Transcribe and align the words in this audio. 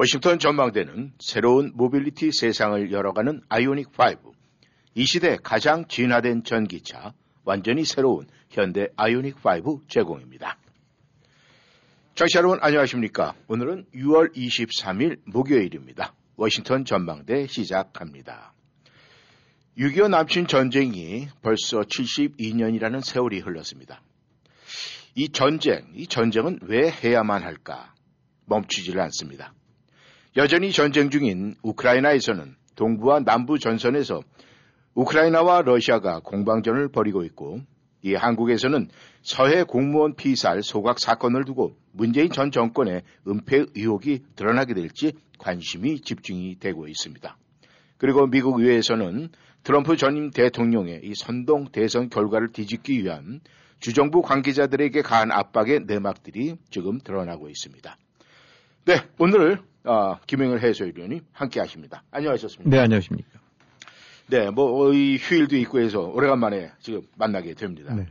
워싱턴 0.00 0.38
전망대는 0.38 1.12
새로운 1.18 1.72
모빌리티 1.74 2.32
세상을 2.32 2.90
열어가는 2.90 3.42
아이오닉 3.50 3.88
5. 3.90 4.32
이 4.94 5.04
시대 5.04 5.36
가장 5.36 5.86
진화된 5.88 6.42
전기차, 6.42 7.12
완전히 7.44 7.84
새로운 7.84 8.26
현대 8.48 8.86
아이오닉 8.96 9.44
5 9.44 9.82
제공입니다. 9.88 10.56
청취자 12.14 12.38
여러분 12.38 12.58
안녕하십니까? 12.62 13.34
오늘은 13.46 13.88
6월 13.94 14.34
23일 14.34 15.20
목요일입니다. 15.26 16.14
워싱턴 16.36 16.86
전망대 16.86 17.46
시작합니다. 17.46 18.54
6.25 19.76 20.08
남침 20.08 20.46
전쟁이 20.46 21.28
벌써 21.42 21.80
72년이라는 21.80 23.04
세월이 23.04 23.40
흘렀습니다. 23.40 24.00
이 25.14 25.28
전쟁, 25.28 25.92
이 25.94 26.06
전쟁은 26.06 26.60
왜 26.62 26.90
해야만 26.90 27.42
할까? 27.42 27.92
멈추지를 28.46 28.98
않습니다. 29.02 29.52
여전히 30.36 30.70
전쟁 30.70 31.10
중인 31.10 31.56
우크라이나에서는 31.62 32.54
동부와 32.76 33.20
남부 33.20 33.58
전선에서 33.58 34.22
우크라이나와 34.94 35.62
러시아가 35.62 36.20
공방전을 36.20 36.88
벌이고 36.88 37.24
있고 37.24 37.60
이 38.02 38.14
한국에서는 38.14 38.88
서해 39.22 39.64
공무원 39.64 40.14
피살 40.14 40.62
소각 40.62 41.00
사건을 41.00 41.44
두고 41.44 41.76
문재인 41.92 42.30
전 42.30 42.52
정권의 42.52 43.02
은폐 43.26 43.66
의혹이 43.74 44.22
드러나게 44.36 44.74
될지 44.74 45.14
관심이 45.38 46.00
집중이 46.00 46.58
되고 46.60 46.86
있습니다. 46.86 47.36
그리고 47.98 48.26
미국 48.28 48.60
의회에서는 48.60 49.30
트럼프 49.64 49.96
전임 49.96 50.30
대통령의 50.30 51.00
이 51.02 51.12
선동 51.16 51.66
대선 51.72 52.08
결과를 52.08 52.52
뒤집기 52.52 53.02
위한 53.02 53.40
주정부 53.80 54.22
관계자들에게 54.22 55.02
가한 55.02 55.32
압박의 55.32 55.80
내막들이 55.86 56.54
지금 56.70 56.98
드러나고 57.00 57.48
있습니다. 57.48 57.96
네, 58.86 58.94
오늘 59.18 59.60
어, 59.84 60.18
김영일 60.26 60.60
해설위원이 60.60 61.22
함께 61.32 61.60
하십니다. 61.60 62.02
안녕하셨습니까? 62.10 62.70
네, 62.70 62.78
안녕하십니까? 62.82 63.40
네, 64.28 64.50
뭐, 64.50 64.92
이 64.92 65.16
휴일도 65.16 65.56
있고 65.58 65.80
해서 65.80 66.02
오래간만에 66.02 66.70
지금 66.80 67.02
만나게 67.16 67.54
됩니다. 67.54 67.94
네. 67.94 68.06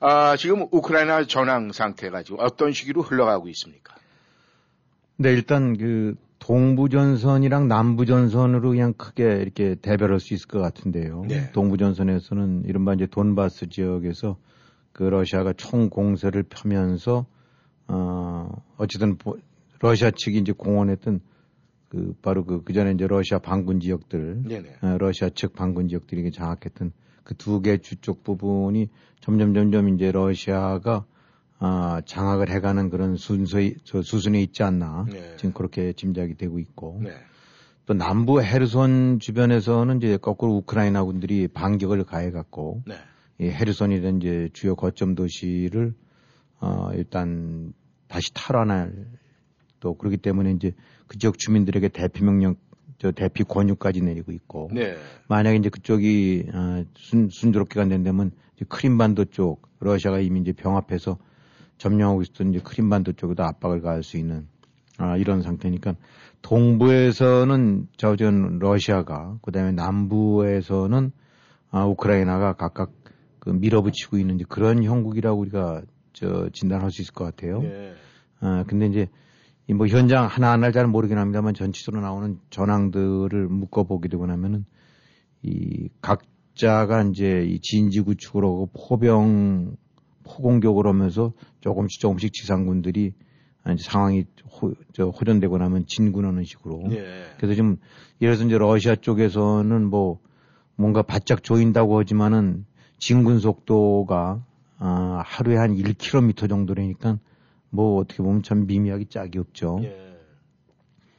아, 0.00 0.36
지금 0.36 0.66
우크라이나 0.70 1.26
전황 1.26 1.72
상태가 1.72 2.22
지금 2.22 2.38
어떤 2.40 2.72
시기로 2.72 3.02
흘러가고 3.02 3.48
있습니까? 3.48 3.94
네, 5.16 5.30
일단 5.30 5.76
그 5.76 6.16
동부전선이랑 6.38 7.68
남부전선으로 7.68 8.70
그냥 8.70 8.92
크게 8.92 9.24
이렇게 9.40 9.74
대별할 9.74 10.20
수 10.20 10.34
있을 10.34 10.48
것 10.48 10.60
같은데요. 10.60 11.24
네. 11.28 11.50
동부전선에서는 11.52 12.64
이른바 12.66 12.94
이제 12.94 13.06
돈바스 13.06 13.68
지역에서 13.68 14.36
그 14.92 15.02
러시아가 15.04 15.52
총 15.52 15.90
공세를 15.90 16.44
펴면서 16.44 17.26
어, 17.88 18.50
어쨌든 18.76 19.16
러시아 19.80 20.10
측이 20.10 20.38
이제 20.38 20.52
공언했던 20.52 21.20
그 21.88 22.14
바로 22.22 22.44
그, 22.44 22.62
그 22.62 22.72
전에 22.72 22.92
이제 22.92 23.06
러시아 23.06 23.38
반군 23.38 23.80
지역들. 23.80 24.42
어, 24.82 24.96
러시아 24.98 25.28
측 25.30 25.52
반군 25.54 25.88
지역들이 25.88 26.30
장악했던 26.32 26.92
그 27.24 27.34
두 27.34 27.60
개 27.60 27.78
주쪽 27.78 28.22
부분이 28.22 28.88
점점 29.20 29.54
점점 29.54 29.88
이제 29.88 30.12
러시아가 30.12 31.04
아, 31.58 32.02
장악을 32.04 32.50
해가는 32.50 32.90
그런 32.90 33.16
순서의 33.16 33.76
저 33.84 34.02
수순에 34.02 34.40
있지 34.42 34.62
않나 34.62 35.06
네. 35.10 35.36
지금 35.36 35.52
그렇게 35.52 35.92
짐작이 35.94 36.34
되고 36.34 36.58
있고 36.58 37.00
네. 37.02 37.10
또 37.86 37.94
남부 37.94 38.42
헤르손 38.42 39.20
주변에서는 39.20 39.96
이제 39.98 40.16
거꾸로 40.18 40.54
우크라이나 40.56 41.02
군들이 41.04 41.48
반격을 41.48 42.04
가해갔고 42.04 42.82
네. 42.86 42.94
이 43.40 43.48
헤르손이라는 43.48 44.18
이제 44.20 44.48
주요 44.52 44.74
거점 44.76 45.14
도시를 45.14 45.94
어, 46.60 46.90
일단 46.94 47.72
다시 48.08 48.32
탈환할 48.34 48.92
또 49.80 49.94
그렇기 49.94 50.18
때문에 50.18 50.52
이제 50.52 50.72
그 51.06 51.18
지역 51.18 51.38
주민들에게 51.38 51.88
대피 51.88 52.24
명령 52.24 52.56
저 52.98 53.12
대피 53.12 53.44
권유까지 53.44 54.00
내리고 54.00 54.32
있고 54.32 54.70
네. 54.72 54.96
만약에 55.28 55.56
이제 55.56 55.68
그쪽이 55.68 56.46
어, 56.52 56.84
순, 56.96 57.28
순조롭게 57.30 57.78
간다면 57.78 58.30
이제 58.56 58.64
크림반도 58.68 59.26
쪽 59.26 59.68
러시아가 59.80 60.20
이미 60.20 60.40
이제 60.40 60.52
병합해서 60.52 61.18
점령하고 61.78 62.22
있었던 62.22 62.54
이제 62.54 62.60
크림반도 62.60 63.12
쪽에도 63.12 63.44
압박을 63.44 63.82
가할 63.82 64.02
수 64.02 64.16
있는 64.16 64.48
아, 64.98 65.16
이런 65.18 65.42
상태니까 65.42 65.94
동부에서는 66.40 67.88
저전 67.96 68.58
러시아가 68.60 69.36
그다음에 69.42 69.72
남부에서는 69.72 71.12
아, 71.70 71.84
우크라이나가 71.84 72.54
각각 72.54 72.92
그 73.38 73.50
밀어붙이고 73.50 74.16
있는 74.16 74.38
그런 74.48 74.82
형국이라고 74.82 75.38
우리가 75.38 75.82
저 76.12 76.48
진단할 76.52 76.90
수 76.90 77.02
있을 77.02 77.12
것 77.12 77.24
같아요. 77.24 77.60
네. 77.60 77.92
아, 78.40 78.64
근데 78.66 78.86
이제 78.86 79.02
이 79.02 79.08
뭐 79.74 79.86
현장 79.86 80.26
하나하나를 80.26 80.72
잘 80.72 80.86
모르긴 80.86 81.18
합니다만 81.18 81.54
전체적으로 81.54 82.02
나오는 82.02 82.38
전황들을 82.50 83.48
묶어보게 83.48 84.08
되고 84.08 84.26
나면은 84.26 84.64
이 85.42 85.88
각자가 86.00 87.02
이제 87.02 87.44
이 87.46 87.60
진지 87.60 88.00
구축을 88.00 88.44
하고 88.44 88.70
포병 88.72 89.76
포공격을 90.24 90.86
하면서 90.86 91.32
조금씩 91.60 92.00
조금씩 92.00 92.32
지상군들이 92.32 93.12
이제 93.72 93.82
상황이 93.82 94.24
호, 94.50 94.74
저 94.92 95.08
호전되고 95.08 95.58
나면 95.58 95.86
진군하는 95.86 96.44
식으로. 96.44 96.84
예. 96.92 97.24
그래서 97.36 97.54
지금 97.54 97.76
예를 98.20 98.36
들어서 98.36 98.46
이제 98.46 98.58
러시아 98.58 98.94
쪽에서는 98.94 99.84
뭐 99.84 100.20
뭔가 100.76 101.02
바짝 101.02 101.42
조인다고 101.42 101.98
하지만은 101.98 102.66
진군 102.98 103.40
속도가 103.40 104.44
아, 104.78 105.22
하루에 105.24 105.56
한 105.56 105.74
1km 105.74 106.48
정도라니까 106.48 107.18
뭐 107.70 108.00
어떻게 108.00 108.22
보면 108.22 108.42
참 108.42 108.66
미미하기 108.66 109.06
짝이 109.06 109.38
없죠. 109.38 109.80
예. 109.82 110.16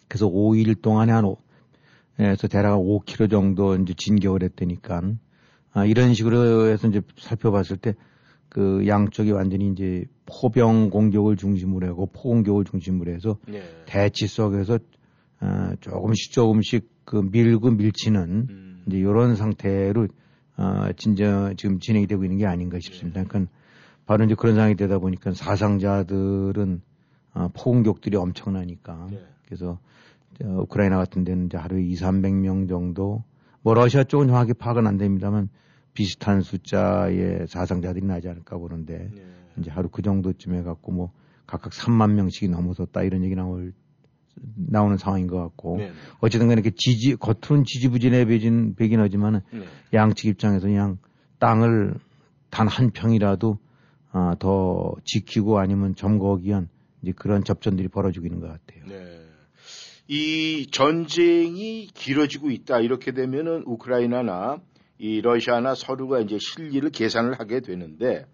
그래서 0.07 0.27
5일 0.27 0.81
동안에 0.81 1.11
한 1.11 1.25
5, 1.25 1.37
에서 2.19 2.47
대략 2.47 2.77
5km 2.77 3.29
정도 3.29 3.75
이제 3.75 3.93
진격을 3.95 4.43
했다니까 4.43 5.01
아, 5.73 5.85
이런 5.85 6.13
식으로 6.13 6.67
해서 6.67 6.87
이제 6.87 7.01
살펴봤을 7.17 7.77
때 7.77 7.93
그 8.49 8.87
양쪽이 8.87 9.31
완전히 9.31 9.69
이제 9.71 10.05
포병 10.25 10.89
공격을 10.89 11.37
중심으로 11.37 11.87
하고 11.87 12.07
포공격을 12.07 12.65
중심으로 12.65 13.11
해서 13.11 13.37
예. 13.51 13.61
대치 13.85 14.27
속에서 14.27 14.79
아, 15.39 15.75
조금씩 15.81 16.31
조금씩 16.31 16.89
그 17.05 17.17
밀고 17.17 17.71
밀치는 17.71 18.47
음. 18.49 18.83
이제 18.87 18.97
이런 18.97 19.35
상태로 19.35 20.07
아, 20.55 20.91
진짜 20.97 21.53
지금 21.57 21.79
진행이 21.79 22.07
되고 22.07 22.23
있는 22.23 22.37
게 22.37 22.45
아닌가 22.47 22.79
싶습니다. 22.79 23.21
예. 23.21 23.25
그러니까 23.25 23.51
바로 24.07 24.23
이제 24.23 24.34
그런 24.35 24.56
상황이 24.56 24.75
되다 24.75 24.97
보니까 24.97 25.34
사상자들은 25.34 26.81
어, 27.34 27.50
포공격들이 27.53 28.18
엄청나니까 28.18 29.07
네. 29.12 29.23
그래서 29.45 29.79
어, 30.44 30.62
우크라이나 30.62 30.97
같은 30.97 31.23
데는 31.23 31.45
이제 31.47 31.57
하루에 31.57 31.84
2, 31.84 31.94
300명 31.94 32.68
정도 32.68 33.23
뭐 33.62 33.73
러시아 33.73 34.03
쪽은 34.03 34.28
정확히 34.28 34.53
파악은 34.53 34.88
안 34.88 34.97
됩니다만 34.97 35.50
비슷한 35.94 36.41
숫자의 36.41 37.47
사상자들이 37.47 38.06
나지 38.06 38.29
않을까 38.29 38.57
보는데 38.57 39.12
네. 39.13 39.25
이제 39.59 39.69
하루 39.69 39.90
그 39.90 40.01
정도쯤 40.01 40.56
해갖고 40.56 40.91
뭐 40.91 41.12
각각 41.45 41.74
3만 41.74 42.13
명씩이 42.13 42.50
넘어섰다 42.50 43.03
이런 43.03 43.24
얘기 43.24 43.35
나올 43.35 43.74
나오는 44.56 44.97
상황인 44.97 45.28
것 45.28 45.38
같고 45.38 45.78
네. 45.78 45.91
어쨌든 46.19 46.47
간에 46.47 46.62
이렇게 46.62 46.74
지지 46.75 47.16
겉으로는 47.16 47.66
지지부진해 47.66 48.25
배진 48.25 48.75
배긴 48.75 49.00
하지만은 49.01 49.42
네. 49.51 49.63
양측 49.94 50.27
입장에서 50.27 50.68
그냥 50.68 50.98
땅을 51.39 51.95
단 52.50 52.68
한 52.68 52.92
평이라도 52.92 53.57
아, 54.12 54.36
더 54.39 54.95
지키고 55.04 55.59
아니면 55.59 55.95
점거하기 55.95 56.45
위한 56.48 56.69
이제 57.01 57.13
그런 57.15 57.44
접전들이 57.44 57.88
벌어지고 57.88 58.25
있는 58.25 58.39
것 58.39 58.48
같아요. 58.48 58.86
네. 58.88 59.19
이 60.07 60.68
전쟁이 60.71 61.88
길어지고 61.94 62.50
있다 62.51 62.80
이렇게 62.80 63.12
되면은 63.12 63.63
우크라이나나 63.65 64.62
이 65.00 65.21
러시아나 65.21 65.75
서로가 65.75 66.21
이제 66.21 66.38
실리를 66.39 66.89
계산을 66.89 67.39
하게 67.39 67.59
되는데 67.59 68.25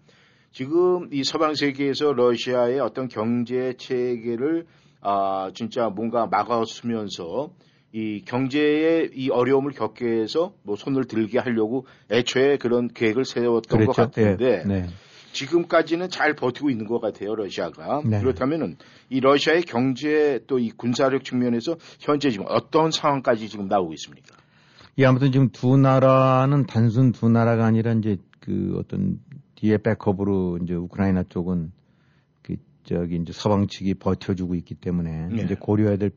지금 0.52 1.08
이 1.12 1.24
서방 1.24 1.56
세계에서 1.56 2.12
러시아의 2.12 2.78
어떤 2.78 3.08
경제 3.08 3.74
체계를 3.76 4.66
아 5.00 5.50
진짜 5.54 5.88
뭔가 5.88 6.26
막아서면서 6.26 7.50
이 7.92 8.22
경제의 8.24 9.10
이 9.14 9.30
어려움을 9.30 9.72
겪게 9.72 10.06
해서 10.06 10.54
뭐 10.62 10.76
손을 10.76 11.04
들게 11.06 11.38
하려고 11.38 11.86
애초에 12.10 12.56
그런 12.56 12.88
계획을 12.88 13.24
세웠던 13.24 13.78
그랬죠. 13.78 13.92
것 13.92 13.96
같은데 13.96 14.62
네. 14.64 14.80
네. 14.82 14.86
지금까지는 15.34 16.08
잘 16.08 16.34
버티고 16.34 16.70
있는 16.70 16.86
것 16.86 17.00
같아요, 17.00 17.34
러시아가. 17.34 18.00
네. 18.04 18.20
그렇다면은 18.20 18.76
이 19.10 19.20
러시아의 19.20 19.62
경제 19.62 20.40
또 20.46 20.54
이 20.58 20.70
군사력 20.70 21.24
측면에서 21.24 21.76
현재 22.00 22.30
지금 22.30 22.46
어떤 22.48 22.90
상황까지 22.90 23.48
지금 23.48 23.68
나오고 23.68 23.92
있습니까? 23.94 24.36
예, 24.98 25.04
아무튼 25.04 25.32
지금 25.32 25.50
두 25.50 25.76
나라는 25.76 26.66
단순 26.66 27.12
두 27.12 27.28
나라가 27.28 27.66
아니라 27.66 27.92
이제 27.92 28.16
그 28.40 28.76
어떤 28.78 29.18
뒤에 29.56 29.78
백업으로 29.78 30.58
이제 30.62 30.74
우크라이나 30.74 31.24
쪽은 31.24 31.72
그 32.42 32.56
저기 32.84 33.16
이제 33.16 33.32
서방 33.32 33.66
측이 33.66 33.94
버텨주고 33.94 34.54
있기 34.54 34.74
때문에 34.76 35.28
네. 35.32 35.42
이제 35.42 35.54
고려해야 35.54 35.96
될 35.96 36.12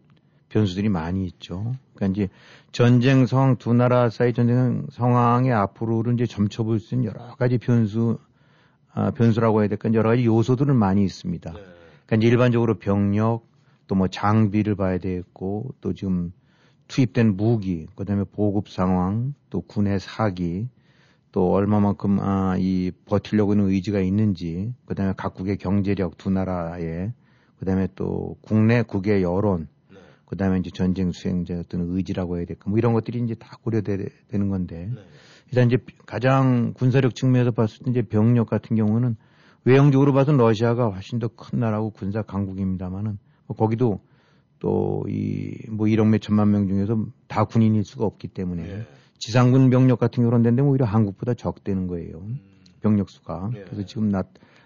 변수들이 0.50 0.88
많이 0.90 1.26
있죠. 1.26 1.74
그러니까 1.96 2.24
이제 2.24 2.34
전쟁 2.72 3.26
상황 3.26 3.58
두 3.58 3.74
나라 3.74 4.10
사이 4.10 4.32
전쟁 4.34 4.86
상황에 4.92 5.52
앞으로는 5.52 6.14
이제 6.14 6.26
점쳐볼 6.26 6.80
수 6.80 6.96
있는 6.96 7.10
여러 7.10 7.36
가지 7.36 7.58
변수 7.58 8.20
아, 8.22 8.27
변수라고 9.16 9.62
해야 9.62 9.68
될까 9.68 9.94
여러 9.94 10.10
가지 10.10 10.26
요소들은 10.26 10.76
많이 10.76 11.04
있습니다. 11.04 11.52
네. 11.52 11.60
그러니까 12.06 12.16
이제 12.16 12.28
일반적으로 12.28 12.76
병력 12.80 13.48
또 13.88 13.96
뭐 13.96 14.08
장비를 14.08 14.76
봐야 14.76 14.98
되겠고 14.98 15.74
또 15.82 15.94
지금 15.94 16.32
투입된 16.88 17.36
무기 17.36 17.88
그다음에 17.96 18.24
보급 18.26 18.70
상황 18.70 19.34
또 19.50 19.62
군의 19.62 20.00
사기 20.00 20.68
또 21.32 21.52
얼마만큼 21.52 22.20
아, 22.20 22.56
이 22.58 22.92
버틸려고 23.06 23.52
하는 23.52 23.68
의지가 23.70 24.00
있는지 24.00 24.74
그다음에 24.86 25.14
각국의 25.18 25.58
경제력 25.58 26.18
두 26.18 26.30
나라의 26.30 27.14
그다음에 27.60 27.88
또 27.96 28.38
국내 28.42 28.82
국의 28.82 29.24
여론 29.24 29.68
네. 29.92 29.98
그다음에 30.26 30.60
이제 30.60 30.70
전쟁 30.74 31.12
수행자의 31.12 31.62
어떤 31.62 31.82
의지라고 31.90 32.38
해야 32.38 32.46
될까 32.46 32.70
뭐 32.70 32.78
이런 32.78 32.94
것들이 32.94 33.20
이제 33.20 33.36
다 33.36 33.58
고려되는 33.64 34.50
건데 34.50 34.90
네. 34.94 35.02
일단 35.50 35.68
이제 35.68 35.78
가장 36.06 36.74
군사력 36.74 37.16
측면에서 37.16 37.52
봤을 37.52 37.86
때 37.86 37.92
이제 37.92 38.02
병력 38.02 38.50
같은 38.50 38.76
경우는 38.76 39.16
외형적으로 39.66 40.14
봐서는 40.14 40.38
러시아가 40.40 40.90
훨씬 40.90 41.20
더 41.20 41.28
큰 41.30 41.60
나라고 41.60 41.90
군사 41.92 42.22
강국입니다만은 42.22 43.18
뭐 43.48 43.56
거기도 43.58 44.02
또 44.60 45.04
이 45.08 45.70
뭐 45.70 45.86
1억 45.88 46.08
몇 46.08 46.20
천만 46.22 46.52
명 46.52 46.68
중에서 46.68 47.06
다 47.28 47.44
군인일 47.46 47.84
수가 47.84 48.06
없기 48.06 48.30
때문에 48.30 48.64
예. 48.68 48.88
지상군 49.20 49.70
병력 49.70 50.00
같은 50.00 50.24
경우는 50.24 50.44
되는데 50.44 50.62
오히려 50.64 50.86
한국보다 50.86 51.34
적대는 51.34 51.88
거예요. 51.88 52.20
음. 52.20 52.40
병력 52.82 53.10
수가. 53.10 53.52
예. 53.56 53.64
그래서 53.64 53.86
지금 53.86 54.10
나, 54.10 54.24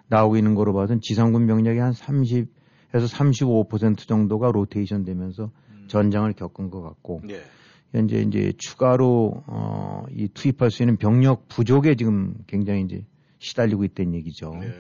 나오고 0.08 0.38
있는 0.38 0.56
거로 0.56 0.74
봐서는 0.74 1.02
지상군 1.02 1.48
병력이 1.48 1.80
한 1.80 1.92
30에서 1.94 2.48
35% 2.94 4.08
정도가 4.08 4.52
로테이션 4.52 5.04
되면서 5.04 5.52
음. 5.72 5.86
전장을 5.88 6.32
겪은 6.34 6.70
것 6.70 6.82
같고 6.82 7.22
예. 7.30 7.42
현재 7.92 8.18
이제 8.18 8.54
추가로 8.58 9.44
어, 9.48 10.06
이 10.12 10.28
투입할 10.34 10.72
수 10.72 10.84
있는 10.84 10.98
병력 10.98 11.48
부족에 11.48 11.96
지금 11.96 12.36
굉장히 12.48 12.82
이제 12.82 13.06
시달리고 13.40 13.84
있다는 13.84 14.14
얘기죠. 14.16 14.56
네. 14.60 14.72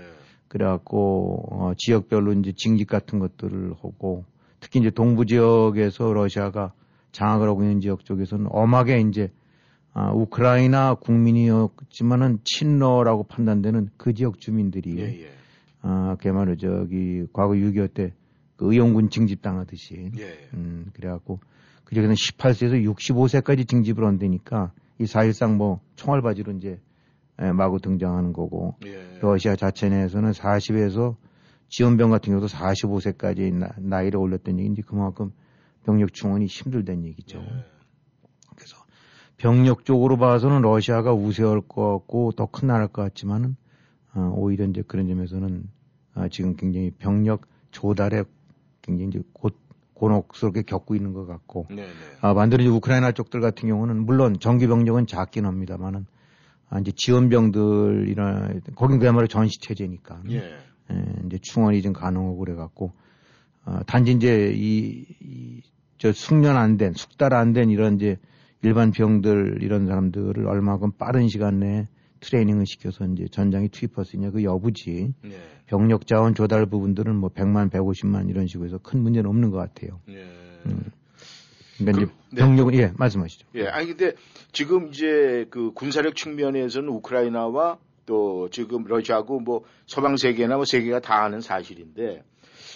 그래갖고 0.48 1.46
어, 1.50 1.74
지역별로 1.78 2.34
이제 2.34 2.54
징집 2.56 2.88
같은 2.88 3.19
것들을 3.19 3.74
하고 3.81 4.25
특히 4.60 4.80
이제 4.80 4.90
동부 4.90 5.25
지역에서 5.25 6.13
러시아가 6.13 6.74
장악을 7.12 7.48
하고 7.48 7.63
있는 7.63 7.81
지역 7.81 8.06
쪽에서는 8.06 8.48
엄하게 8.50 9.02
이제 9.02 9.31
아, 9.94 10.12
우크라이나 10.12 10.96
국민이었지만은 10.96 12.40
친러라고 12.46 13.24
판단되는 13.24 13.90
그 13.98 14.14
지역 14.14 14.40
주민들이 14.40 14.98
예, 15.00 15.24
예. 15.24 15.31
아, 15.81 16.16
그야말로 16.19 16.56
저기 16.56 17.25
과거 17.34 17.54
6.25 17.54 17.94
때 17.94 18.14
그 18.62 18.72
의용군 18.72 19.10
징집당하듯이 19.10 20.12
예, 20.19 20.22
예. 20.22 20.50
음, 20.54 20.92
그래갖고 20.94 21.40
그저기는 21.92 22.16
18세에서 22.16 22.96
65세까지 22.96 23.68
징집을 23.68 24.06
한다니까 24.06 24.72
이 24.98 25.06
사실상 25.06 25.58
뭐 25.58 25.82
총알바지로 25.98 26.54
이제 26.54 26.80
예, 27.42 27.52
마구 27.52 27.82
등장하는 27.82 28.32
거고 28.32 28.76
예. 28.86 29.20
러시아 29.20 29.58
자체 29.58 29.90
내에서는 29.90 30.32
40에서 30.32 31.18
지원병 31.68 32.10
같은 32.10 32.32
경우도 32.32 32.48
45세까지 32.48 33.82
나, 33.82 34.02
이를 34.04 34.20
올렸던 34.20 34.58
얘기인지 34.60 34.84
그만큼 34.84 35.34
병력 35.84 36.14
충원이 36.14 36.46
힘들다는 36.46 37.04
얘기죠. 37.08 37.40
예. 37.40 37.66
그래서 38.56 38.78
병력 39.36 39.84
쪽으로 39.84 40.18
봐서는 40.18 40.62
러시아가 40.62 41.14
우세할 41.14 41.60
것 41.62 41.92
같고 41.92 42.32
더 42.32 42.46
큰 42.46 42.70
나라일 42.70 42.88
것 42.88 43.02
같지만은 43.02 43.58
어, 44.14 44.34
오히려 44.38 44.64
이제 44.66 44.82
그런 44.82 45.10
점에서는 45.10 45.70
어, 46.16 46.28
지금 46.30 46.56
굉장히 46.56 46.92
병력 46.92 47.48
조달에 47.72 48.24
굉장히 48.82 49.10
이제 49.10 49.22
곧 49.34 49.58
곤혹스럽게 50.01 50.63
겪고 50.63 50.95
있는 50.95 51.13
것 51.13 51.27
같고 51.27 51.68
네네. 51.69 51.83
네. 51.86 51.94
아, 52.21 52.33
반대로 52.33 52.63
이제 52.63 52.71
우크라이나 52.71 53.12
쪽들 53.12 53.39
같은 53.39 53.69
경우는 53.69 54.03
물론 54.03 54.39
정규 54.39 54.68
병력은 54.68 55.06
작긴 55.06 55.45
합니다만은 55.45 56.07
아, 56.69 56.80
이제 56.80 56.92
지원병들이나 56.95 58.50
거긴 58.75 58.98
그야말로 59.00 59.27
전시 59.27 59.59
체제니까 59.62 60.24
예. 60.31 60.38
예, 60.92 61.06
이제 61.27 61.38
충원이 61.42 61.81
좀 61.83 61.94
가능하고 61.94 62.38
그래갖고 62.38 62.94
아, 63.63 63.83
단지 63.86 64.13
이제 64.13 64.51
이, 64.56 65.06
이, 65.21 65.62
저 66.00 66.12
숙련 66.12 66.57
안 66.57 66.77
된, 66.77 66.94
숙달 66.94 67.36
안 67.36 67.54
된 67.54 67.69
이런 67.69 67.95
이제 67.95 68.18
일반 68.63 68.89
병들 68.92 69.59
이런 69.62 69.86
사람들을 69.86 70.47
얼마큼 70.47 70.94
빠른 70.97 71.27
시간 71.27 71.59
내에 71.59 71.88
트레이닝을 72.21 72.65
시켜서 72.65 73.06
이제 73.06 73.27
전장에 73.29 73.68
투입할 73.68 74.06
수 74.06 74.15
있냐 74.15 74.31
그 74.31 74.44
여부지. 74.44 75.13
예. 75.25 75.41
병력 75.65 76.07
자원 76.07 76.35
조달 76.35 76.65
부분들은 76.65 77.15
뭐 77.15 77.29
100만, 77.29 77.69
150만 77.71 78.29
이런 78.29 78.47
식으로 78.47 78.68
해서 78.68 78.77
큰 78.77 79.01
문제는 79.01 79.29
없는 79.29 79.51
것 79.51 79.57
같아요. 79.57 80.00
예. 80.09 80.23
음. 80.65 80.91
그러니까 81.77 82.06
그, 82.06 82.12
이제 82.31 82.41
병력은 82.41 82.73
네. 82.73 82.83
예 82.83 82.91
말씀하시죠. 82.95 83.47
예, 83.56 83.68
아니 83.68 83.88
근데 83.88 84.13
지금 84.51 84.89
이제 84.89 85.45
그 85.50 85.71
군사력 85.73 86.15
측면에서는 86.15 86.88
우크라이나와 86.89 87.79
또 88.06 88.50
지금 88.50 88.83
러시아고 88.83 89.39
뭐 89.39 89.63
서방 89.88 90.18
세계나 90.18 90.56
뭐 90.56 90.65
세계가 90.65 91.00
다 91.00 91.23
아는 91.23 91.41
사실인데 91.41 92.23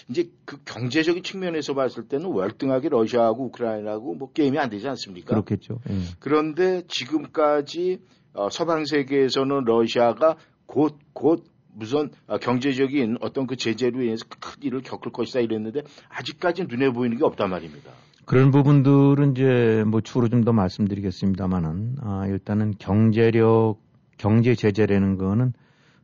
이제 0.08 0.30
그 0.44 0.58
경제적인 0.64 1.22
측면에서 1.22 1.74
봤을 1.74 2.08
때는 2.08 2.26
월등하게 2.26 2.88
러시아하고 2.88 3.46
우크라이나하고 3.46 4.14
뭐 4.14 4.32
게임이 4.32 4.58
안 4.58 4.70
되지 4.70 4.88
않습니까? 4.88 5.28
그렇겠죠. 5.30 5.80
예. 5.90 5.94
그런데 6.18 6.82
지금까지 6.88 8.00
어, 8.36 8.50
서방 8.50 8.84
세계에서는 8.84 9.64
러시아가 9.64 10.36
곧, 10.66 10.98
곧 11.12 11.44
무슨 11.74 12.10
어, 12.26 12.38
경제적인 12.38 13.18
어떤 13.20 13.46
그 13.46 13.56
제재로 13.56 14.02
인해서 14.02 14.24
큰 14.28 14.62
일을 14.62 14.82
겪을 14.82 15.12
것이다 15.12 15.40
이랬는데 15.40 15.82
아직까지 16.08 16.64
눈에 16.68 16.90
보이는 16.90 17.16
게 17.16 17.24
없단 17.24 17.50
말입니다. 17.50 17.90
그런 18.24 18.50
부분들은 18.50 19.32
이제 19.32 19.84
뭐 19.86 20.00
추후로 20.00 20.28
좀 20.28 20.44
더 20.44 20.52
말씀드리겠습니다만은 20.52 21.96
아, 22.02 22.26
일단은 22.26 22.74
경제력, 22.78 23.78
경제 24.18 24.54
제재라는 24.54 25.16
거는 25.16 25.52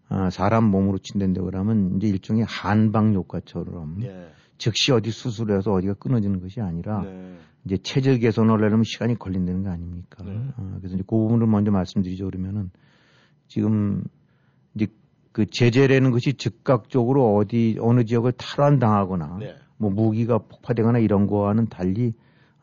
아, 0.09 0.31
사람 0.31 0.65
몸으로 0.65 0.99
친댄다 0.99 1.43
그러면 1.43 1.97
이제 1.97 2.07
일종의 2.07 2.45
한방 2.45 3.15
효과처럼 3.15 4.01
네. 4.01 4.29
즉시 4.59 4.93
어디 4.93 5.11
수술해서 5.11 5.73
어디가 5.73 5.95
끊어지는 5.95 6.41
것이 6.41 6.61
아니라 6.61 7.03
네. 7.03 7.37
이제 7.65 7.77
체질 7.77 8.19
개선을 8.19 8.51
하려면 8.51 8.83
시간이 8.85 9.19
걸린다는 9.19 9.63
거 9.63 9.71
아닙니까? 9.71 10.25
네. 10.25 10.33
어, 10.57 10.77
그래서 10.79 10.97
이제 10.97 11.05
그 11.07 11.17
부분을 11.17 11.47
먼저 11.47 11.71
말씀드리죠. 11.71 12.27
그러면은 12.27 12.71
지금 13.49 14.05
이제 14.75 14.89
그 15.33 15.47
제재라는 15.47 16.11
것이 16.11 16.35
즉각적으로 16.35 17.37
어디 17.37 17.79
어느 17.81 18.05
지역을 18.05 18.33
탈환당하거나 18.33 19.37
네. 19.39 19.57
뭐 19.77 19.91
무기가 19.91 20.39
폭파되거나 20.39 20.99
이런 20.99 21.27
거와는 21.27 21.69
달리 21.69 22.15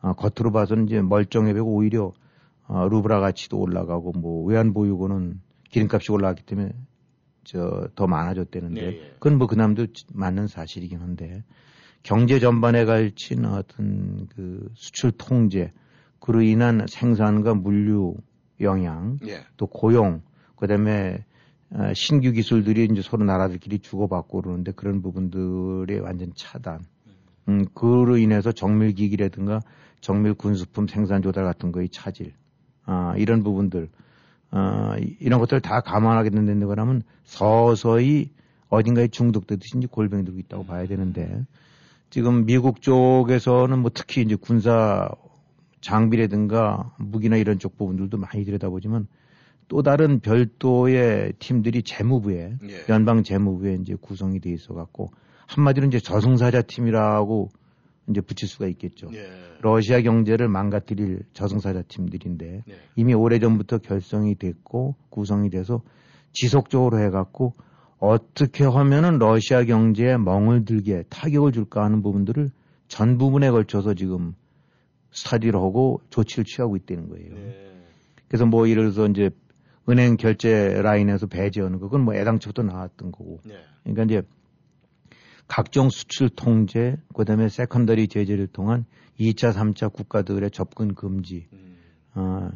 어, 0.02 0.12
겉으로 0.14 0.52
봐서는 0.52 0.86
이제 0.86 1.00
멀쩡해 1.00 1.54
보고 1.54 1.74
오히려 1.74 2.12
어, 2.66 2.88
루브라 2.88 3.20
가치도 3.20 3.58
올라가고 3.58 4.12
뭐 4.12 4.44
외환 4.44 4.72
보유고는 4.72 5.40
기름값이 5.70 6.12
올라갔기 6.12 6.44
때문에 6.44 6.72
저 7.44 7.88
더 7.94 8.06
많아졌다는데 8.06 8.80
네, 8.80 8.86
예. 8.86 9.10
그건 9.14 9.38
뭐 9.38 9.46
그남도 9.46 9.86
맞는 10.12 10.46
사실이긴 10.46 11.00
한데 11.00 11.42
경제 12.02 12.38
전반에 12.38 12.84
걸친 12.84 13.44
어떤 13.44 14.26
그 14.34 14.70
수출 14.74 15.12
통제, 15.12 15.72
그로 16.18 16.42
인한 16.42 16.86
생산과 16.88 17.54
물류 17.54 18.14
영향, 18.60 19.18
예. 19.26 19.44
또 19.56 19.66
고용, 19.66 20.22
그다음에 20.56 21.24
어, 21.72 21.92
신규 21.94 22.32
기술들이 22.32 22.88
이제 22.90 23.00
서로 23.02 23.24
나라들끼리 23.24 23.78
주고받고 23.78 24.42
그러는데 24.42 24.72
그런 24.72 25.02
부분들의 25.02 26.00
완전 26.00 26.32
차단. 26.34 26.80
음, 27.48 27.64
그로 27.74 28.16
인해서 28.16 28.52
정밀 28.52 28.92
기기라든가 28.92 29.60
정밀 30.00 30.34
군수품 30.34 30.88
생산 30.88 31.22
조달 31.22 31.44
같은 31.44 31.72
거의 31.72 31.88
차질. 31.88 32.32
아, 32.84 33.14
이런 33.16 33.42
부분들. 33.42 33.88
아, 34.50 34.96
이런 35.20 35.38
것들을 35.38 35.60
다 35.60 35.80
감안하게 35.80 36.30
된다는 36.30 36.66
거라면 36.66 37.02
서서히 37.24 38.30
어딘가에 38.68 39.08
중독되듯이 39.08 39.78
이제 39.78 39.86
골병이 39.90 40.24
들고 40.24 40.38
있다고 40.40 40.64
봐야 40.64 40.86
되는데 40.86 41.44
지금 42.10 42.44
미국 42.44 42.82
쪽에서는 42.82 43.78
뭐 43.78 43.90
특히 43.94 44.22
이제 44.22 44.34
군사 44.34 45.08
장비라든가 45.80 46.94
무기나 46.98 47.36
이런 47.36 47.58
쪽 47.58 47.78
부분들도 47.78 48.18
많이 48.18 48.44
들여다보지만 48.44 49.06
또 49.68 49.82
다른 49.82 50.18
별도의 50.18 51.34
팀들이 51.38 51.82
재무부에 51.84 52.56
예. 52.62 52.84
연방 52.88 53.22
재무부에 53.22 53.78
이제 53.80 53.94
구성이 53.98 54.40
돼 54.40 54.50
있어 54.50 54.74
갖고 54.74 55.12
한마디로 55.46 55.86
이제 55.86 56.00
저승사자 56.00 56.62
팀이라고 56.62 57.50
이제 58.08 58.20
붙일 58.20 58.48
수가 58.48 58.66
있겠죠. 58.66 59.08
예. 59.14 59.30
러시아 59.60 60.00
경제를 60.02 60.48
망가뜨릴 60.48 61.22
저승사자 61.32 61.82
팀들인데 61.82 62.64
예. 62.68 62.74
이미 62.96 63.14
오래 63.14 63.38
전부터 63.38 63.78
결성이 63.78 64.34
됐고 64.34 64.96
구성이 65.08 65.50
돼서 65.50 65.82
지속적으로 66.32 66.98
해갖고 66.98 67.54
어떻게 68.00 68.64
하면은 68.64 69.18
러시아 69.18 69.64
경제에 69.64 70.16
멍을 70.16 70.64
들게 70.64 71.04
타격을 71.10 71.52
줄까 71.52 71.84
하는 71.84 72.02
부분들을 72.02 72.50
전 72.88 73.18
부분에 73.18 73.50
걸쳐서 73.50 73.94
지금 73.94 74.34
스타디를 75.12 75.60
하고 75.60 76.00
조치를 76.08 76.44
취하고 76.44 76.76
있다는 76.76 77.08
거예요. 77.10 77.34
네. 77.34 77.84
그래서 78.26 78.46
뭐 78.46 78.68
예를 78.68 78.84
들어서 78.92 79.06
이제 79.06 79.30
은행 79.88 80.16
결제 80.16 80.80
라인에서 80.82 81.26
배제하는 81.26 81.78
거 81.78 81.86
그건 81.86 82.04
뭐 82.04 82.14
애당초부터 82.14 82.62
나왔던 82.62 83.12
거고. 83.12 83.40
네. 83.44 83.54
그러니까 83.84 84.04
이제 84.04 84.22
각종 85.46 85.90
수출 85.90 86.30
통제, 86.30 86.96
그다음에 87.14 87.48
secondary 87.48 88.08
제재를 88.08 88.46
통한 88.46 88.86
2차, 89.18 89.52
3차 89.52 89.92
국가들의 89.92 90.50
접근 90.52 90.94
금지. 90.94 91.48
음. 91.52 91.76
어, 92.14 92.50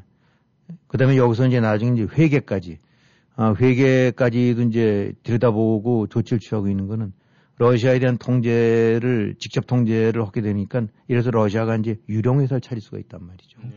그다음에 0.86 1.16
여기서 1.16 1.48
이제 1.48 1.60
나중에 1.60 2.00
이제 2.00 2.14
회계까지 2.16 2.78
아, 3.36 3.54
회계까지도 3.58 4.62
이제 4.62 5.12
들여다보고 5.22 6.06
조치를 6.08 6.38
취하고 6.38 6.68
있는 6.68 6.86
거는 6.86 7.12
러시아에 7.56 7.98
대한 7.98 8.18
통제를 8.18 9.36
직접 9.38 9.66
통제를 9.66 10.24
하게 10.24 10.40
되니까 10.40 10.86
이래서 11.08 11.30
러시아가 11.30 11.76
이제 11.76 11.96
유령 12.08 12.40
회사를 12.40 12.60
차릴 12.60 12.80
수가 12.80 12.98
있단 12.98 13.24
말이죠. 13.24 13.60
네. 13.62 13.70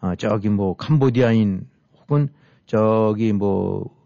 아, 0.00 0.16
저기 0.16 0.48
뭐 0.48 0.74
캄보디아인 0.76 1.66
혹은 2.00 2.28
저기 2.66 3.32
뭐 3.32 4.02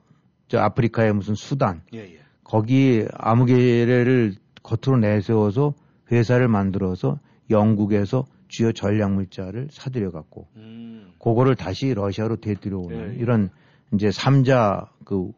저 0.49 0.59
아프리카의 0.59 1.13
무슨 1.13 1.35
수단 1.35 1.83
예, 1.95 1.99
예. 1.99 2.19
거기 2.45 3.05
아무개를 3.13 4.35
겉으로 4.63 5.01
내세워서 5.01 5.75
회사를 6.13 6.49
만들어서 6.49 7.19
영국에서 7.51 8.27
주요 8.49 8.73
전략 8.73 9.13
물자를 9.13 9.69
사들여 9.73 10.13
갖고 10.13 10.47
음. 10.57 11.13
그거를 11.19 11.57
다시 11.57 11.93
러시아로 11.95 12.37
되들여오는 12.37 12.97
예, 12.97 13.17
예. 13.17 13.21
이런 13.21 13.51
이제 13.97 14.11
삼자 14.11 14.91
그, 15.05 15.33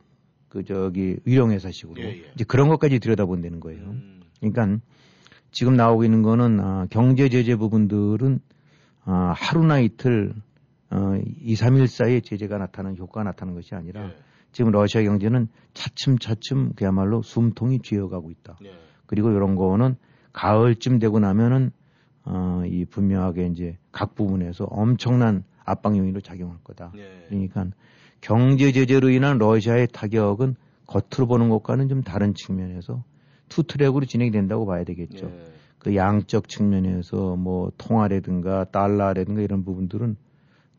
그 0.48 0.64
저기 0.64 1.16
위령회사식으로 1.24 2.02
예, 2.02 2.08
예. 2.08 2.30
이제 2.34 2.44
그런 2.44 2.68
것까지 2.68 2.98
들여다본다는 2.98 3.60
거예요. 3.60 3.80
음. 3.82 4.20
그러니까 4.40 4.78
지금 5.50 5.76
나오고 5.76 6.04
있는 6.04 6.22
거는 6.22 6.60
아, 6.60 6.86
경제 6.90 7.28
제재 7.28 7.56
부분들은 7.56 8.40
아, 9.04 9.32
하루나 9.34 9.78
이틀 9.80 10.34
어, 10.90 11.14
2, 11.42 11.54
3일 11.54 11.86
사이에 11.86 12.20
제재가 12.20 12.58
나타나는 12.58 12.98
효과가 12.98 13.24
나타나는 13.24 13.54
것이 13.54 13.74
아니라 13.74 14.04
예. 14.04 14.16
지금 14.52 14.70
러시아 14.72 15.02
경제는 15.02 15.48
차츰차츰 15.74 16.72
그야말로 16.74 17.22
숨통이 17.22 17.80
쥐어가고 17.80 18.30
있다. 18.30 18.58
예. 18.64 18.72
그리고 19.06 19.30
이런 19.30 19.54
거는 19.54 19.96
가을쯤 20.32 20.98
되고 20.98 21.18
나면은 21.18 21.70
어, 22.24 22.62
이 22.66 22.84
분명하게 22.84 23.46
이제 23.46 23.78
각 23.90 24.14
부분에서 24.14 24.64
엄청난 24.64 25.44
압박 25.64 25.96
요인으로 25.96 26.20
작용할 26.20 26.58
거다. 26.64 26.92
예. 26.96 27.26
그러니까 27.28 27.66
경제 28.20 28.72
제재로 28.72 29.10
인한 29.10 29.38
러시아의 29.38 29.88
타격은 29.92 30.56
겉으로 30.86 31.26
보는 31.26 31.48
것과는 31.48 31.88
좀 31.88 32.02
다른 32.02 32.34
측면에서 32.34 33.04
two 33.48 33.62
track으로 33.62 34.04
진행이 34.04 34.30
된다고 34.30 34.66
봐야 34.66 34.84
되겠죠. 34.84 35.26
예. 35.26 35.44
그 35.78 35.94
양적 35.94 36.48
측면에서 36.48 37.36
뭐 37.36 37.70
통화라든가 37.78 38.64
달러라든가 38.64 39.42
이런 39.42 39.64
부분들은 39.64 40.16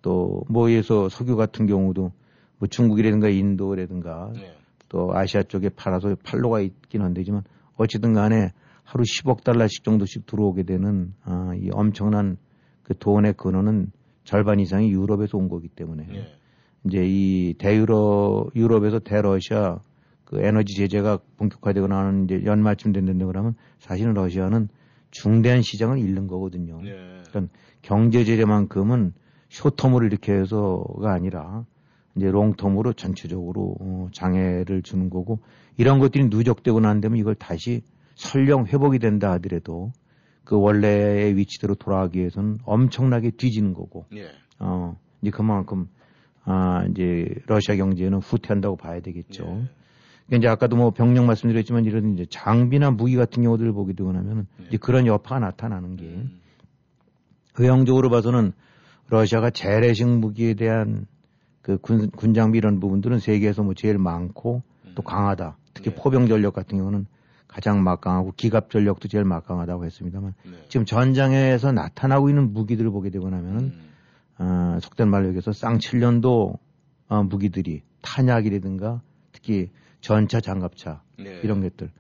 또 0.02 0.44
뭐에서 0.50 1.10
석유 1.10 1.36
같은 1.36 1.66
경우도 1.68 2.12
뭐 2.58 2.68
중국이라든가 2.68 3.30
인도라든가 3.30 4.32
예. 4.36 4.54
또 4.90 5.16
아시아 5.16 5.44
쪽에 5.44 5.70
팔아서 5.70 6.16
팔로가 6.24 6.62
있긴 6.62 7.02
한데지만 7.02 7.44
어찌든 7.76 8.14
간에 8.14 8.52
하루 8.84 9.04
10억 9.04 9.44
달러씩 9.44 9.84
정도씩 9.84 10.26
들어오게 10.26 10.64
되는 10.64 11.14
아, 11.24 11.54
이 11.56 11.70
엄청난 11.72 12.38
그 12.84 12.98
돈의 12.98 13.34
근원은 13.34 13.92
절반 14.24 14.60
이상이 14.60 14.90
유럽에서 14.90 15.38
온 15.38 15.48
거기 15.48 15.68
때문에 15.68 16.08
예. 16.12 16.39
이제 16.86 17.04
이 17.06 17.56
대유럽 17.58 18.56
유럽에서 18.56 19.00
대러시아 19.00 19.80
그 20.26 20.42
에너지 20.42 20.76
제재가 20.76 21.20
본격화되거나 21.38 21.98
하는 21.98 22.26
이제 22.26 22.44
연말쯤 22.46 22.94
된다고 22.94 23.28
그러면 23.28 23.56
사실은 23.80 24.14
러시아는 24.14 24.70
중대한 25.12 25.62
시장을 25.62 25.98
잃는 25.98 26.28
거거든요. 26.28 26.80
예. 26.86 27.24
그러니까 27.30 27.54
경제 27.82 28.24
제재만큼은 28.24 29.14
쇼텀을 29.50 30.06
이렇게 30.06 30.34
해서가 30.34 31.12
아니라 31.12 31.66
이제 32.16 32.28
롱텀으로 32.28 32.96
전체적으로 32.96 33.76
어, 33.80 34.10
장애를 34.14 34.84
주는 34.84 35.10
거고 35.10 35.40
이런 35.78 36.00
것들이 36.00 36.26
누적되고 36.26 36.80
난 36.80 37.02
다음에 37.02 37.18
이걸 37.18 37.36
다시 37.36 37.82
설령 38.16 38.66
회복이 38.68 39.00
된다 39.00 39.32
하더라도 39.34 39.92
그 40.44 40.60
원래의 40.60 41.38
위치대로 41.38 41.76
돌아가기 41.76 42.20
위해서는 42.20 42.60
엄청나게 42.66 43.32
뒤지는 43.32 43.74
거고 43.74 44.06
예. 44.16 44.30
어 44.60 44.98
이제 45.22 45.32
그만큼 45.32 45.88
아, 46.52 46.84
이제 46.90 47.28
러시아 47.46 47.76
경제는 47.76 48.18
후퇴한다고 48.18 48.76
봐야 48.76 49.02
되겠죠. 49.02 49.44
네. 49.44 49.70
그러니까 50.26 50.38
이제 50.38 50.48
아까도 50.48 50.76
뭐 50.78 50.90
병력 50.90 51.26
말씀드렸지만 51.26 51.86
이런 51.86 52.16
이제 52.16 52.26
장비나 52.28 52.90
무기 52.90 53.16
같은 53.16 53.44
경우들을 53.44 53.72
보게 53.72 53.94
되고 53.94 54.12
나면은 54.12 54.48
네. 54.58 54.66
이제 54.68 54.78
그런 54.78 55.06
여파가 55.06 55.40
나타나는 55.40 55.96
게 55.96 56.06
음. 56.06 56.40
의형적으로 57.60 58.10
봐서는 58.10 58.54
러시아가 59.10 59.52
재래식 59.52 60.08
무기에 60.08 60.56
대한 60.56 61.06
그 61.62 61.78
군, 61.78 62.10
군장비 62.10 62.58
이런 62.58 62.80
부분들은 62.80 63.20
세계에서 63.20 63.62
뭐 63.62 63.76
제일 63.76 64.00
많고 64.00 64.64
음. 64.86 64.92
또 64.96 65.04
강하다. 65.04 65.56
특히 65.76 65.92
네. 65.92 65.96
포병 65.96 66.28
전력 66.28 66.56
같은 66.56 66.80
경우는 66.80 67.06
가장 67.48 67.84
막강하고 67.84 68.34
기갑 68.36 68.72
전력도 68.72 69.08
제일 69.08 69.24
막강하다고 69.24 69.86
했습니다만 69.86 70.34
네. 70.46 70.52
지금 70.68 70.88
전장에서 70.88 71.72
나타나고 71.74 72.30
있는 72.30 72.54
무기들을 72.54 72.90
보게 72.90 73.12
되고 73.12 73.30
나면은 73.30 73.60
음. 73.60 73.89
어, 74.40 74.78
속된 74.82 75.10
말로 75.10 75.28
얘기해서 75.28 75.52
쌍칠년도 75.52 76.58
어, 77.10 77.24
무기들이 77.24 77.82
탄약이라든가 78.02 79.02
특히 79.32 79.70
전차, 80.02 80.40
장갑차 80.40 81.02
네. 81.18 81.42
이런 81.44 81.62
것들 81.62 81.92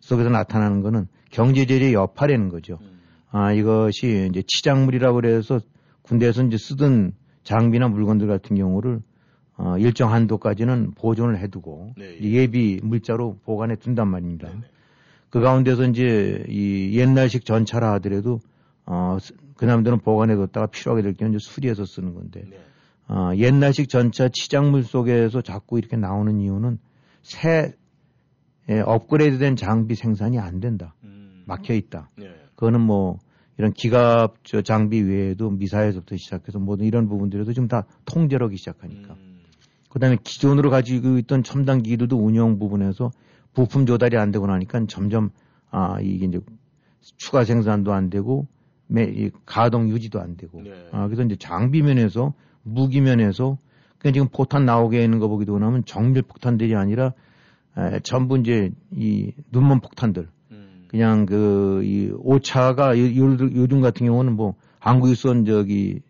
속에서 0.00 0.28
나타나는 0.28 0.82
거는 0.82 1.08
경제재의 1.30 1.94
여파라는 1.94 2.50
거죠. 2.50 2.78
음. 2.82 3.00
아, 3.30 3.52
이것이 3.52 4.28
이제 4.30 4.42
치장물이라고 4.46 5.16
그래서 5.16 5.60
군대에서 6.02 6.44
이제 6.44 6.56
쓰던 6.56 7.12
장비나 7.42 7.88
물건들 7.88 8.26
같은 8.26 8.56
경우를 8.56 9.00
어, 9.56 9.76
일정 9.78 10.12
한도까지는 10.12 10.92
보존을 10.92 11.38
해두고 11.38 11.94
네. 11.96 12.20
예비 12.20 12.78
물자로 12.82 13.38
보관해 13.44 13.76
둔단 13.76 14.08
말입니다. 14.08 14.48
네, 14.48 14.54
네. 14.54 14.60
그 15.30 15.40
가운데서 15.40 15.84
이제 15.84 16.44
이 16.48 16.92
옛날식 16.98 17.44
전차라 17.44 17.92
하더라도 17.94 18.40
어, 18.84 19.16
그 19.56 19.64
남들은 19.64 20.00
보관해뒀다가 20.00 20.66
필요하게 20.66 21.02
될 21.02 21.14
경우 21.14 21.30
이제 21.30 21.38
수리해서 21.40 21.84
쓰는 21.84 22.14
건데 22.14 22.44
네. 22.48 22.58
어, 23.08 23.32
옛날식 23.36 23.88
전차 23.88 24.28
치장물 24.28 24.82
속에서 24.82 25.40
자꾸 25.40 25.78
이렇게 25.78 25.96
나오는 25.96 26.40
이유는 26.40 26.78
새 27.22 27.74
예, 28.68 28.80
업그레이드된 28.80 29.54
장비 29.54 29.94
생산이 29.94 30.38
안 30.40 30.58
된다. 30.58 30.94
음. 31.04 31.44
막혀 31.46 31.74
있다. 31.74 32.10
네. 32.16 32.34
그거는 32.56 32.80
뭐 32.80 33.18
이런 33.58 33.72
기갑 33.72 34.44
저 34.44 34.60
장비 34.60 35.00
외에도 35.00 35.50
미사일에서부터 35.50 36.16
시작해서 36.16 36.58
모든 36.58 36.84
이런 36.84 37.08
부분들에도 37.08 37.52
지금 37.52 37.68
다 37.68 37.86
통제를 38.06 38.46
하기 38.46 38.56
시작하니까. 38.56 39.14
음. 39.14 39.40
그다음에 39.88 40.18
기존으로 40.22 40.70
가지고 40.70 41.18
있던 41.18 41.42
첨단 41.42 41.82
기기들도 41.82 42.18
운영 42.18 42.58
부분에서 42.58 43.12
부품 43.54 43.86
조달이 43.86 44.18
안 44.18 44.30
되고 44.30 44.46
나니까 44.46 44.84
점점 44.88 45.30
아 45.70 45.98
이게 46.02 46.26
이제 46.26 46.40
추가 47.16 47.44
생산도 47.44 47.92
안 47.92 48.10
되고 48.10 48.46
매, 48.86 49.30
가동 49.44 49.88
유지도 49.88 50.20
안 50.20 50.36
되고. 50.36 50.62
네. 50.62 50.70
아, 50.92 51.06
그래서 51.06 51.22
이제 51.22 51.36
장비 51.36 51.82
면에서 51.82 52.34
무기 52.62 53.00
면에서 53.00 53.58
그냥 53.98 54.14
지금 54.14 54.28
포탄 54.28 54.64
나오게 54.64 55.02
있는 55.02 55.18
거 55.18 55.28
보기도 55.28 55.54
하면 55.56 55.84
정밀 55.84 56.22
폭탄들이 56.22 56.74
아니라 56.76 57.12
에, 57.76 58.00
전부 58.00 58.38
이제 58.38 58.70
이 58.92 59.32
눈먼 59.52 59.80
폭탄들. 59.80 60.28
음. 60.50 60.84
그냥 60.88 61.26
그 61.26 61.82
이 61.84 62.10
오차가 62.18 62.98
요, 62.98 63.14
요즘 63.16 63.80
같은 63.80 64.06
경우는 64.06 64.34
뭐 64.34 64.54
한국에 64.78 65.14
쏜 65.14 65.44
저기 65.44 66.00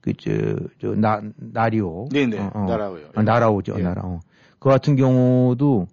그저저 0.00 0.94
나 0.96 1.20
나리오. 1.36 2.08
네네. 2.10 2.38
어, 2.38 2.50
어. 2.54 2.64
나라오요. 2.64 3.06
아, 3.14 3.22
나라오죠. 3.22 3.74
예. 3.78 3.82
나라오. 3.82 4.20
그 4.58 4.68
같은 4.68 4.96
경우도 4.96 5.86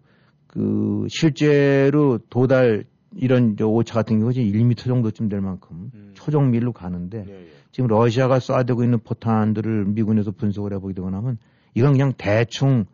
그 0.48 1.06
실제로 1.10 2.20
도달 2.30 2.86
이런 3.15 3.55
저 3.58 3.67
오차 3.67 3.93
같은 3.93 4.20
경우 4.20 4.32
는 4.32 4.41
1m 4.43 4.77
정도쯤 4.77 5.29
될 5.29 5.41
만큼 5.41 5.91
음. 5.93 6.12
초정밀로 6.13 6.72
가는데 6.74 7.25
예, 7.27 7.34
예. 7.34 7.48
지금 7.72 7.88
러시아가 7.88 8.39
쏴대고 8.39 8.84
있는 8.84 9.00
포탄들을 9.00 9.86
미군에서 9.86 10.32
분석을 10.32 10.74
해보게 10.74 10.93
되고 10.93 11.10
나면 11.10 11.38
이건 11.75 11.93
그냥 11.93 12.13
대충 12.17 12.86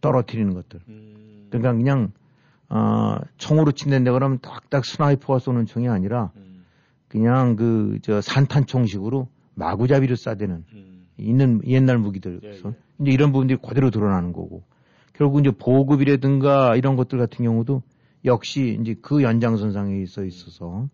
떨어뜨리는 0.00 0.52
것들. 0.54 0.80
음. 0.88 1.46
그러니까 1.50 1.72
그냥 1.72 2.12
어, 2.68 3.16
총으로 3.38 3.72
친댄다 3.72 4.12
그러면 4.12 4.38
딱딱 4.40 4.84
sniper가 4.84 5.38
쏘는 5.38 5.66
총이 5.66 5.88
아니라 5.88 6.30
음. 6.36 6.64
그냥 7.08 7.56
그 7.56 7.98
저 8.02 8.20
산탄총식으로 8.20 9.28
마구잡이로 9.54 10.14
쏴대는 10.14 10.62
음. 10.72 11.06
있는 11.16 11.60
옛날 11.66 11.98
무기들. 11.98 12.40
예, 12.44 12.48
예. 12.50 12.52
이제 12.52 13.10
이런 13.10 13.32
부분들이 13.32 13.58
그대로 13.64 13.90
드러나는 13.90 14.32
거고 14.32 14.62
결국 15.14 15.40
이제 15.40 15.50
보급이라든가 15.50 16.76
이런 16.76 16.94
것들 16.96 17.18
같은 17.18 17.44
경우도 17.44 17.82
역시 18.24 18.78
이제 18.80 18.94
그 19.00 19.22
연장선상에 19.22 20.00
있어 20.02 20.24
있어서 20.24 20.88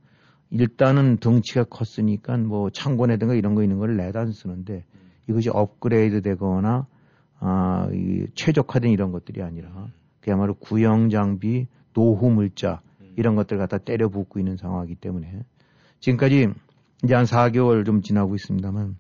일단은 0.50 1.18
덩치가 1.18 1.64
컸으니까 1.64 2.36
뭐 2.36 2.70
창고내든가 2.70 3.34
이런 3.34 3.54
거 3.54 3.62
있는 3.62 3.78
걸 3.78 3.96
내다 3.96 4.20
안 4.20 4.32
쓰는데 4.32 4.84
이것이 5.28 5.50
업그레이드 5.50 6.22
되거나 6.22 6.86
아, 7.40 7.88
이 7.92 8.26
최적화된 8.34 8.90
이런 8.90 9.12
것들이 9.12 9.42
아니라 9.42 9.88
그야말로 10.20 10.54
구형 10.54 11.10
장비, 11.10 11.66
노후 11.92 12.30
물자 12.30 12.80
이런 13.16 13.34
것들 13.34 13.58
갖다 13.58 13.78
때려 13.78 14.08
붓고 14.08 14.38
있는 14.38 14.56
상황이기 14.56 14.96
때문에 14.96 15.42
지금까지 16.00 16.48
이제 17.02 17.14
한 17.14 17.24
4개월 17.24 17.84
좀 17.84 18.02
지나고 18.02 18.34
있습니다만 18.34 18.96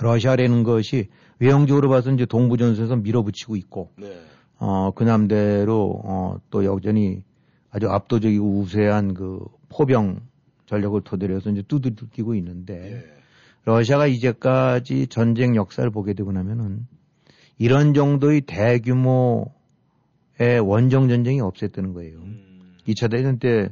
러시아라는 0.00 0.62
것이 0.62 1.08
외형적으로 1.38 1.88
봐서 1.88 2.10
이제 2.10 2.24
동부 2.24 2.56
전선에서 2.56 2.96
밀어붙이고 2.96 3.56
있고 3.56 3.92
네. 3.96 4.20
어, 4.62 4.92
그 4.92 5.04
남대로 5.04 6.00
어, 6.04 6.36
또 6.50 6.64
여전히 6.64 7.22
아주 7.70 7.88
압도적이고 7.88 8.60
우세한 8.60 9.14
그 9.14 9.44
포병 9.68 10.20
전력을 10.66 11.00
토대로 11.02 11.34
해서 11.34 11.50
이제 11.50 11.62
두들기고 11.62 12.34
있는데 12.36 12.78
네. 12.78 13.04
러시아가 13.64 14.06
이제까지 14.06 15.08
전쟁 15.08 15.56
역사를 15.56 15.88
보게 15.90 16.14
되고 16.14 16.30
나면은 16.32 16.86
이런 17.58 17.94
정도의 17.94 18.42
대규모의 18.42 19.48
원정 20.62 21.08
전쟁이 21.08 21.40
없었다는 21.40 21.92
거예요. 21.92 22.18
음. 22.18 22.76
2차 22.86 23.10
대전 23.10 23.38
때 23.38 23.68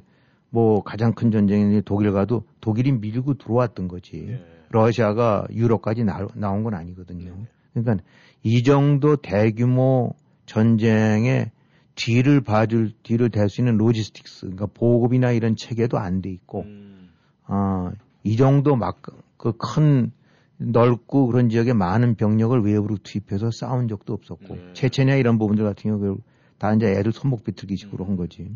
뭐 0.51 0.83
가장 0.83 1.13
큰 1.15 1.31
전쟁이 1.31 1.81
독일 1.85 2.13
가도 2.13 2.45
독일이 2.61 2.93
밀고 2.93 3.35
들어왔던 3.35 3.89
거지. 3.89 4.27
네. 4.27 4.45
러시아가 4.71 5.47
유럽까지 5.51 6.05
나, 6.05 6.27
나온 6.35 6.63
건 6.63 6.75
아니거든요. 6.75 7.33
네. 7.37 7.47
그러니까 7.73 8.05
이 8.43 8.63
정도 8.63 9.17
대규모 9.17 10.15
전쟁에 10.51 11.53
뒤를 11.95 12.41
봐줄, 12.41 12.93
뒤를 13.05 13.31
댈 13.31 13.49
수 13.49 13.61
있는 13.61 13.77
logistics, 13.77 14.41
그러니까 14.47 14.67
보급이나 14.67 15.31
이런 15.31 15.55
체계도 15.55 15.97
안 15.97 16.23
돼 16.23 16.31
있고, 16.31 16.63
음. 16.63 17.11
어, 17.47 17.93
이 18.25 18.37
정도 18.37 18.75
막, 18.75 19.01
그 19.37 19.53
큰, 19.57 20.11
넓고 20.59 21.29
그런 21.29 21.51
지역에 21.51 21.73
많은 21.73 22.17
병력을 22.17 22.61
외부로 22.63 22.97
투입해서 23.01 23.53
싸운 23.53 23.87
적도 23.87 24.13
없었고, 24.13 24.57
네. 24.57 24.73
체체냐 24.73 25.15
이런 25.15 25.39
부분들 25.39 25.65
같은 25.65 25.89
경우 25.89 26.19
다 26.59 26.75
이제 26.75 26.87
애들 26.87 27.13
손목 27.13 27.45
비틀기식으로 27.45 28.05
음. 28.05 28.11
한 28.11 28.17
거지. 28.17 28.51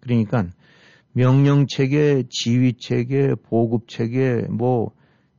그러니까 0.00 0.46
명령 1.12 1.66
체계, 1.66 2.24
지휘 2.30 2.72
체계, 2.78 3.34
보급 3.34 3.86
체계, 3.88 4.46
뭐, 4.48 4.92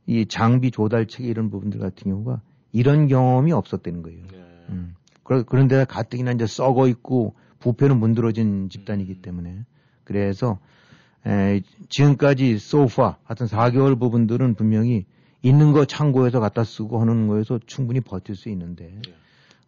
이 0.06 0.24
장비 0.26 0.70
조달 0.70 1.08
체계 1.08 1.28
이런 1.28 1.50
부분들 1.50 1.80
같은 1.80 2.12
경우가 2.12 2.42
이런 2.70 3.08
경험이 3.08 3.50
없었다는 3.50 4.02
거예요. 4.02 4.22
네. 4.30 4.38
음. 4.68 4.94
그런데 5.26 5.84
가뜩이나 5.84 6.32
이제 6.32 6.46
썩어 6.46 6.88
있고 6.88 7.34
부패는 7.58 7.98
문드러진 7.98 8.68
집단이기 8.68 9.12
음. 9.12 9.22
때문에 9.22 9.64
그래서 10.04 10.58
에, 11.26 11.62
지금까지 11.88 12.58
소파 12.58 13.18
하여튼 13.24 13.46
4개월 13.46 13.98
부분들은 13.98 14.54
분명히 14.54 15.04
있는 15.42 15.72
거 15.72 15.84
창고에서 15.84 16.40
갖다 16.40 16.64
쓰고 16.64 17.00
하는 17.00 17.26
거에서 17.26 17.58
충분히 17.66 18.00
버틸 18.00 18.36
수 18.36 18.48
있는데 18.50 18.86
네. 19.04 19.14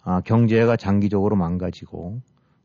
아, 0.02 0.20
경제가 0.20 0.76
장기적으로 0.76 1.36
망가지고 1.36 2.20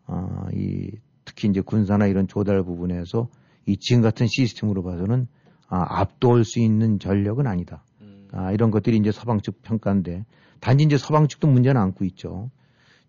아, 0.05 0.47
이 0.53 0.91
특히 1.25 1.47
이제 1.47 1.61
군사나 1.61 2.07
이런 2.07 2.27
조달 2.27 2.63
부분에서 2.63 3.27
이 3.65 3.77
지금 3.77 4.01
같은 4.01 4.27
시스템으로 4.27 4.83
봐서는 4.83 5.27
아, 5.67 6.01
압도할 6.01 6.45
수 6.45 6.59
있는 6.59 6.99
전력은 6.99 7.47
아니다. 7.47 7.83
음. 8.01 8.27
아, 8.31 8.51
이런 8.51 8.69
것들이 8.71 8.97
이제 8.97 9.11
서방 9.11 9.41
측 9.41 9.61
평가인데 9.63 10.25
단지 10.59 10.83
이제 10.83 10.97
서방 10.97 11.27
측도 11.27 11.47
문제는 11.47 11.81
안고 11.81 12.05
있죠. 12.05 12.51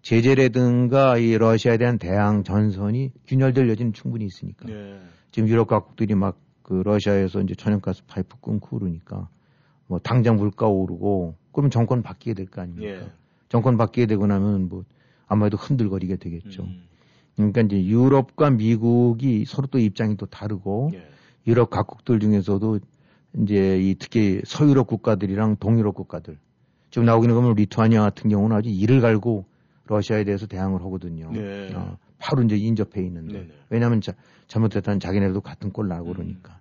제재라든가 0.04 1.18
이 1.18 1.36
러시아에 1.36 1.78
대한 1.78 1.98
대항 1.98 2.44
전선이 2.44 3.10
균열될 3.26 3.68
여지는 3.68 3.92
충분히 3.92 4.26
있으니까. 4.26 4.66
네. 4.66 5.00
지금 5.32 5.48
유럽 5.48 5.66
각국들이 5.66 6.14
막 6.14 6.38
그 6.64 6.82
러시아에서 6.82 7.42
이제 7.42 7.54
천연가스 7.54 8.04
파이프 8.06 8.38
끊고 8.40 8.78
그러니까 8.78 9.28
뭐 9.86 9.98
당장 9.98 10.36
물가 10.36 10.66
오르고 10.66 11.34
그러면 11.52 11.70
정권 11.70 12.02
바뀌게 12.02 12.32
될 12.34 12.46
거 12.46 12.62
아닙니까? 12.62 12.88
예. 12.90 13.06
정권 13.50 13.76
바뀌게 13.76 14.06
되고 14.06 14.26
나면 14.26 14.70
뭐 14.70 14.84
아무래도 15.26 15.58
흔들거리게 15.58 16.16
되겠죠. 16.16 16.62
음. 16.62 16.84
그러니까 17.36 17.60
이제 17.60 17.84
유럽과 17.84 18.48
미국이 18.50 19.44
서로 19.46 19.66
또 19.66 19.78
입장이 19.78 20.16
또 20.16 20.24
다르고 20.24 20.92
예. 20.94 21.06
유럽 21.46 21.68
각국들 21.68 22.18
중에서도 22.18 22.80
이제 23.42 23.78
이 23.78 23.94
특히 23.98 24.40
서유럽 24.46 24.86
국가들이랑 24.86 25.56
동유럽 25.60 25.94
국가들 25.94 26.38
지금 26.90 27.04
나오고 27.04 27.26
있는 27.26 27.34
거면 27.34 27.56
리투아니아 27.56 28.00
같은 28.00 28.30
경우는 28.30 28.56
아주 28.56 28.70
이를 28.70 29.02
갈고 29.02 29.44
러시아에 29.86 30.24
대해서 30.24 30.46
대항을 30.46 30.80
하거든요. 30.82 31.30
네. 31.32 31.72
어, 31.74 31.98
바로 32.18 32.42
이제 32.42 32.56
인접해 32.56 33.02
있는데 33.02 33.34
네, 33.34 33.46
네. 33.46 33.54
왜냐하면 33.68 34.00
자, 34.00 34.14
잘못했다는 34.48 35.00
자기네들도 35.00 35.40
같은 35.40 35.72
꼴 35.72 35.88
나고 35.88 36.08
음. 36.08 36.12
그러니까. 36.14 36.60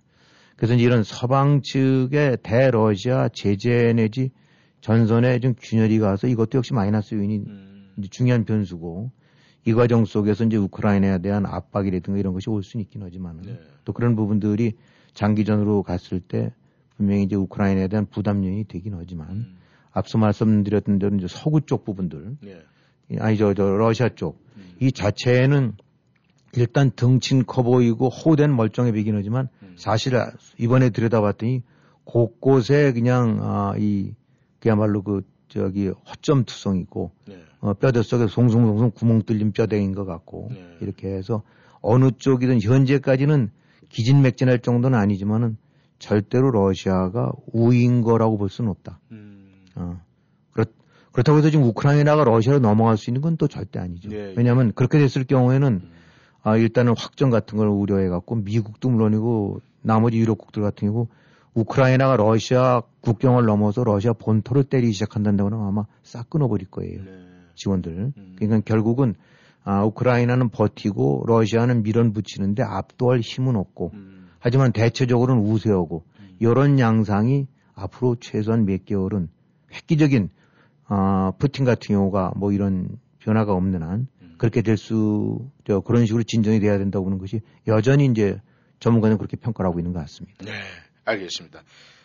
그래서 0.56 0.74
이런 0.74 1.02
서방 1.02 1.62
측의 1.62 2.38
대러시아 2.42 3.28
제재 3.28 3.92
내지 3.94 4.30
전선에 4.80 5.40
좀 5.40 5.54
균열이 5.60 5.98
가서 5.98 6.26
이것도 6.28 6.58
역시 6.58 6.74
마이너스 6.74 7.14
요인이 7.14 7.36
음. 7.38 7.90
중요한 8.10 8.44
변수고 8.44 9.10
이 9.66 9.72
과정 9.72 10.04
속에서 10.04 10.44
이제 10.44 10.56
우크라이나에 10.56 11.18
대한 11.18 11.46
압박이라든가 11.46 12.18
이런 12.18 12.34
것이 12.34 12.50
올 12.50 12.62
수는 12.62 12.84
있긴 12.84 13.02
하지만 13.02 13.40
네. 13.42 13.58
또 13.84 13.92
그런 13.92 14.14
부분들이 14.14 14.74
장기전으로 15.14 15.82
갔을 15.82 16.20
때 16.20 16.52
분명히 16.96 17.22
이제 17.22 17.34
우크라이나에 17.34 17.88
대한 17.88 18.06
부담 18.06 18.44
요인이 18.44 18.64
되긴 18.64 18.94
하지만 18.94 19.30
음. 19.30 19.56
앞서 19.92 20.18
말씀드렸던 20.18 20.98
대로 20.98 21.16
이제 21.16 21.26
서구 21.28 21.62
쪽 21.62 21.84
부분들 21.84 22.36
네. 22.42 22.62
아니 23.18 23.36
저, 23.36 23.54
저 23.54 23.64
러시아 23.64 24.08
쪽 24.08 24.44
이 24.80 24.92
자체는 24.92 25.72
일단 26.52 26.90
덩친 26.94 27.46
커 27.46 27.62
보이고 27.62 28.08
호된 28.08 28.54
멀쩡해 28.54 28.92
보이긴 28.92 29.16
하지만 29.16 29.48
음. 29.62 29.74
사실 29.76 30.12
이번에 30.58 30.90
들여다봤더니 30.90 31.62
곳곳에 32.04 32.92
그냥 32.92 33.38
아, 33.40 33.74
이 33.78 34.14
그야말로 34.60 35.02
그 35.02 35.22
저기 35.48 35.88
허점 35.88 36.44
투성이고 36.44 37.12
네. 37.26 37.42
어, 37.60 37.74
뼈대 37.74 38.02
속에 38.02 38.26
송송송송 38.26 38.90
구멍 38.92 39.22
뚫린 39.22 39.52
뼈대인 39.52 39.94
것 39.94 40.04
같고 40.04 40.48
네. 40.50 40.76
이렇게 40.80 41.08
해서 41.08 41.42
어느 41.80 42.10
쪽이든 42.10 42.60
현재까지는 42.60 43.50
기진맥진할 43.88 44.60
정도는 44.60 44.98
아니지만은 44.98 45.56
절대로 45.98 46.50
러시아가 46.50 47.32
우인 47.52 48.02
거라고 48.02 48.36
볼 48.36 48.48
수는 48.48 48.70
없다. 48.70 49.00
음. 49.12 49.64
어. 49.76 50.00
그렇다고 51.14 51.38
해서 51.38 51.48
지금 51.48 51.64
우크라이나가 51.66 52.24
러시아로 52.24 52.58
넘어갈 52.58 52.96
수 52.96 53.08
있는 53.08 53.20
건 53.22 53.36
또 53.36 53.46
절대 53.46 53.78
아니죠. 53.78 54.08
네, 54.08 54.34
왜냐하면 54.36 54.72
그렇게 54.74 54.98
됐을 54.98 55.24
경우에는 55.24 55.68
음. 55.68 55.90
아, 56.42 56.56
일단은 56.56 56.94
확정 56.96 57.30
같은 57.30 57.56
걸 57.56 57.68
우려해 57.68 58.08
갖고 58.08 58.34
미국도 58.34 58.90
물론이고 58.90 59.60
나머지 59.82 60.18
유럽국들 60.18 60.62
같은 60.62 60.88
경우 60.88 61.06
우크라이나가 61.54 62.16
러시아 62.16 62.82
국경을 63.00 63.44
넘어서 63.46 63.84
러시아 63.84 64.12
본토를 64.12 64.64
때리기 64.64 64.92
시작한다고 64.92 65.50
하면 65.50 65.66
아마 65.66 65.84
싹 66.02 66.28
끊어버릴 66.30 66.68
거예요. 66.68 67.04
네. 67.04 67.10
지원들. 67.54 68.12
음. 68.16 68.36
그러니까 68.36 68.60
결국은 68.64 69.14
아, 69.62 69.84
우크라이나는 69.84 70.48
버티고 70.48 71.24
러시아는 71.28 71.84
밀어붙이는데 71.84 72.64
압도할 72.64 73.20
힘은 73.20 73.54
없고 73.54 73.92
음. 73.94 74.26
하지만 74.40 74.72
대체적으로는 74.72 75.44
우세하고 75.44 76.02
음. 76.18 76.36
이런 76.40 76.80
양상이 76.80 77.46
앞으로 77.76 78.16
최소한 78.20 78.66
몇 78.66 78.84
개월은 78.84 79.28
획기적인 79.72 80.30
어, 80.88 81.32
푸틴 81.38 81.64
같은 81.64 81.94
경우가 81.94 82.32
뭐 82.36 82.52
이런 82.52 82.88
변화가 83.20 83.52
없는 83.52 83.82
한 83.82 84.06
음. 84.20 84.34
그렇게 84.38 84.62
될 84.62 84.76
수, 84.76 85.48
저 85.66 85.80
그런 85.80 86.06
식으로 86.06 86.22
진전이 86.22 86.60
돼야 86.60 86.78
된다고 86.78 87.06
하는 87.06 87.18
것이 87.18 87.40
여전히 87.66 88.06
이제 88.06 88.40
전문가는 88.80 89.16
그렇게 89.16 89.36
평가를 89.36 89.68
하고 89.68 89.78
있는 89.78 89.92
것 89.92 90.00
같습니다. 90.00 90.44
네, 90.44 90.52
알겠습니다. 91.04 91.62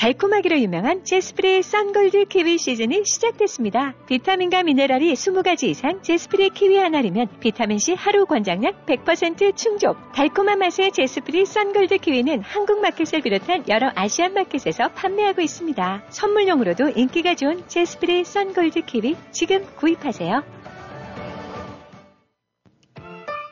달콤하기로 0.00 0.58
유명한 0.60 1.04
Zespri 1.04 1.62
SunGold 1.62 2.24
키위 2.24 2.56
시즌이 2.56 3.02
시작됐습니다. 3.04 3.92
비타민과 4.06 4.62
미네랄이 4.62 5.12
20가지 5.12 5.64
이상 5.64 6.00
Zespri 6.00 6.48
키위 6.50 6.78
하나면 6.78 7.28
비타민C 7.40 7.96
하루 7.98 8.24
권장량 8.24 8.86
100% 8.86 9.54
충족. 9.54 10.10
달콤한 10.12 10.58
맛의 10.58 10.92
Zespri 10.92 11.44
SunGold 11.44 11.98
키위는 11.98 12.40
한국 12.40 12.80
마켓을 12.80 13.20
비롯한 13.20 13.64
여러 13.68 13.92
Asian 13.94 14.32
마켓에서 14.32 14.88
판매하고 14.94 15.42
있습니다. 15.42 16.04
선물용으로도 16.08 16.92
인기가 16.96 17.34
좋은 17.34 17.62
Zespri 17.68 18.24
SunGold 18.24 18.86
키위 18.86 19.16
지금 19.32 19.66
구입하세요. 19.76 20.42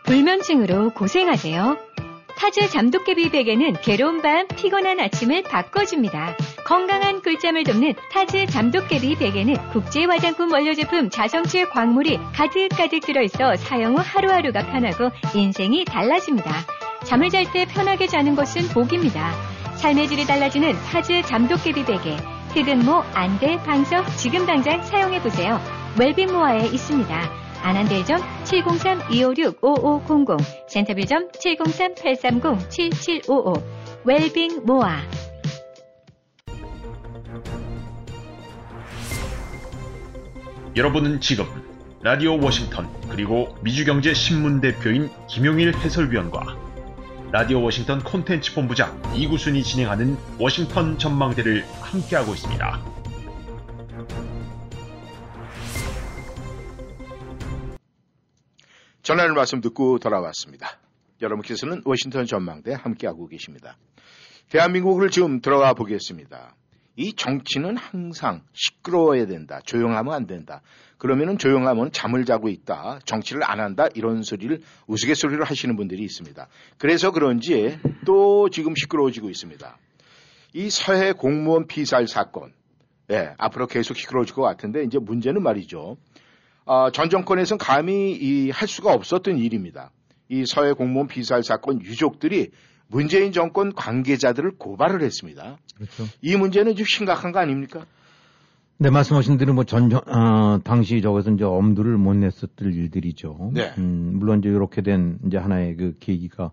불면증으로 0.06 0.94
고생하세요. 0.94 1.87
타즈 2.38 2.68
잠도깨비 2.70 3.30
베개는 3.30 3.80
괴로운 3.82 4.22
밤, 4.22 4.46
피곤한 4.46 5.00
아침을 5.00 5.42
바꿔줍니다. 5.42 6.36
건강한 6.64 7.20
꿀잠을 7.20 7.64
돕는 7.64 7.94
타즈 8.12 8.46
잠도깨비 8.46 9.16
베개는 9.16 9.56
국제 9.72 10.04
화장품 10.04 10.52
원료 10.52 10.72
제품 10.74 11.10
자성칠 11.10 11.68
광물이 11.70 12.20
가득가득 12.32 13.00
들어있어 13.00 13.56
사용 13.56 13.96
후 13.96 14.02
하루하루가 14.04 14.66
편하고 14.66 15.10
인생이 15.34 15.84
달라집니다. 15.84 16.64
잠을 17.04 17.28
잘 17.30 17.44
때 17.52 17.66
편하게 17.66 18.06
자는 18.06 18.36
것은 18.36 18.68
복입니다. 18.68 19.32
삶의 19.78 20.06
질이 20.06 20.24
달라지는 20.24 20.74
타즈 20.92 21.22
잠도깨비 21.22 21.84
베개. 21.86 22.16
흑은모, 22.54 23.02
안대, 23.14 23.60
방석 23.64 24.16
지금 24.16 24.46
당장 24.46 24.80
사용해보세요. 24.84 25.60
웰빙모아에 25.98 26.66
있습니다. 26.66 27.47
안한대점 27.62 28.20
703-256-5500 28.44 30.38
센터빌점 30.68 31.30
703-830-7755 31.32 33.62
웰빙 34.04 34.64
모아 34.64 35.00
여러분은 40.76 41.20
지금 41.20 41.44
라디오 42.02 42.38
워싱턴 42.40 42.88
그리고 43.08 43.56
미주경제 43.62 44.14
신문 44.14 44.60
대표인 44.60 45.10
김용일 45.28 45.74
해설위원과 45.74 46.56
라디오 47.32 47.62
워싱턴 47.62 48.02
콘텐츠 48.02 48.54
본부장 48.54 49.02
이구순이 49.14 49.62
진행하는 49.62 50.16
워싱턴 50.38 50.96
전망대를 50.96 51.66
함께하고 51.80 52.32
있습니다. 52.32 52.80
전하는 59.08 59.34
말씀 59.34 59.62
듣고 59.62 59.98
돌아왔습니다. 59.98 60.68
여러분께서는 61.22 61.80
워싱턴 61.86 62.26
전망대 62.26 62.74
함께하고 62.74 63.26
계십니다. 63.26 63.78
대한민국을 64.50 65.08
지금 65.08 65.40
들어가 65.40 65.72
보겠습니다. 65.72 66.54
이 66.94 67.14
정치는 67.14 67.78
항상 67.78 68.42
시끄러워야 68.52 69.24
된다. 69.24 69.60
조용하면 69.64 70.12
안 70.12 70.26
된다. 70.26 70.60
그러면은 70.98 71.38
조용하면 71.38 71.90
잠을 71.90 72.26
자고 72.26 72.50
있다. 72.50 72.98
정치를 73.06 73.50
안 73.50 73.60
한다. 73.60 73.88
이런 73.94 74.20
소리를 74.20 74.60
우스갯소리로 74.86 75.42
하시는 75.42 75.74
분들이 75.74 76.02
있습니다. 76.02 76.46
그래서 76.76 77.10
그런지 77.10 77.78
또 78.04 78.50
지금 78.50 78.74
시끄러워지고 78.76 79.30
있습니다. 79.30 79.78
이 80.52 80.68
서해 80.68 81.14
공무원 81.14 81.66
피살 81.66 82.08
사건. 82.08 82.52
예, 83.10 83.30
앞으로 83.38 83.68
계속 83.68 83.96
시끄러워질 83.96 84.34
것 84.34 84.42
같은데 84.42 84.84
이제 84.84 84.98
문제는 84.98 85.42
말이죠. 85.42 85.96
어, 86.68 86.90
전 86.90 87.08
정권에서는 87.08 87.56
감히 87.58 88.12
이, 88.12 88.50
할 88.50 88.68
수가 88.68 88.92
없었던 88.92 89.38
일입니다. 89.38 89.90
이 90.28 90.44
서해 90.46 90.74
공무원 90.74 91.08
피살 91.08 91.42
사건 91.42 91.80
유족들이 91.80 92.50
문재인 92.88 93.32
정권 93.32 93.74
관계자들을 93.74 94.58
고발을 94.58 95.00
했습니다. 95.00 95.56
그렇죠. 95.74 96.04
이 96.20 96.36
문제는 96.36 96.76
좀 96.76 96.84
심각한 96.86 97.32
거 97.32 97.38
아닙니까? 97.38 97.86
네, 98.76 98.90
말씀하신 98.90 99.38
대로 99.38 99.54
뭐 99.54 99.64
전, 99.64 99.90
어, 99.94 100.60
당시 100.62 101.00
저것은 101.00 101.36
이제 101.36 101.44
엄두를 101.44 101.96
못 101.96 102.12
냈었을 102.14 102.50
일들이죠. 102.60 103.50
네. 103.54 103.72
음, 103.78 104.18
물론 104.18 104.40
이제 104.40 104.50
이렇게 104.50 104.82
된 104.82 105.18
이제 105.26 105.38
하나의 105.38 105.74
그 105.74 105.96
계기가 105.98 106.50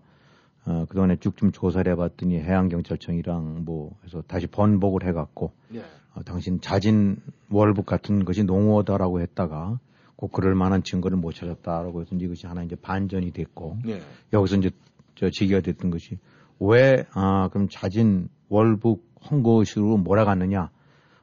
어, 0.64 0.86
그동안에 0.88 1.16
쭉 1.16 1.36
좀 1.36 1.52
조사를 1.52 1.92
해봤더니 1.92 2.38
해양경찰청이랑 2.38 3.64
뭐 3.66 3.90
해서 4.04 4.22
다시 4.26 4.46
번복을 4.46 5.06
해갖고 5.08 5.52
네. 5.68 5.82
어, 6.14 6.22
당신 6.24 6.62
자진 6.62 7.18
월북 7.50 7.84
같은 7.84 8.24
것이 8.24 8.44
농어다라고 8.44 9.20
했다가 9.20 9.78
꼭 10.16 10.32
그럴 10.32 10.54
만한 10.54 10.82
증거를 10.82 11.18
못 11.18 11.32
찾았다라고 11.32 12.02
해서 12.02 12.16
이것이 12.16 12.46
하나 12.46 12.62
이제 12.62 12.74
반전이 12.74 13.32
됐고 13.32 13.78
네. 13.84 14.00
여기서 14.32 14.56
이제 14.56 14.70
저 15.14 15.30
제기가 15.30 15.60
됐던 15.60 15.90
것이 15.90 16.18
왜, 16.58 17.04
아, 17.12 17.48
그럼 17.52 17.68
자진 17.70 18.28
월북 18.48 19.04
한 19.20 19.42
것으로 19.42 19.96
몰아갔느냐. 19.98 20.70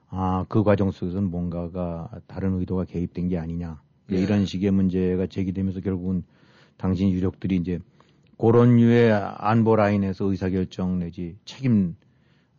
아, 0.10 0.46
그 0.48 0.64
과정 0.64 0.92
속에서는 0.92 1.30
뭔가가 1.32 2.10
다른 2.28 2.60
의도가 2.60 2.86
개입된 2.86 3.30
게 3.30 3.40
아니냐. 3.40 3.82
네. 4.08 4.18
이런 4.18 4.46
식의 4.46 4.72
문제가 4.72 5.26
제기되면서 5.28 5.80
결국은 5.80 6.24
당신 6.78 7.10
유력들이 7.10 7.56
이제 7.56 7.80
그런 8.38 8.76
류의 8.76 9.12
안보 9.12 9.76
라인에서 9.76 10.26
의사결정 10.26 11.00
내지 11.00 11.36
책임 11.46 11.96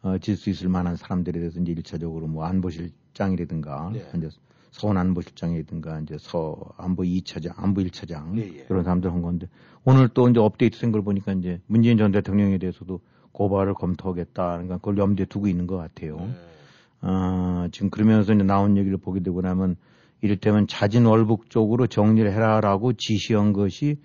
어, 0.03 0.19
질 0.19 0.37
수 0.37 0.51
있을 0.51 0.69
만한 0.69 0.97
사람들에 0.97 1.39
대해서 1.39 1.61
이제 1.61 1.73
일차적으로 1.73 2.27
뭐 2.27 2.45
안보실장이라든가 2.45 3.91
네. 3.93 4.01
이제 4.75 4.81
서원 4.81 4.97
안보실장이라든가 4.99 6.01
이제 6.01 6.17
서 6.19 6.57
안보 6.77 7.03
2차장, 7.03 7.53
안보 7.57 7.81
1차장 7.83 8.37
예, 8.39 8.61
예. 8.61 8.65
그런 8.65 8.83
사람들 8.85 9.13
한 9.13 9.23
건데 9.23 9.49
오늘 9.85 10.09
또 10.09 10.29
이제 10.29 10.41
업데이트 10.41 10.79
된 10.79 10.93
걸 10.93 11.03
보니까 11.03 11.33
이제 11.33 11.61
문재인 11.67 11.97
전 11.99 12.13
대통령에 12.13 12.59
대해서도 12.59 13.01
고발을 13.33 13.75
검토하겠다. 13.75 14.53
그러니까 14.53 14.77
그걸 14.79 14.99
염두에 14.99 15.27
두고 15.27 15.49
있는 15.49 15.67
것 15.67 15.77
같아요. 15.77 16.17
네. 16.17 16.35
어, 17.03 17.69
지금 17.73 17.91
그러면서 17.91 18.33
이제 18.33 18.43
나온 18.45 18.77
얘기를 18.77 18.97
보게 18.97 19.21
되고 19.21 19.41
나면 19.41 19.77
이를테면 20.21 20.67
자진 20.67 21.05
월북 21.05 21.51
쪽으로 21.51 21.87
정리를 21.87 22.31
해라라고 22.33 22.93
지시한 22.95 23.53
것이 23.53 23.99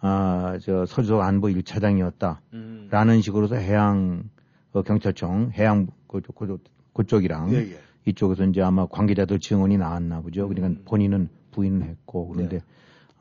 아, 0.00 0.58
저 0.62 0.86
서주석 0.86 1.20
안보 1.20 1.48
1차장이었다. 1.48 2.38
음. 2.54 2.88
라는 2.90 3.20
식으로서 3.20 3.56
해양 3.56 4.24
어, 4.72 4.82
경찰청 4.82 5.50
해양 5.54 5.88
그쪽 6.08 6.34
그쪽 6.36 6.60
그쪽이랑 6.94 7.52
예, 7.52 7.56
예. 7.72 7.78
이쪽에서 8.06 8.44
이제 8.44 8.62
아마 8.62 8.86
관계자들 8.86 9.38
증언이 9.40 9.76
나왔나 9.78 10.20
보죠. 10.20 10.48
그러니까 10.48 10.80
음. 10.80 10.84
본인은 10.86 11.28
부인을 11.52 11.86
했고 11.88 12.28
그런데 12.28 12.58
네. 12.58 12.64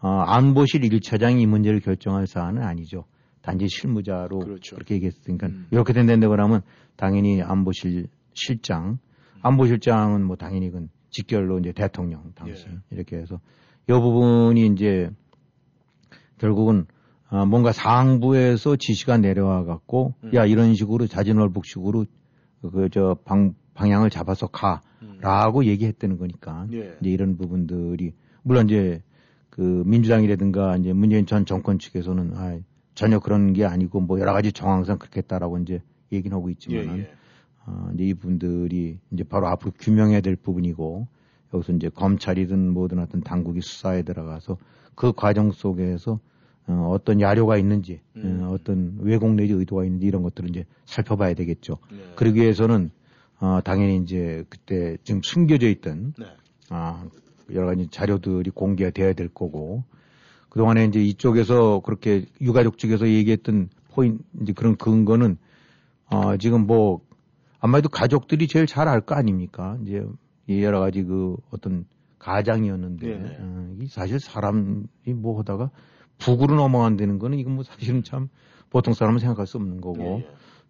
어, 0.01 0.07
안보실 0.07 0.81
1차장이 0.81 1.41
이 1.41 1.45
문제를 1.45 1.79
결정할 1.81 2.27
사안은 2.27 2.63
아니죠. 2.63 3.05
단지 3.41 3.67
실무자로 3.67 4.39
그렇죠. 4.39 4.75
그렇게 4.75 4.95
얘기했으니까 4.95 5.47
음. 5.47 5.67
이렇게 5.71 5.93
된다고 5.93 6.29
그러면 6.31 6.61
당연히 6.95 7.41
안보실 7.41 8.07
실장, 8.33 8.99
안보실장은 9.41 10.23
뭐 10.23 10.35
당연히 10.35 10.69
그건 10.69 10.89
직결로 11.09 11.59
이제 11.59 11.71
대통령 11.71 12.31
당시 12.35 12.67
예. 12.67 12.77
이렇게 12.91 13.17
해서 13.17 13.39
이 13.89 13.91
부분이 13.93 14.67
이제 14.67 15.09
결국은 16.37 16.85
어, 17.29 17.45
뭔가 17.45 17.71
상부에서 17.71 18.75
지시가 18.75 19.17
내려와 19.17 19.63
갖고 19.65 20.13
음. 20.23 20.31
야 20.35 20.45
이런 20.45 20.73
식으로 20.75 21.07
자진월북식으로 21.07 22.05
그 22.61 22.89
저 22.89 23.15
방 23.23 23.53
향을 23.87 24.09
잡아서 24.09 24.47
가라고 24.47 25.65
얘기했다는 25.65 26.17
거니까 26.17 26.63
음. 26.63 26.73
예. 26.73 26.97
이제 26.99 27.09
이런 27.09 27.37
부분들이 27.37 28.13
물론 28.43 28.65
이제 28.65 29.01
그 29.49 29.83
민주당이라든가 29.85 30.77
이제 30.77 30.93
문재인 30.93 31.25
전 31.25 31.45
정권 31.45 31.79
측에서는 31.79 32.33
아, 32.35 32.57
전혀 32.95 33.19
그런 33.19 33.53
게 33.53 33.65
아니고 33.65 34.01
뭐 34.01 34.19
여러 34.19 34.33
가지 34.33 34.51
정황상 34.51 34.97
그렇겠다라고 34.97 35.57
이제 35.59 35.81
얘기는 36.11 36.35
하고 36.35 36.49
예, 36.49 36.51
있지만 36.53 36.99
예. 36.99 37.11
어, 37.65 37.89
이제 37.93 38.05
이 38.05 38.13
부분들이 38.13 38.97
이제 39.11 39.23
바로 39.23 39.47
앞으로 39.47 39.71
규명해야 39.79 40.21
될 40.21 40.35
부분이고 40.35 41.07
여기서 41.53 41.73
이제 41.73 41.89
검찰이든 41.89 42.69
뭐든 42.71 42.99
어떤 42.99 43.21
당국이 43.21 43.61
수사에 43.61 44.03
들어가서 44.03 44.57
그 44.95 45.13
과정 45.13 45.51
속에서 45.51 46.19
어, 46.67 46.91
어떤 46.93 47.19
야료가 47.19 47.57
있는지 47.57 48.01
음. 48.17 48.41
어, 48.43 48.51
어떤 48.51 48.97
왜곡 48.99 49.33
내지 49.35 49.53
의도가 49.53 49.85
있는지 49.85 50.05
이런 50.05 50.21
것들을 50.21 50.49
이제 50.49 50.65
살펴봐야 50.85 51.33
되겠죠. 51.33 51.77
네. 51.91 51.97
그러기 52.15 52.41
위해서는 52.41 52.91
어, 53.39 53.61
당연히 53.63 53.97
이제 53.97 54.43
그때 54.49 54.97
지금 55.03 55.21
숨겨져 55.23 55.67
있던 55.69 56.13
네. 56.17 56.25
아, 56.69 57.05
여러 57.53 57.67
가지 57.67 57.87
자료들이 57.89 58.51
공개가 58.51 58.89
돼야 58.91 59.13
될 59.13 59.29
거고 59.29 59.83
그동안에 60.49 60.85
이제 60.85 60.99
이쪽에서 60.99 61.79
그렇게 61.81 62.25
유가족 62.41 62.77
측에서 62.77 63.07
얘기했던 63.07 63.69
포인 63.91 64.19
이제 64.41 64.53
그런 64.53 64.75
근거는 64.75 65.37
어, 66.11 66.37
지금 66.37 66.65
뭐 66.67 67.01
아마도 67.59 67.89
가족들이 67.89 68.47
제일 68.47 68.65
잘 68.65 68.87
알 68.87 69.01
거 69.01 69.15
아닙니까? 69.15 69.77
이제 69.83 70.03
여러 70.49 70.79
가지 70.79 71.03
그 71.03 71.35
어떤 71.51 71.85
가장이었는데 72.17 73.07
어, 73.39 73.75
이 73.81 73.87
사실 73.87 74.19
사람이 74.19 74.83
뭐 75.15 75.39
하다가 75.39 75.69
북으로 76.17 76.55
넘어간다는 76.55 77.19
거는 77.19 77.37
이건 77.37 77.55
뭐 77.55 77.63
사실은 77.63 78.03
참 78.03 78.29
보통 78.69 78.93
사람은 78.93 79.19
생각할 79.19 79.47
수 79.47 79.57
없는 79.57 79.81
거고 79.81 80.23
네. 80.23 80.27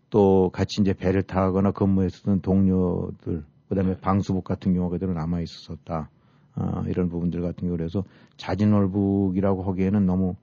또 0.10 0.50
같이 0.52 0.82
이제 0.82 0.94
배를 0.94 1.24
타거나 1.24 1.72
근무했었던 1.72 2.42
동료들 2.42 3.44
그다음에 3.70 3.94
네. 3.94 4.00
방수복 4.00 4.44
같은 4.44 4.74
경우가 4.74 4.94
그대로 4.94 5.14
남아 5.14 5.42
있었다. 5.42 6.10
어, 6.56 6.84
이런 6.88 7.10
부분들 7.10 7.42
같은 7.42 7.68
경우 7.68 7.78
그래서 7.78 8.04
자진월북이라고 8.38 9.64
하기에는 9.64 10.06
너무 10.06 10.36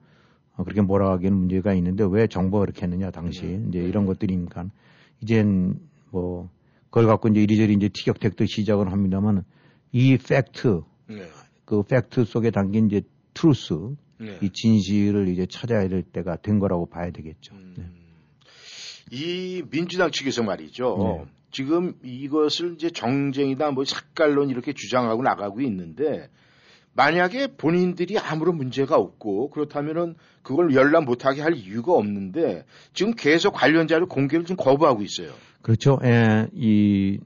어, 0.55 0.63
그렇게 0.63 0.81
뭐라 0.81 1.11
하기에는 1.11 1.37
문제가 1.37 1.73
있는데 1.73 2.05
왜 2.09 2.27
정부가 2.27 2.61
그렇게 2.61 2.83
했느냐 2.83 3.11
당시 3.11 3.45
네. 3.45 3.65
이제 3.67 3.79
이런 3.79 4.05
것들이니까 4.05 4.65
이젠 5.21 5.79
뭐 6.11 6.49
그걸 6.85 7.05
갖고 7.05 7.27
이제 7.27 7.41
이리저리 7.41 7.73
이제 7.73 7.89
티격태격도 7.89 8.45
시작을 8.45 8.91
합니다만 8.91 9.43
이 9.91 10.17
팩트 10.17 10.81
네. 11.09 11.27
그 11.65 11.83
팩트 11.83 12.23
속에 12.25 12.51
담긴 12.51 12.87
이제 12.87 13.01
truth 13.33 13.95
네. 14.19 14.39
이 14.41 14.49
진실을 14.49 15.27
이제 15.27 15.45
찾아야 15.45 15.87
될 15.89 16.01
때가 16.01 16.37
된 16.37 16.59
거라고 16.59 16.87
봐야 16.87 17.11
되겠죠. 17.11 17.53
음. 17.53 17.96
네. 19.11 19.17
이 19.17 19.63
민주당 19.69 20.11
측에서 20.11 20.43
말이죠. 20.43 20.97
네. 21.25 21.31
지금 21.51 21.93
이것을 22.03 22.73
이제 22.73 22.89
정쟁이다 22.89 23.71
뭐 23.71 23.85
색깔론 23.85 24.49
이렇게 24.49 24.73
주장하고 24.73 25.23
나가고 25.23 25.61
있는데 25.61 26.29
만약에 26.93 27.55
본인들이 27.57 28.17
아무런 28.17 28.57
문제가 28.57 28.97
없고 28.97 29.51
그렇다면은 29.51 30.15
그걸 30.41 30.73
열람 30.73 31.05
못하게 31.05 31.41
할 31.41 31.55
이유가 31.55 31.93
없는데 31.93 32.65
지금 32.93 33.13
계속 33.15 33.51
관련 33.53 33.87
자료 33.87 34.07
공개를 34.07 34.45
좀 34.45 34.57
거부하고 34.57 35.03
있어요. 35.03 35.31
그렇죠. 35.61 35.99
예, 36.03 36.47
이 36.53 37.19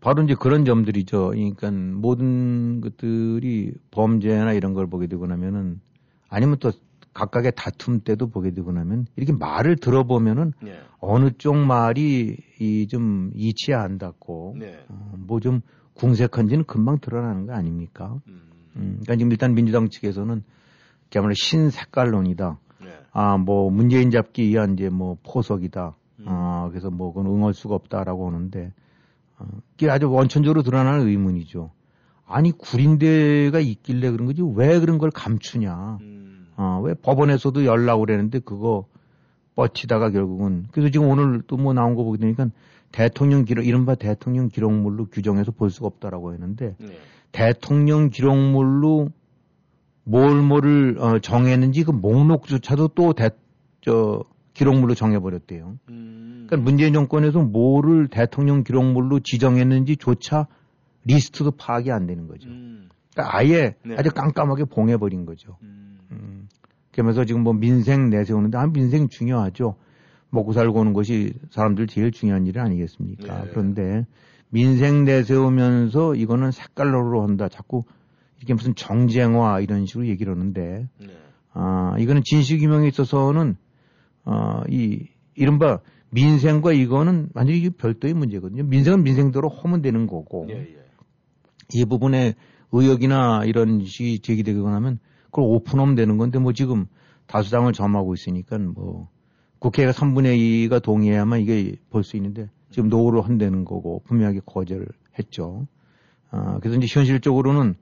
바로 0.00 0.22
이제 0.22 0.36
그런 0.38 0.64
점들이죠. 0.64 1.30
그러니까 1.30 1.70
모든 1.72 2.80
것들이 2.80 3.72
범죄나 3.90 4.52
이런 4.52 4.74
걸 4.74 4.86
보게 4.86 5.08
되고 5.08 5.26
나면은 5.26 5.80
아니면 6.28 6.58
또 6.60 6.70
각각의 7.16 7.52
다툼 7.56 8.00
때도 8.00 8.28
보게 8.28 8.50
되고 8.50 8.72
나면 8.72 9.06
이렇게 9.16 9.32
말을 9.32 9.76
들어보면은 9.76 10.52
네. 10.62 10.78
어느 11.00 11.30
쪽 11.38 11.56
말이 11.56 12.36
이 12.60 12.86
좀 12.88 13.30
이치야 13.34 13.80
안 13.80 13.96
닿고 13.98 14.56
네. 14.58 14.84
어, 14.88 15.14
뭐좀 15.16 15.62
궁색한지는 15.94 16.64
금방 16.64 16.98
드러나는 17.00 17.46
거 17.46 17.54
아닙니까? 17.54 18.20
음. 18.28 18.42
음, 18.76 18.82
그러니까 19.00 19.16
지금 19.16 19.30
일단 19.32 19.54
민주당 19.54 19.88
측에서는 19.88 20.42
그야말로 21.10 21.32
신색깔론이다. 21.34 22.58
네. 22.82 22.88
아, 23.12 23.38
뭐 23.38 23.70
문재인 23.70 24.10
잡기 24.10 24.48
위한 24.48 24.74
이제 24.74 24.90
뭐 24.90 25.16
포석이다. 25.22 25.96
음. 26.20 26.24
아, 26.28 26.68
그래서 26.68 26.90
뭐 26.90 27.14
그건 27.14 27.32
응할 27.32 27.54
수가 27.54 27.74
없다라고 27.76 28.26
하는데 28.26 28.72
어, 29.38 29.46
이게 29.74 29.88
아주 29.90 30.10
원천적으로 30.10 30.62
드러나는 30.62 31.06
의문이죠. 31.08 31.70
아니 32.26 32.52
구린대가 32.52 33.60
있길래 33.60 34.10
그런 34.10 34.26
거지 34.26 34.42
왜 34.42 34.78
그런 34.80 34.98
걸 34.98 35.10
감추냐. 35.10 35.98
음. 36.02 36.25
어, 36.56 36.80
왜 36.82 36.94
법원에서도 36.94 37.64
연락을 37.64 38.10
했는데 38.10 38.38
그거 38.38 38.86
뻗치다가 39.54 40.10
결국은 40.10 40.66
그래서 40.70 40.90
지금 40.90 41.08
오늘 41.08 41.42
또 41.46 41.56
뭐 41.56 41.72
나온 41.72 41.94
거 41.94 42.04
보게 42.04 42.18
되니까 42.18 42.48
대통령 42.92 43.44
기록 43.44 43.66
이른바 43.66 43.94
대통령 43.94 44.48
기록물로 44.48 45.06
규정해서 45.06 45.50
볼 45.52 45.70
수가 45.70 45.86
없다라고 45.86 46.32
했는데 46.32 46.76
네. 46.78 46.98
대통령 47.32 48.10
기록물로 48.10 49.10
뭘 50.04 50.40
뭐를 50.40 50.96
어, 50.98 51.18
정했는지 51.18 51.82
그 51.84 51.90
목록조차도 51.90 52.88
또 52.88 53.12
대, 53.12 53.30
저, 53.80 54.22
기록물로 54.54 54.94
정해버렸대요. 54.94 55.78
음. 55.90 56.46
그러니까 56.46 56.64
문재인 56.64 56.94
정권에서 56.94 57.40
뭐를 57.40 58.08
대통령 58.08 58.62
기록물로 58.62 59.20
지정했는지조차 59.20 60.46
리스트도 61.04 61.52
파악이 61.52 61.90
안 61.90 62.06
되는 62.06 62.26
거죠. 62.28 62.48
음. 62.48 62.88
그러니까 63.12 63.36
아예 63.36 63.74
네. 63.84 63.96
아주 63.98 64.10
깜깜하게 64.10 64.64
봉해버린 64.64 65.26
거죠. 65.26 65.58
음. 65.62 65.95
음. 66.12 66.48
그러면서 66.92 67.24
지금 67.24 67.42
뭐 67.42 67.52
민생 67.52 68.08
내세우는데 68.10 68.56
아, 68.58 68.66
민생 68.66 69.08
중요하죠. 69.08 69.76
먹고 70.30 70.52
살고 70.52 70.80
오는 70.80 70.92
것이 70.92 71.34
사람들 71.50 71.86
제일 71.86 72.10
중요한 72.10 72.46
일 72.46 72.58
아니겠습니까? 72.58 73.44
네. 73.44 73.50
그런데 73.50 74.06
민생 74.48 75.04
내세우면서 75.04 76.14
이거는 76.14 76.50
색깔로 76.50 77.22
한다. 77.22 77.48
자꾸 77.48 77.84
이렇게 78.38 78.54
무슨 78.54 78.74
정쟁화 78.74 79.60
이런 79.60 79.86
식으로 79.86 80.06
얘기를 80.06 80.32
하는데, 80.32 80.88
네. 80.98 81.06
아, 81.52 81.96
이거는 81.98 82.22
진실규명에 82.24 82.86
있어서는, 82.88 83.56
어, 84.24 84.60
이, 84.68 85.08
이른바 85.34 85.80
민생과 86.10 86.72
이거는 86.72 87.30
완전히 87.34 87.68
별도의 87.70 88.14
문제거든요. 88.14 88.64
민생은 88.64 89.02
민생대로 89.02 89.48
하면 89.48 89.82
되는 89.82 90.06
거고, 90.06 90.46
예, 90.50 90.54
예. 90.54 90.86
이 91.74 91.84
부분에 91.84 92.34
의혹이나 92.72 93.42
이런 93.44 93.84
식이 93.84 94.20
제기되거나 94.20 94.76
하면 94.76 94.98
그걸 95.36 95.44
오픈하면 95.54 95.94
되는 95.96 96.16
건데, 96.16 96.38
뭐 96.38 96.52
지금 96.54 96.86
다수당을 97.26 97.74
점하고 97.74 98.14
있으니까 98.14 98.56
뭐 98.58 99.08
국회가 99.58 99.90
3분의 99.92 100.68
2가 100.68 100.82
동의해야만 100.82 101.40
이게 101.40 101.76
볼 101.90 102.02
수 102.02 102.16
있는데, 102.16 102.48
지금 102.70 102.88
노후를 102.88 103.22
한다는 103.22 103.64
거고 103.64 104.00
분명하게 104.06 104.40
거절을 104.46 104.86
했죠. 105.18 105.66
아, 106.30 106.58
그래서 106.60 106.78
이제 106.78 106.86
현실적으로는 106.88 107.74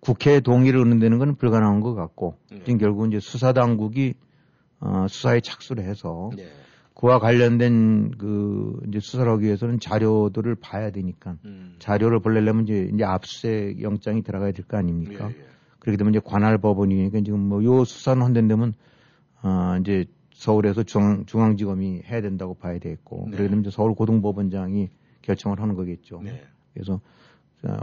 국회 0.00 0.40
동의를 0.40 0.80
얻는다는 0.80 1.18
건 1.18 1.34
불가능한 1.36 1.80
것 1.80 1.94
같고 1.94 2.36
네. 2.50 2.58
지금 2.64 2.78
결국 2.78 3.06
이제 3.08 3.20
수사 3.20 3.52
당국이 3.52 4.14
어, 4.80 5.06
수사에 5.08 5.40
착수를 5.40 5.84
해서 5.84 6.30
네. 6.36 6.46
그와 6.94 7.18
관련된 7.20 8.12
그 8.18 8.80
이제 8.88 8.98
수사를 9.00 9.30
하기 9.30 9.44
위해서는 9.44 9.78
자료들을 9.80 10.54
봐야 10.56 10.90
되니까 10.90 11.36
음. 11.44 11.76
자료를 11.78 12.20
보려면 12.20 12.64
이제 12.64 12.90
이제 12.92 13.04
압수수색 13.04 13.80
영장이 13.82 14.22
들어가야 14.22 14.52
될 14.52 14.64
거 14.66 14.76
아닙니까? 14.76 15.28
예, 15.30 15.34
예. 15.38 15.51
그렇게 15.82 15.96
되면 15.96 16.12
이제 16.14 16.20
관할 16.24 16.58
법원이니까 16.58 17.22
지금 17.24 17.40
뭐 17.40 17.64
요 17.64 17.84
수사는 17.84 18.22
한다면 18.22 18.72
어, 19.42 19.76
이제 19.80 20.04
서울에서 20.32 20.84
중앙, 20.84 21.26
중앙지검이 21.26 22.02
해야 22.06 22.20
된다고 22.20 22.54
봐야 22.54 22.78
되겠고 22.78 23.26
네. 23.32 23.36
그러면 23.36 23.60
이제 23.62 23.70
서울 23.70 23.92
고등법원장이 23.94 24.90
결정을 25.22 25.60
하는 25.60 25.74
거겠죠. 25.74 26.20
네. 26.22 26.44
그래서 26.72 27.00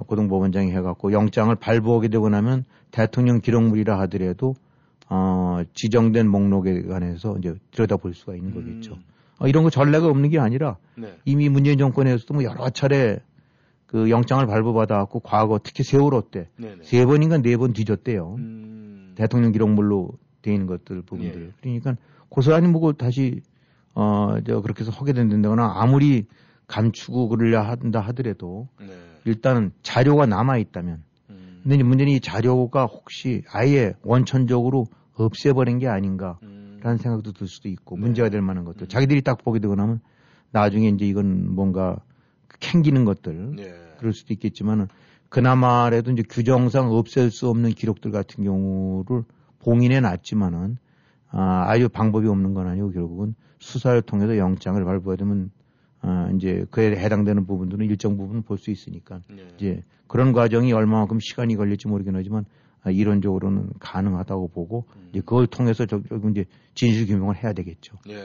고등법원장이 0.08 0.72
해갖고 0.72 1.12
영장을 1.12 1.54
발부하게 1.56 2.08
되고 2.08 2.30
나면 2.30 2.64
대통령 2.92 3.42
기록물이라 3.42 4.00
하더라도 4.02 4.56
어, 5.10 5.60
지정된 5.74 6.30
목록에 6.30 6.84
관해서 6.84 7.38
이제 7.38 7.54
들여다볼 7.72 8.14
수가 8.14 8.36
있는 8.36 8.52
음. 8.52 8.56
거겠죠. 8.56 8.98
어, 9.40 9.48
이런 9.48 9.66
거 9.66 9.70
전례가 9.70 10.08
없는 10.08 10.30
게 10.30 10.40
아니라 10.40 10.78
네. 10.96 11.18
이미 11.26 11.50
문재인 11.50 11.78
정권에서도 11.78 12.34
뭐 12.34 12.44
여러 12.46 12.70
차례 12.70 13.20
그 13.90 14.12
영장을 14.12 14.46
발부받아갖고 14.46 15.20
과거 15.22 15.60
특히 15.64 15.84
세월호 15.84 16.30
때 16.30 16.48
세 16.84 17.06
번인가 17.06 17.40
네 17.42 17.58
번 17.58 17.74
뒤졌대요. 17.74 18.36
음. 18.38 19.14
대통령 19.16 19.52
기록물로 19.52 20.12
돼 20.44 20.54
있는 20.54 20.68
것들 20.68 21.02
부분들. 21.02 21.48
네. 21.48 21.52
그러니까 21.62 21.96
고스란히 22.30 22.72
보고 22.72 22.94
다시 22.94 23.42
어, 23.96 24.38
저 24.46 24.62
그렇게 24.62 24.82
해서 24.82 24.92
하게 24.92 25.14
된다거나 25.14 25.74
아무리 25.76 26.26
감추고 26.68 27.30
그러려 27.30 27.62
한다 27.62 28.00
하더라도 28.00 28.68
네. 28.80 28.88
일단은 29.26 29.72
자료가 29.82 30.28
남아 30.28 30.60
있다면 30.60 31.02
음. 31.32 31.62
근데 31.64 31.82
문제는 31.84 32.14
이 32.14 32.20
자료가 32.20 32.86
혹시 32.86 33.42
아예 33.52 33.94
원천적으로 34.04 34.86
없애버린 35.16 35.80
게 35.80 35.88
아닌가라는 35.88 36.38
음. 36.44 36.98
생각도 36.98 37.34
들 37.34 37.48
수도 37.48 37.68
있고 37.70 37.96
네. 37.96 38.02
문제가 38.04 38.30
될 38.30 38.42
만한 38.42 38.66
것들 38.66 38.84
음. 38.84 38.88
자기들이 38.88 39.24
딱 39.24 39.44
보게 39.44 39.58
되고 39.60 39.74
나면 39.74 40.00
나중에 40.52 40.90
이제 40.90 41.06
이건 41.06 41.56
뭔가 41.56 41.98
캥기는 42.60 43.06
것들 43.06 43.56
네. 43.56 43.74
그럴 43.98 44.14
수도 44.14 44.34
있겠지만은 44.34 44.88
그나마라도 45.30 46.12
이제 46.12 46.24
규정상 46.28 46.92
없앨 46.92 47.32
수 47.32 47.50
없는 47.50 47.72
기록들 47.72 48.12
같은 48.12 48.44
경우를 48.44 49.24
봉인해 49.60 50.00
놨지만은 50.00 50.78
아, 51.32 51.66
아주 51.70 51.90
방법이 51.90 52.28
없는 52.28 52.54
건 52.54 52.68
아니고 52.68 52.92
결국은 52.92 53.36
수사를 53.60 54.02
통해서 54.02 54.38
영장을 54.38 54.84
발부하면 54.84 55.52
아, 56.02 56.32
이제 56.36 56.66
그에 56.72 56.92
해당되는 56.96 57.46
부분들은 57.46 57.86
일정 57.86 58.18
부분 58.18 58.42
볼 58.42 58.58
수 58.58 58.72
있으니까 58.72 59.22
네. 59.30 59.48
이제 59.58 59.84
그런 60.08 60.34
과정이 60.34 60.74
얼마만큼 60.74 61.20
시간이 61.20 61.56
걸릴지 61.56 61.88
모르긴 61.88 62.16
하지만 62.16 62.46
아, 62.82 62.90
이론적으로는 62.90 63.74
가능하다고 63.80 64.48
보고 64.50 64.86
음. 64.96 65.10
이제 65.12 65.20
그걸 65.20 65.46
통해서 65.46 65.86
저, 65.86 66.02
저 66.10 66.16
이제 66.32 66.46
진실 66.74 67.06
규명을 67.06 67.36
해야 67.44 67.54
되겠죠. 67.54 67.98
네. 68.08 68.16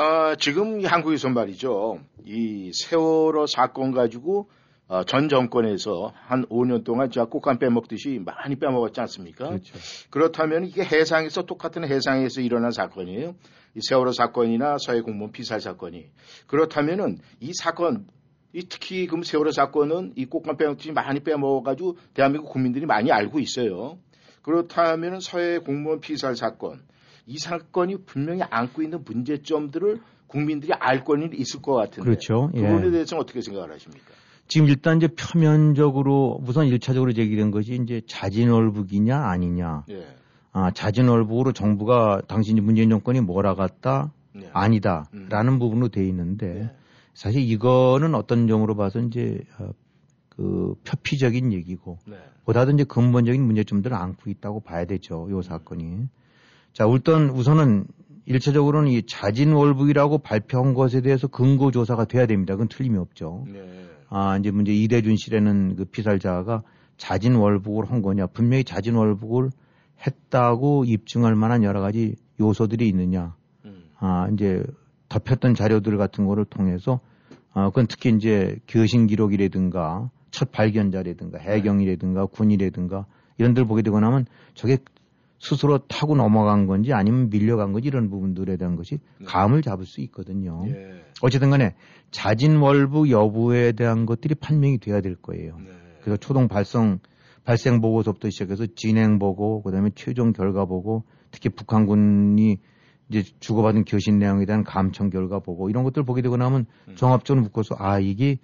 아, 0.00 0.36
지금 0.38 0.84
한국에서 0.84 1.28
말이죠. 1.28 1.98
이 2.24 2.70
세월호 2.72 3.48
사건 3.48 3.90
가지고 3.90 4.48
어, 4.86 5.02
전 5.02 5.28
정권에서 5.28 6.12
한 6.14 6.46
5년 6.46 6.84
동안 6.84 7.10
자 7.10 7.24
꽃감 7.24 7.58
빼먹듯이 7.58 8.20
많이 8.24 8.54
빼먹었지 8.54 9.00
않습니까? 9.00 9.48
그렇죠. 9.48 9.76
그렇다면 10.10 10.66
이게 10.66 10.84
해상에서 10.84 11.46
똑같은 11.46 11.82
해상에서 11.84 12.42
일어난 12.42 12.70
사건이에요. 12.70 13.34
이 13.74 13.80
세월호 13.80 14.12
사건이나 14.12 14.76
서해 14.78 15.00
공무원 15.00 15.32
피살 15.32 15.60
사건이 15.60 16.06
그렇다면은 16.46 17.18
이 17.40 17.50
사건 17.52 18.06
이 18.52 18.68
특히 18.68 19.08
그 19.08 19.20
세월호 19.24 19.50
사건은 19.50 20.12
이 20.14 20.26
꽃감 20.26 20.58
빼먹듯이 20.58 20.92
많이 20.92 21.18
빼먹어가지고 21.18 21.96
대한민국 22.14 22.52
국민들이 22.52 22.86
많이 22.86 23.10
알고 23.10 23.40
있어요. 23.40 23.98
그렇다면 24.42 25.18
서해 25.18 25.58
공무원 25.58 25.98
피살 25.98 26.36
사건 26.36 26.86
이 27.28 27.36
사건이 27.38 28.04
분명히 28.06 28.42
안고 28.42 28.82
있는 28.82 29.04
문제점들을 29.04 30.00
국민들이 30.26 30.72
알 30.72 31.04
권이 31.04 31.30
있을 31.34 31.60
것 31.60 31.74
같은데 31.74 32.02
그렇죠. 32.02 32.50
그 32.54 32.60
부분에 32.60 32.86
예. 32.86 32.90
대해서는 32.90 33.22
어떻게 33.22 33.42
생각을 33.42 33.70
하십니까? 33.74 34.06
지금 34.46 34.66
일단 34.66 34.96
이제 34.96 35.08
표면적으로 35.08 36.40
우선 36.46 36.66
1차적으로 36.68 37.14
제기된 37.14 37.50
것이 37.50 37.78
이제 37.82 38.00
자진월북이냐 38.06 39.14
아니냐. 39.14 39.84
예. 39.90 40.06
아, 40.52 40.70
자진월북으로 40.70 41.52
정부가 41.52 42.22
당신 42.26 42.62
문재인 42.64 42.88
정권이 42.88 43.20
몰아갔다 43.20 44.10
예. 44.36 44.50
아니다라는 44.54 45.52
음. 45.52 45.58
부분으로 45.58 45.88
돼 45.88 46.06
있는데 46.08 46.60
예. 46.60 46.70
사실 47.12 47.42
이거는 47.42 48.14
어떤 48.14 48.48
점으로 48.48 48.74
봐서 48.74 49.00
이제 49.00 49.40
어, 49.58 49.68
그 50.30 50.74
표피적인 50.84 51.52
얘기고 51.52 51.98
네. 52.06 52.16
보다도 52.46 52.72
이제 52.72 52.84
근본적인 52.84 53.42
문제점들을 53.42 53.94
안고 53.94 54.30
있다고 54.30 54.60
봐야 54.60 54.86
되죠. 54.86 55.28
요 55.30 55.42
사건이. 55.42 56.08
자, 56.78 56.86
일단 56.86 57.30
우선은 57.30 57.86
일차적으로는 58.24 58.92
이 58.92 59.02
자진 59.04 59.52
월북이라고 59.52 60.18
발표한 60.18 60.74
것에 60.74 61.00
대해서 61.00 61.26
근거 61.26 61.72
조사가 61.72 62.04
돼야 62.04 62.26
됩니다. 62.26 62.54
그건 62.54 62.68
틀림이 62.68 62.96
없죠. 62.98 63.44
네. 63.52 63.88
아, 64.08 64.36
이제 64.36 64.52
문제 64.52 64.72
이대준 64.72 65.16
씨라는 65.16 65.74
그 65.74 65.86
피살자가 65.86 66.62
자진 66.96 67.34
월북을 67.34 67.90
한 67.90 68.00
거냐. 68.00 68.28
분명히 68.28 68.62
자진 68.62 68.94
월북을 68.94 69.50
했다고 70.06 70.84
입증할 70.84 71.34
만한 71.34 71.64
여러 71.64 71.80
가지 71.80 72.14
요소들이 72.38 72.86
있느냐. 72.90 73.34
음. 73.64 73.90
아, 73.98 74.28
이제 74.32 74.62
덮였던 75.08 75.56
자료들 75.56 75.96
같은 75.96 76.26
거를 76.26 76.44
통해서 76.44 77.00
어, 77.54 77.70
그건 77.70 77.88
특히 77.88 78.10
이제 78.10 78.56
교신 78.68 79.08
기록이라든가 79.08 80.12
첫 80.30 80.52
발견자라든가 80.52 81.38
해경이라든가 81.38 82.26
군이라든가 82.26 83.06
이런 83.38 83.54
데를 83.54 83.66
보게 83.66 83.82
되고 83.82 83.98
나면 83.98 84.26
저게 84.54 84.78
스스로 85.38 85.78
타고 85.86 86.16
넘어간 86.16 86.66
건지 86.66 86.92
아니면 86.92 87.30
밀려간 87.30 87.72
건지 87.72 87.88
이런 87.88 88.10
부분들에 88.10 88.56
대한 88.56 88.76
것이 88.76 88.98
네. 89.18 89.26
감을 89.26 89.62
잡을 89.62 89.86
수 89.86 90.00
있거든요. 90.02 90.64
예. 90.66 91.04
어쨌든 91.22 91.50
간에 91.50 91.74
자진월부 92.10 93.10
여부에 93.10 93.72
대한 93.72 94.06
것들이 94.06 94.34
판명이 94.34 94.78
돼야 94.78 95.00
될 95.00 95.14
거예요. 95.16 95.56
네. 95.58 95.70
그래서 96.00 96.16
초동 96.16 96.48
발성, 96.48 96.98
발생 97.44 97.80
보고서부터 97.80 98.30
시작해서 98.30 98.66
진행 98.74 99.18
보고, 99.18 99.62
그 99.62 99.70
다음에 99.70 99.90
최종 99.94 100.32
결과 100.32 100.64
보고, 100.64 101.04
특히 101.30 101.50
북한군이 101.50 102.58
이제 103.08 103.24
주고받은 103.40 103.84
교신 103.84 104.18
내용에 104.18 104.44
대한 104.44 104.64
감청 104.64 105.10
결과 105.10 105.38
보고 105.38 105.70
이런 105.70 105.82
것들 105.84 106.00
을 106.00 106.04
보게 106.04 106.20
되고 106.22 106.36
나면 106.36 106.66
음. 106.88 106.94
종합적으로 106.94 107.42
묶어서 107.44 107.74
아 107.78 107.98
이게 107.98 108.38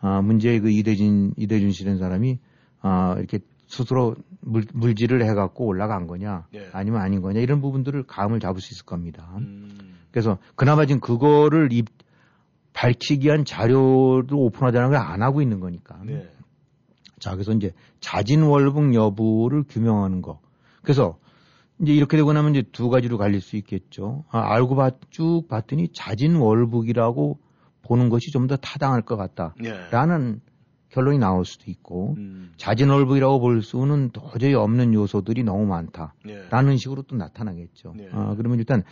아 0.00 0.20
문제의 0.20 0.60
그 0.60 0.70
이대진 0.70 1.32
이대준 1.36 1.72
씨라는 1.72 1.98
사람이 1.98 2.38
아 2.80 3.14
이렇게 3.18 3.38
스스로 3.70 4.16
물, 4.40 4.64
물질을 4.74 5.24
해갖고 5.24 5.64
올라간 5.64 6.06
거냐 6.08 6.46
네. 6.52 6.68
아니면 6.72 7.00
아닌 7.00 7.22
거냐 7.22 7.40
이런 7.40 7.60
부분들을 7.60 8.02
감을 8.02 8.40
잡을 8.40 8.60
수 8.60 8.74
있을 8.74 8.84
겁니다. 8.84 9.30
음. 9.38 9.96
그래서 10.10 10.38
그나마 10.56 10.86
지금 10.86 11.00
그거를 11.00 11.72
입, 11.72 11.86
밝히기 12.72 13.26
위한 13.26 13.44
자료를 13.44 14.34
오픈하자는 14.34 14.90
걸 14.90 14.96
안 14.98 15.22
하고 15.22 15.40
있는 15.40 15.60
거니까. 15.60 15.98
네. 16.04 16.28
자 17.20 17.32
그래서 17.34 17.52
이제 17.52 17.72
자진 18.00 18.42
월북 18.42 18.94
여부를 18.94 19.64
규명하는 19.68 20.20
거. 20.22 20.40
그래서 20.82 21.18
이제 21.80 21.92
이렇게 21.92 22.16
되고 22.16 22.32
나면 22.32 22.54
이제 22.54 22.68
두 22.72 22.88
가지로 22.88 23.18
갈릴 23.18 23.40
수 23.40 23.56
있겠죠. 23.56 24.24
아, 24.30 24.40
알고 24.54 24.74
봤, 24.76 24.96
쭉 25.10 25.46
봤더니 25.48 25.88
자진 25.92 26.36
월북이라고 26.36 27.38
보는 27.82 28.08
것이 28.08 28.30
좀 28.32 28.46
더 28.46 28.56
타당할 28.56 29.02
것 29.02 29.16
같다라는 29.16 30.32
네. 30.34 30.49
결론이 30.90 31.18
나올 31.18 31.44
수도 31.44 31.70
있고 31.70 32.14
음. 32.18 32.52
자진월북이라고 32.56 33.40
볼 33.40 33.62
수는 33.62 34.10
도저히 34.12 34.54
없는 34.54 34.92
요소들이 34.94 35.44
너무 35.44 35.66
많다라는 35.66 36.12
네. 36.24 36.76
식으로 36.76 37.02
또 37.02 37.16
나타나겠죠. 37.16 37.94
네. 37.96 38.08
아, 38.12 38.34
그러면 38.36 38.58
일단 38.58 38.82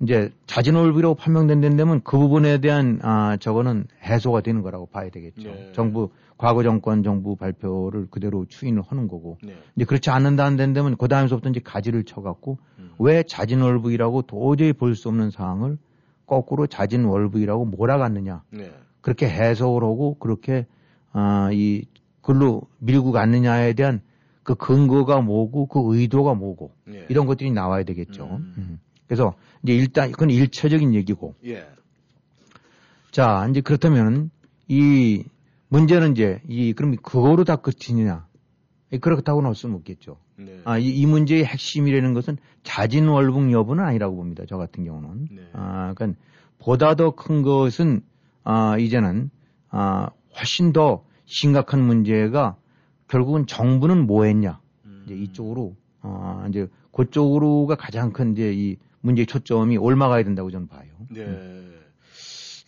이제 0.00 0.30
자진월북이라고 0.46 1.16
판명된 1.16 1.60
데면 1.76 2.02
그 2.04 2.18
부분에 2.18 2.58
대한 2.58 3.00
아, 3.02 3.36
저거는 3.38 3.86
해소가 4.04 4.42
되는 4.42 4.62
거라고 4.62 4.86
봐야 4.86 5.10
되겠죠. 5.10 5.48
네. 5.48 5.72
정부 5.74 6.10
과거 6.36 6.62
정권 6.62 7.02
정부 7.02 7.34
발표를 7.34 8.06
그대로 8.10 8.44
추인을 8.46 8.82
하는 8.86 9.08
거고. 9.08 9.38
네. 9.42 9.56
이제 9.74 9.84
그렇지 9.84 10.10
않는다는 10.10 10.72
데면 10.72 10.96
그 10.96 11.08
다음서부터 11.08 11.50
이제 11.50 11.60
가지를 11.64 12.04
쳐갖고 12.04 12.58
음. 12.78 12.90
왜 13.00 13.24
자진월북이라고 13.24 14.22
도저히 14.22 14.72
볼 14.72 14.94
수 14.94 15.08
없는 15.08 15.30
상황을 15.30 15.78
거꾸로 16.26 16.66
자진월북이라고 16.66 17.64
몰아갔느냐. 17.64 18.42
네. 18.50 18.70
그렇게 19.00 19.28
해석을 19.28 19.82
하고 19.82 20.14
그렇게 20.20 20.66
아, 21.12 21.50
이 21.52 21.84
글로 22.20 22.62
밀고 22.78 23.12
갔느냐에 23.12 23.72
대한 23.72 24.00
그 24.42 24.54
근거가 24.54 25.20
뭐고 25.20 25.66
그 25.66 25.94
의도가 25.94 26.34
뭐고 26.34 26.72
예. 26.90 27.06
이런 27.08 27.26
것들이 27.26 27.50
나와야 27.50 27.84
되겠죠. 27.84 28.24
음. 28.24 28.54
음. 28.56 28.80
그래서 29.06 29.34
이제 29.62 29.74
일단 29.74 30.10
그건 30.12 30.30
일차적인 30.30 30.94
얘기고. 30.94 31.34
예. 31.46 31.66
자, 33.10 33.46
이제 33.50 33.60
그렇다면 33.60 34.30
이 34.68 35.24
문제는 35.68 36.12
이제 36.12 36.40
이 36.48 36.72
그럼 36.72 36.96
그거로 36.96 37.44
다 37.44 37.56
끝이냐? 37.56 38.26
그렇다고 39.00 39.42
나올 39.42 39.54
수는 39.54 39.76
없겠죠. 39.76 40.16
네. 40.36 40.60
아, 40.64 40.78
이, 40.78 40.88
이, 40.88 41.04
문제의 41.04 41.44
핵심이라는 41.44 42.14
것은 42.14 42.38
자진 42.62 43.06
월북 43.08 43.52
여부는 43.52 43.84
아니라고 43.84 44.16
봅니다. 44.16 44.44
저 44.48 44.56
같은 44.56 44.84
경우는. 44.84 45.28
네. 45.30 45.42
아, 45.52 45.92
그러니까 45.94 46.18
보다 46.58 46.94
더 46.94 47.10
큰 47.10 47.42
것은 47.42 48.00
아, 48.44 48.78
이제는 48.78 49.30
아, 49.70 50.08
훨씬 50.38 50.72
더 50.72 51.04
심각한 51.24 51.82
문제가 51.82 52.56
결국은 53.08 53.46
정부는 53.46 54.06
뭐 54.06 54.24
했냐. 54.24 54.60
음. 54.84 55.04
이제 55.06 55.14
이쪽으로, 55.14 55.76
어, 56.02 56.44
이제 56.48 56.68
그쪽으로가 56.92 57.76
가장 57.76 58.12
큰 58.12 58.32
이제 58.32 58.52
이 58.54 58.76
문제의 59.00 59.26
초점이 59.26 59.76
올라가야 59.76 60.24
된다고 60.24 60.50
저는 60.50 60.68
봐요. 60.68 60.88
네. 61.10 61.22
음. 61.22 61.80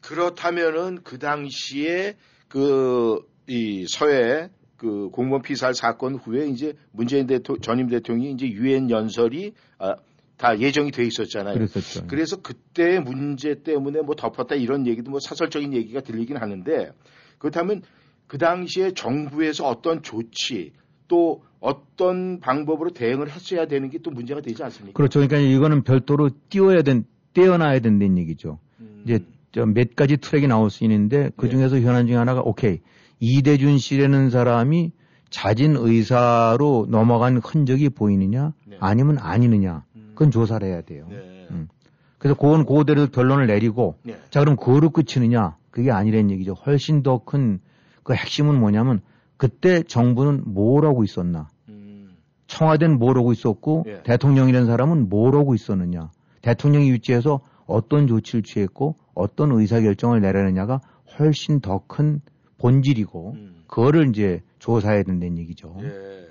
그렇다면은 0.00 1.00
그 1.02 1.18
당시에 1.18 2.16
그, 2.48 3.20
이 3.46 3.86
서해 3.88 4.48
그 4.76 5.10
공무원 5.10 5.42
피살 5.42 5.74
사건 5.74 6.14
후에 6.14 6.46
이제 6.48 6.72
문재인 6.92 7.26
대통령, 7.26 7.60
전임 7.60 7.88
대통령이 7.88 8.32
이제 8.32 8.48
유엔 8.48 8.88
연설이 8.88 9.52
아, 9.78 9.96
다 10.38 10.58
예정이 10.58 10.90
돼 10.90 11.04
있었잖아요. 11.04 11.52
그랬었죠. 11.52 12.06
그래서 12.06 12.40
그때 12.40 12.98
문제 12.98 13.62
때문에 13.62 14.00
뭐 14.00 14.14
덮었다 14.14 14.54
이런 14.54 14.86
얘기도 14.86 15.10
뭐 15.10 15.20
사설적인 15.20 15.74
얘기가 15.74 16.00
들리긴 16.00 16.38
하는데 16.38 16.92
그렇다면 17.40 17.82
그 18.28 18.38
당시에 18.38 18.92
정부에서 18.92 19.66
어떤 19.66 20.02
조치 20.02 20.72
또 21.08 21.42
어떤 21.58 22.38
방법으로 22.40 22.90
대응을 22.90 23.28
했어야 23.30 23.66
되는 23.66 23.90
게 23.90 23.98
또 24.02 24.10
문제가 24.10 24.40
되지 24.40 24.62
않습니까? 24.62 24.96
그렇죠. 24.96 25.18
그러니까 25.20 25.38
이거는 25.38 25.82
별도로 25.82 26.30
띄워야 26.48 26.82
된, 26.82 27.04
떼어놔야 27.34 27.80
된다는 27.80 28.18
얘기죠. 28.18 28.58
음. 28.78 29.02
이제 29.04 29.18
몇 29.74 29.96
가지 29.96 30.16
트랙이 30.16 30.46
나올 30.46 30.70
수 30.70 30.84
있는데 30.84 31.30
그 31.36 31.46
네. 31.46 31.50
중에서 31.50 31.76
네. 31.76 31.82
현안 31.82 32.06
중에 32.06 32.16
하나가 32.16 32.40
오케이. 32.40 32.80
이대준 33.18 33.78
씨라는 33.78 34.30
사람이 34.30 34.92
자진 35.28 35.76
의사로 35.76 36.86
넘어간 36.88 37.38
흔적이 37.38 37.88
보이느냐 37.90 38.52
네. 38.66 38.76
아니면 38.80 39.18
아니느냐 39.18 39.84
음. 39.96 40.12
그건 40.14 40.30
조사를 40.30 40.66
해야 40.66 40.82
돼요. 40.82 41.06
네. 41.10 41.46
음. 41.50 41.68
그래서 42.18 42.34
그건 42.38 42.64
그대로 42.64 43.06
결론을 43.08 43.46
내리고 43.46 43.96
네. 44.02 44.18
자 44.30 44.40
그럼 44.40 44.56
그거로 44.56 44.90
끝이느냐 44.90 45.56
그게 45.70 45.90
아니라는 45.90 46.30
얘기죠. 46.30 46.54
훨씬 46.54 47.02
더 47.02 47.18
큰 47.18 47.60
그 48.02 48.14
핵심은 48.14 48.58
뭐냐면 48.58 49.00
그때 49.36 49.82
정부는 49.82 50.42
뭘 50.46 50.84
하고 50.84 51.04
있었나? 51.04 51.48
음. 51.68 52.16
청와대는 52.46 52.98
뭘 52.98 53.16
하고 53.16 53.32
있었고 53.32 53.84
예. 53.86 54.02
대통령이라는 54.02 54.66
사람은 54.66 55.08
뭘 55.08 55.34
하고 55.36 55.54
있었느냐? 55.54 56.10
대통령이 56.42 56.92
위치해서 56.92 57.40
어떤 57.66 58.06
조치를 58.06 58.42
취했고 58.42 58.96
어떤 59.14 59.52
의사결정을 59.52 60.20
내려느냐가 60.20 60.80
훨씬 61.18 61.60
더 61.60 61.84
큰 61.86 62.20
본질이고 62.58 63.32
음. 63.36 63.62
그거를 63.68 64.08
이제 64.08 64.42
조사해야 64.58 65.02
된다는 65.04 65.38
얘기죠. 65.38 65.76
예. 65.82 66.26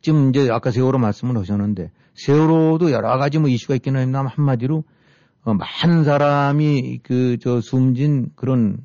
지금 0.00 0.30
이제 0.30 0.48
아까 0.50 0.70
세월호 0.70 0.98
말씀을 0.98 1.36
하셨는데 1.36 1.90
세월호도 2.14 2.90
여러 2.92 3.18
가지 3.18 3.38
뭐 3.38 3.48
이슈가 3.48 3.74
있기는 3.74 4.00
했나 4.00 4.24
한마디로 4.24 4.84
어, 5.42 5.54
많은 5.54 6.04
사람이 6.04 7.00
그 7.02 7.38
저 7.40 7.60
숨진 7.60 8.30
그런 8.34 8.78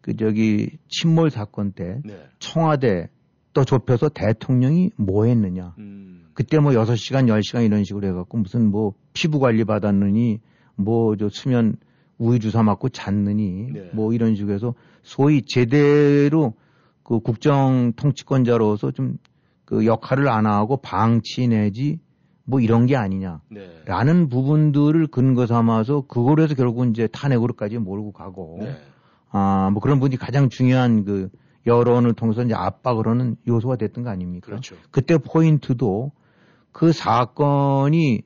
그 0.00 0.16
저기 0.16 0.78
침몰 0.88 1.30
사건 1.30 1.72
때 1.72 2.00
네. 2.04 2.26
청와대 2.38 3.08
또 3.52 3.64
좁혀서 3.64 4.08
대통령이 4.10 4.90
뭐 4.96 5.26
했느냐. 5.26 5.74
음. 5.78 6.26
그때 6.34 6.58
뭐 6.58 6.72
6시간, 6.72 7.26
10시간 7.28 7.64
이런 7.64 7.84
식으로 7.84 8.08
해갖고 8.08 8.38
무슨 8.38 8.70
뭐 8.70 8.94
피부 9.12 9.38
관리 9.38 9.64
받았느니 9.64 10.40
뭐 10.76 11.16
저 11.16 11.28
수면 11.28 11.76
우유 12.18 12.38
주사 12.38 12.62
맞고 12.62 12.88
잤느니 12.88 13.72
네. 13.72 13.90
뭐 13.92 14.12
이런 14.12 14.34
식으로 14.34 14.54
해서 14.54 14.74
소위 15.02 15.42
제대로 15.42 16.54
그 17.02 17.20
국정 17.20 17.92
통치권자로서 17.96 18.92
좀 18.92 19.18
그 19.72 19.86
역할을 19.86 20.28
안 20.28 20.44
하고 20.44 20.76
방치 20.76 21.48
내지 21.48 21.98
뭐 22.44 22.60
이런 22.60 22.86
게 22.86 22.96
아니냐라는 22.96 23.40
네. 23.50 24.28
부분들을 24.28 25.06
근거 25.08 25.46
삼아서 25.46 26.02
그걸로 26.02 26.42
해서 26.42 26.54
결국 26.54 26.82
은 26.82 26.90
이제 26.90 27.06
탄핵으로까지 27.06 27.78
몰고 27.78 28.12
가고 28.12 28.58
네. 28.60 28.76
아, 29.30 29.70
뭐 29.72 29.80
그런 29.80 30.00
분이 30.00 30.16
가장 30.16 30.48
중요한 30.48 31.04
그 31.04 31.30
여론을 31.66 32.14
통해서 32.14 32.42
이제 32.42 32.54
압박을 32.54 33.06
하는 33.06 33.36
요소가 33.46 33.76
됐던 33.76 34.04
거 34.04 34.10
아닙니까? 34.10 34.46
그렇죠. 34.46 34.76
그때 34.90 35.18
포인트도 35.18 36.10
그 36.72 36.92
사건이 36.92 38.22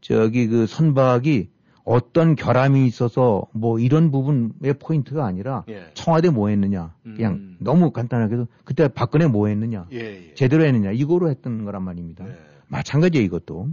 저기 0.00 0.46
그 0.46 0.66
선박이 0.66 1.50
어떤 1.84 2.34
결함이 2.34 2.86
있어서 2.86 3.46
뭐 3.52 3.78
이런 3.78 4.10
부분의 4.10 4.74
포인트가 4.80 5.24
아니라 5.24 5.64
예. 5.68 5.90
청와대 5.94 6.30
뭐 6.30 6.48
했느냐. 6.48 6.94
그냥 7.02 7.34
음. 7.34 7.56
너무 7.60 7.92
간단하게도 7.92 8.48
그때 8.64 8.88
박근혜 8.88 9.26
뭐 9.26 9.46
했느냐. 9.46 9.86
예, 9.92 10.30
예. 10.30 10.34
제대로 10.34 10.64
했느냐. 10.64 10.90
이거로 10.90 11.30
했던 11.30 11.64
거란 11.64 11.84
말입니다. 11.84 12.24
네. 12.68 12.76
마찬가지예요, 12.76 13.24
이것도. 13.24 13.68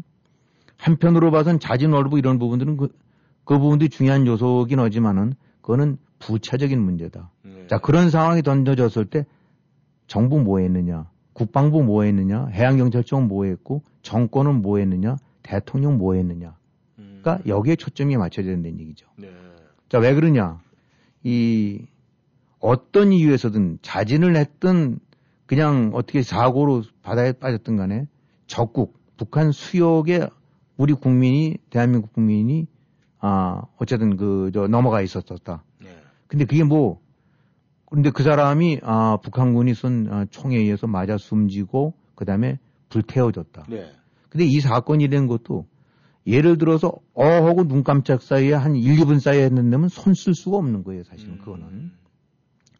한편으로 0.78 1.32
봐선 1.32 1.60
자진월부 1.60 2.18
이런 2.18 2.40
부분들은 2.40 2.78
그, 2.78 2.90
그 3.44 3.58
부분도 3.58 3.88
중요한 3.88 4.28
요소긴 4.28 4.80
하지만은 4.80 5.34
그거는 5.62 5.98
부차적인 6.20 6.80
문제다. 6.80 7.32
네. 7.44 7.68
자, 7.68 7.80
그런 7.80 8.10
상황이 8.10 8.42
던져졌을 8.42 9.06
때 9.06 9.26
정부 10.08 10.40
뭐 10.40 10.60
했느냐, 10.60 11.10
국방부 11.34 11.84
뭐 11.84 12.04
했느냐, 12.04 12.48
해양경찰청 12.48 13.28
뭐 13.28 13.46
했고, 13.46 13.82
정권은 14.02 14.62
뭐 14.62 14.78
했느냐, 14.78 15.18
대통령 15.42 15.98
뭐 15.98 16.14
했느냐. 16.16 16.56
음. 17.00 17.20
그러니까 17.22 17.48
여기에 17.48 17.76
초점이 17.78 18.18
맞춰야 18.18 18.46
된다는 18.46 18.80
얘기죠. 18.80 19.08
네. 19.18 19.30
자, 19.90 20.00
왜 20.00 20.14
그러냐. 20.14 20.62
이 21.24 21.86
어떤 22.60 23.12
이유에서든 23.12 23.80
자진을 23.82 24.36
했든 24.36 25.00
그냥 25.46 25.92
어떻게 25.94 26.22
사고로 26.22 26.84
바다에 27.02 27.34
빠졌든 27.34 27.78
간에 27.78 28.08
적국, 28.54 29.00
북한 29.18 29.52
수역에 29.52 30.28
우리 30.78 30.94
국민이, 30.94 31.58
대한민국 31.72 32.14
국민이 32.14 32.68
아, 33.20 33.64
어쨌든 33.78 34.16
그, 34.16 34.52
저, 34.54 34.68
넘어가 34.68 35.02
있었었다. 35.02 35.64
네. 35.82 35.90
근데 36.28 36.46
그게 36.46 36.64
뭐, 36.64 37.02
근데 37.90 38.12
그 38.12 38.22
사람이, 38.22 38.82
아, 38.84 39.18
북한군이 39.24 39.74
쏜 39.74 40.08
아, 40.12 40.26
총에 40.30 40.58
의해서 40.58 40.86
맞아 40.86 41.18
숨지고, 41.18 41.96
그 42.14 42.26
다음에 42.26 42.60
불태워졌다. 42.90 43.66
네. 43.70 43.92
근데 44.30 44.46
이 44.46 44.60
사건이 44.60 45.08
된 45.08 45.26
것도, 45.26 45.66
예를 46.28 46.60
들어서, 46.60 46.92
어 47.16 47.26
하고 47.26 47.68
눈 47.68 47.84
깜짝 47.84 48.22
사이에 48.22 48.54
한 48.54 48.76
1, 48.76 48.98
2분 48.98 49.20
사이에 49.20 49.46
했는데면 49.46 49.90
손 49.90 50.14
쓸 50.14 50.36
수가 50.36 50.58
없는 50.58 50.84
거예요, 50.84 51.04
사실은 51.06 51.40
그거는. 51.40 51.68
음. 51.70 51.92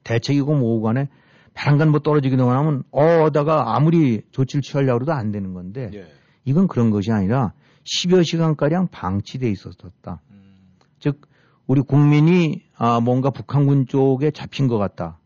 대책이고 0.04 0.54
뭐고 0.54 0.82
간에 0.84 1.10
배란간 1.54 1.90
뭐 1.92 2.00
떨어지기도 2.00 2.50
하면, 2.50 2.84
어 2.92 3.02
하다가 3.26 3.76
아무리 3.76 4.22
조치를 4.32 4.62
취하려고 4.62 5.02
해도 5.04 5.14
안 5.14 5.32
되는 5.32 5.54
건데, 5.54 5.90
예. 5.94 6.08
이건 6.46 6.68
그런 6.68 6.90
것이 6.90 7.12
아니라 7.12 7.54
10여 7.84 8.24
시간가량 8.24 8.88
방치돼 8.92 9.50
있었었다. 9.50 10.22
음. 10.32 10.78
즉 11.00 11.22
우리 11.68 11.82
국민이 11.82 12.64
아 12.76 13.00
뭔가 13.00 13.30
북한군 13.30 13.88
쪽에 13.88 14.32
잡힌 14.32 14.68
것 14.68 14.78
같다. 14.78 15.20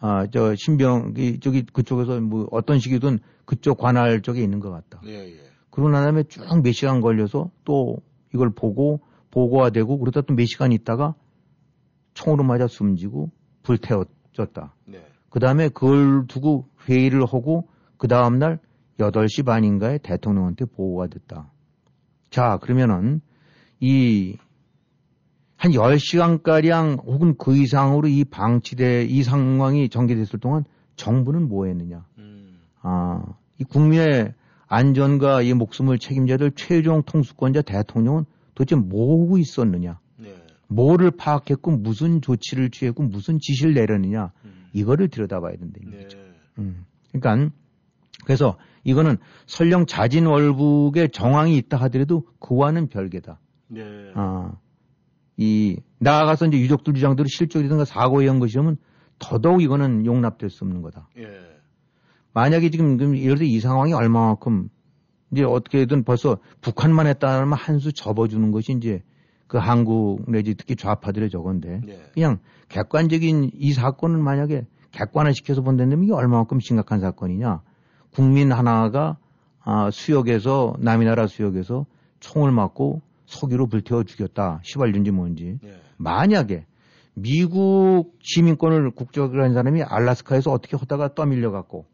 아 0.00 0.26
저 0.32 0.54
신병이 0.56 1.40
저기 1.40 1.62
그쪽에서 1.62 2.20
뭐 2.20 2.48
어떤 2.50 2.78
식이든 2.78 3.18
그쪽 3.44 3.78
관할 3.78 4.20
쪽에 4.22 4.42
있는 4.42 4.60
것 4.60 4.70
같다. 4.70 5.00
예, 5.06 5.12
예. 5.30 5.36
그러고 5.70 5.90
난 5.90 6.04
다음에 6.04 6.22
쭉 6.24 6.42
몇 6.62 6.72
시간 6.72 7.00
걸려서 7.00 7.50
또 7.64 7.98
이걸 8.34 8.50
보고 8.50 9.00
보고가 9.30 9.70
되고 9.70 9.98
그러다 9.98 10.22
또 10.22 10.34
몇 10.34 10.44
시간 10.46 10.72
있다가 10.72 11.14
총으로 12.14 12.44
맞아 12.44 12.66
숨지고 12.66 13.30
불태워졌다. 13.62 14.74
네. 14.86 15.06
그 15.32 15.40
다음에 15.40 15.68
그걸 15.68 16.26
두고 16.28 16.68
회의를 16.88 17.24
하고 17.24 17.68
그 17.96 18.06
다음날 18.06 18.60
8시 18.98 19.44
반인가에 19.44 19.98
대통령한테 19.98 20.66
보고가 20.66 21.08
됐다. 21.08 21.50
자, 22.30 22.58
그러면은 22.62 23.20
이 23.80 24.36
한 25.62 25.70
10시간가량 25.70 27.06
혹은 27.06 27.36
그 27.38 27.56
이상으로 27.56 28.08
이 28.08 28.24
방치돼 28.24 29.04
이 29.04 29.22
상황이 29.22 29.88
전개됐을 29.88 30.40
동안 30.40 30.64
정부는 30.96 31.48
뭐 31.48 31.66
했느냐. 31.66 32.04
음. 32.18 32.58
아, 32.80 33.22
이 33.60 33.62
국민의 33.62 34.34
안전과 34.66 35.42
이 35.42 35.54
목숨을 35.54 36.00
책임져야 36.00 36.38
될 36.38 36.50
최종 36.56 37.04
통수권자 37.04 37.62
대통령은 37.62 38.24
도대체 38.56 38.74
뭐 38.74 39.22
하고 39.22 39.38
있었느냐. 39.38 40.00
네. 40.16 40.34
뭐를 40.66 41.12
파악했고 41.12 41.76
무슨 41.76 42.20
조치를 42.20 42.70
취했고 42.70 43.04
무슨 43.04 43.38
지시를 43.38 43.74
내렸느냐. 43.74 44.32
음. 44.44 44.61
이거를 44.72 45.08
들여다봐야 45.08 45.56
된다는 45.56 45.90
네. 45.90 46.02
거죠. 46.02 46.18
음. 46.58 46.84
그러니까 47.12 47.54
그래서 48.24 48.56
이거는 48.84 49.18
설령 49.46 49.86
자진월북의 49.86 51.10
정황이 51.10 51.56
있다 51.56 51.76
하더라도 51.78 52.26
그와는 52.40 52.88
별개다. 52.88 53.38
네. 53.68 53.82
아, 54.14 54.52
이 55.36 55.76
나아가서 55.98 56.46
이제 56.46 56.58
유족들 56.58 56.94
주장대로 56.94 57.26
실족이든가 57.28 57.84
사고에 57.84 58.24
의한 58.24 58.38
것이라면 58.38 58.76
더더욱 59.18 59.62
이거는 59.62 60.04
용납될 60.04 60.50
수 60.50 60.64
없는 60.64 60.82
거다. 60.82 61.08
예. 61.18 61.26
만약에 62.34 62.70
지금 62.70 62.98
예를 63.16 63.36
들어 63.36 63.46
이 63.46 63.60
상황이 63.60 63.92
얼마만큼 63.92 64.68
이제 65.32 65.44
어떻게든 65.44 66.04
벌써 66.04 66.38
북한만 66.60 67.06
했다면 67.06 67.52
한 67.52 67.78
수 67.78 67.92
접어주는 67.92 68.50
것이 68.50 68.72
이제 68.72 69.02
그 69.52 69.58
한국 69.58 70.22
내지 70.28 70.54
특히 70.54 70.76
좌파들의 70.76 71.28
저건데 71.28 71.82
네. 71.84 72.00
그냥 72.14 72.38
객관적인 72.70 73.50
이 73.52 73.72
사건을 73.74 74.18
만약에 74.18 74.64
객관화 74.92 75.32
시켜서 75.32 75.60
본다면 75.60 76.04
이게 76.04 76.14
얼마만큼 76.14 76.58
심각한 76.60 77.00
사건이냐. 77.00 77.60
국민 78.14 78.50
하나가 78.50 79.18
아, 79.62 79.90
수역에서 79.92 80.76
남이 80.78 81.04
나라 81.04 81.26
수역에서 81.26 81.84
총을 82.20 82.50
맞고 82.50 83.02
석유로 83.26 83.66
불태워 83.66 84.04
죽였다. 84.04 84.60
시발륜지 84.62 85.10
뭔지. 85.10 85.58
네. 85.62 85.74
만약에 85.98 86.64
미국 87.12 88.14
시민권을 88.22 88.92
국적을 88.92 89.42
한 89.42 89.52
사람이 89.52 89.82
알라스카에서 89.82 90.50
어떻게 90.50 90.78
하다가 90.78 91.14
떠밀려 91.14 91.50
갖고 91.50 91.84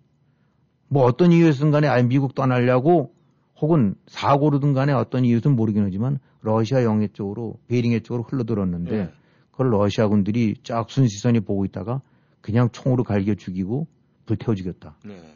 뭐 0.86 1.02
어떤 1.02 1.32
이유에서든 1.32 1.72
간에 1.72 1.88
아예 1.88 2.04
미국 2.04 2.36
떠나려고 2.36 3.12
혹은 3.60 3.94
사고로든 4.06 4.72
간에 4.72 4.92
어떤 4.92 5.24
이유든 5.24 5.56
모르긴 5.56 5.84
하지만 5.84 6.18
러시아 6.42 6.84
영해 6.84 7.08
쪽으로 7.08 7.58
베링해 7.68 8.00
쪽으로 8.00 8.22
흘러들었는데 8.22 8.96
네. 8.96 9.12
그걸 9.50 9.70
러시아 9.70 10.06
군들이 10.08 10.56
쫙 10.62 10.88
순시선이 10.88 11.40
보고 11.40 11.64
있다가 11.64 12.00
그냥 12.40 12.68
총으로 12.70 13.02
갈겨 13.02 13.34
죽이고 13.34 13.88
불태워 14.26 14.54
죽였다. 14.54 14.96
네. 15.04 15.34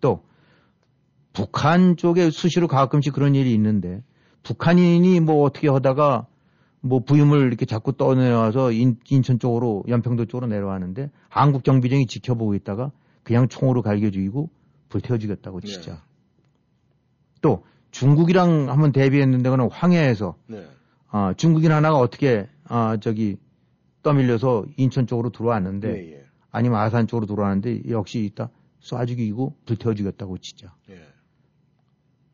또 0.00 0.24
북한 1.32 1.96
쪽에 1.96 2.30
수시로 2.30 2.66
가끔씩 2.66 3.12
그런 3.12 3.34
일이 3.34 3.52
있는데 3.54 4.02
북한인이 4.42 5.20
뭐 5.20 5.42
어떻게 5.42 5.68
하다가 5.68 6.26
뭐 6.80 7.00
부임을 7.00 7.46
이렇게 7.46 7.66
자꾸 7.66 7.92
떠내와서 7.92 8.72
인, 8.72 8.96
천 9.22 9.38
쪽으로 9.38 9.84
연평도 9.86 10.24
쪽으로 10.26 10.46
내려왔는데 10.46 11.10
한국 11.28 11.62
경비정이 11.62 12.06
지켜보고 12.06 12.54
있다가 12.54 12.90
그냥 13.22 13.48
총으로 13.48 13.82
갈겨 13.82 14.10
죽이고 14.10 14.48
불태워 14.88 15.18
죽였다고 15.18 15.60
진짜. 15.60 15.92
네. 15.92 16.09
또 17.40 17.64
중국이랑 17.90 18.70
한번 18.70 18.92
대비했는데 18.92 19.50
그는 19.50 19.70
황해에서 19.70 20.36
네. 20.46 20.66
아, 21.08 21.34
중국인 21.36 21.72
하나가 21.72 21.98
어떻게 21.98 22.48
아, 22.64 22.96
저기 23.00 23.36
떠밀려서 24.02 24.66
인천 24.76 25.06
쪽으로 25.06 25.30
들어왔는데 25.30 25.88
예, 25.88 26.12
예. 26.14 26.24
아니면 26.50 26.80
아산 26.80 27.06
쪽으로 27.06 27.26
들어왔는데 27.26 27.90
역시 27.90 28.24
있다 28.24 28.50
쏴 28.82 29.06
죽이고 29.06 29.56
불태워 29.66 29.94
죽였다고 29.94 30.38
진짜. 30.38 30.74
예. 30.88 31.00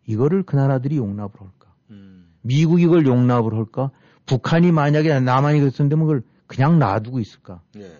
이거를 0.06 0.44
그 0.44 0.56
나라들이 0.56 0.96
용납을 0.96 1.32
할까? 1.40 1.74
음. 1.90 2.32
미국이 2.42 2.84
이걸 2.84 3.06
용납을 3.06 3.54
할까? 3.54 3.90
북한이 4.26 4.72
만약에 4.72 5.20
남한이 5.20 5.58
그랬었는데 5.60 5.96
그걸 5.96 6.22
그냥 6.46 6.78
놔두고 6.78 7.18
있을까? 7.18 7.62
예. 7.76 7.90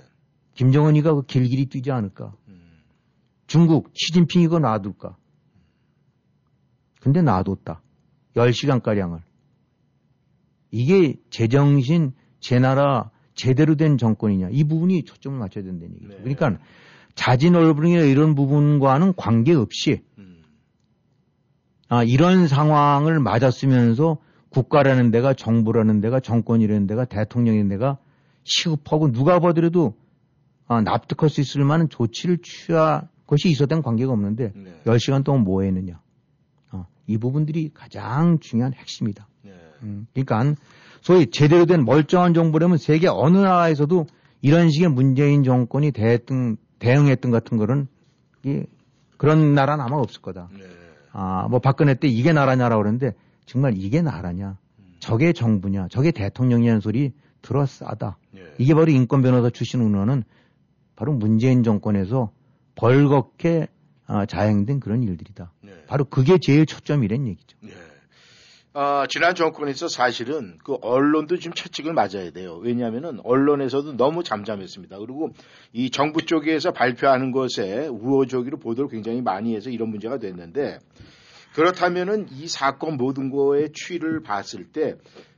김정은이가 0.54 1.14
그 1.14 1.22
길길이 1.22 1.66
뛰지 1.66 1.90
않을까? 1.90 2.34
음. 2.48 2.82
중국 3.46 3.90
시진핑이 3.94 4.46
그거 4.46 4.58
놔둘까? 4.60 5.16
근데 7.06 7.22
놔뒀다. 7.22 7.82
10시간가량을. 8.34 9.20
이게 10.72 11.14
제정신, 11.30 12.12
제 12.40 12.58
나라, 12.58 13.12
제대로 13.36 13.76
된 13.76 13.96
정권이냐. 13.96 14.48
이 14.50 14.64
부분이 14.64 15.04
초점을 15.04 15.38
맞춰야 15.38 15.62
된다는 15.62 15.94
얘기죠. 15.94 16.08
네. 16.08 16.16
그러니까 16.16 16.58
자진월불이나 17.14 18.00
이런 18.00 18.34
부분과는 18.34 19.14
관계없이 19.14 20.02
음. 20.18 20.42
아, 21.88 22.02
이런 22.02 22.48
상황을 22.48 23.20
맞았으면서 23.20 24.18
국가라는 24.48 25.12
데가 25.12 25.32
정부라는 25.32 26.00
데가 26.00 26.18
정권이라는 26.18 26.88
데가 26.88 27.04
대통령이라는 27.04 27.68
데가 27.68 27.98
시급하고 28.42 29.12
누가 29.12 29.38
보더라도 29.38 29.94
아, 30.66 30.80
납득할 30.80 31.30
수 31.30 31.40
있을 31.40 31.62
만한 31.62 31.88
조치를 31.88 32.38
취할 32.42 33.08
것이 33.28 33.48
있었던 33.48 33.82
관계가 33.82 34.12
없는데 34.12 34.52
네. 34.56 34.80
10시간 34.86 35.22
동안 35.22 35.44
뭐 35.44 35.62
했느냐. 35.62 36.00
어, 36.76 36.86
이 37.06 37.18
부분들이 37.18 37.70
가장 37.72 38.38
중요한 38.40 38.72
핵심이다. 38.74 39.26
네. 39.42 39.52
음, 39.82 40.06
그러니까 40.12 40.54
소위 41.00 41.30
제대로 41.30 41.66
된 41.66 41.84
멀쩡한 41.84 42.34
정부라면 42.34 42.78
세계 42.78 43.08
어느 43.08 43.38
나라에서도 43.38 44.06
이런 44.42 44.70
식의 44.70 44.90
문재인 44.90 45.42
정권이 45.42 45.92
대등, 45.92 46.56
대응했던 46.78 47.30
같은 47.30 47.56
거는 47.56 47.88
이게 48.42 48.66
그런 49.16 49.54
나라는 49.54 49.84
아마 49.84 49.96
없을 49.96 50.20
거다. 50.20 50.48
네. 50.52 50.64
아, 51.12 51.48
뭐 51.48 51.60
박근혜 51.60 51.94
때 51.94 52.08
이게 52.08 52.32
나라냐라고 52.32 52.82
그러는데 52.82 53.12
정말 53.46 53.74
이게 53.76 54.02
나라냐. 54.02 54.58
음. 54.78 54.96
저게 55.00 55.32
정부냐. 55.32 55.88
저게 55.88 56.10
대통령이라는 56.10 56.80
소리 56.80 57.12
들어 57.40 57.64
싸다. 57.64 58.18
예. 58.36 58.54
이게 58.58 58.74
바로 58.74 58.90
인권 58.90 59.22
변호사 59.22 59.48
출신 59.50 59.80
의원은 59.80 60.24
바로 60.96 61.12
문재인 61.12 61.62
정권에서 61.62 62.32
벌겋게 62.74 63.68
아, 64.06 64.26
자행된 64.26 64.80
그런 64.80 65.02
일들이다. 65.02 65.52
네. 65.62 65.72
바로 65.86 66.04
그게 66.04 66.38
제일 66.40 66.66
초점이란 66.66 67.26
얘기죠. 67.26 67.56
네. 67.60 67.72
어, 68.76 69.06
지난 69.08 69.34
정권에서 69.34 69.88
사실은 69.88 70.58
그 70.62 70.76
언론도 70.82 71.38
지금 71.38 71.54
채찍을 71.54 71.94
맞아야 71.94 72.30
돼요. 72.30 72.56
왜냐하면은 72.62 73.20
언론에서도 73.24 73.96
너무 73.96 74.22
잠잠했습니다. 74.22 74.98
그리고 74.98 75.30
이 75.72 75.88
정부 75.88 76.20
쪽에서 76.20 76.72
발표하는 76.72 77.32
것에 77.32 77.86
우호적으로 77.86 78.58
보도를 78.58 78.90
굉장히 78.90 79.22
많이 79.22 79.56
해서 79.56 79.70
이런 79.70 79.88
문제가 79.88 80.18
됐는데 80.18 80.78
그렇다면은 81.54 82.26
이 82.30 82.48
사건 82.48 82.98
모든 82.98 83.30
거의 83.30 83.70
추이를 83.72 84.22
봤을 84.22 84.66
때 84.66 84.96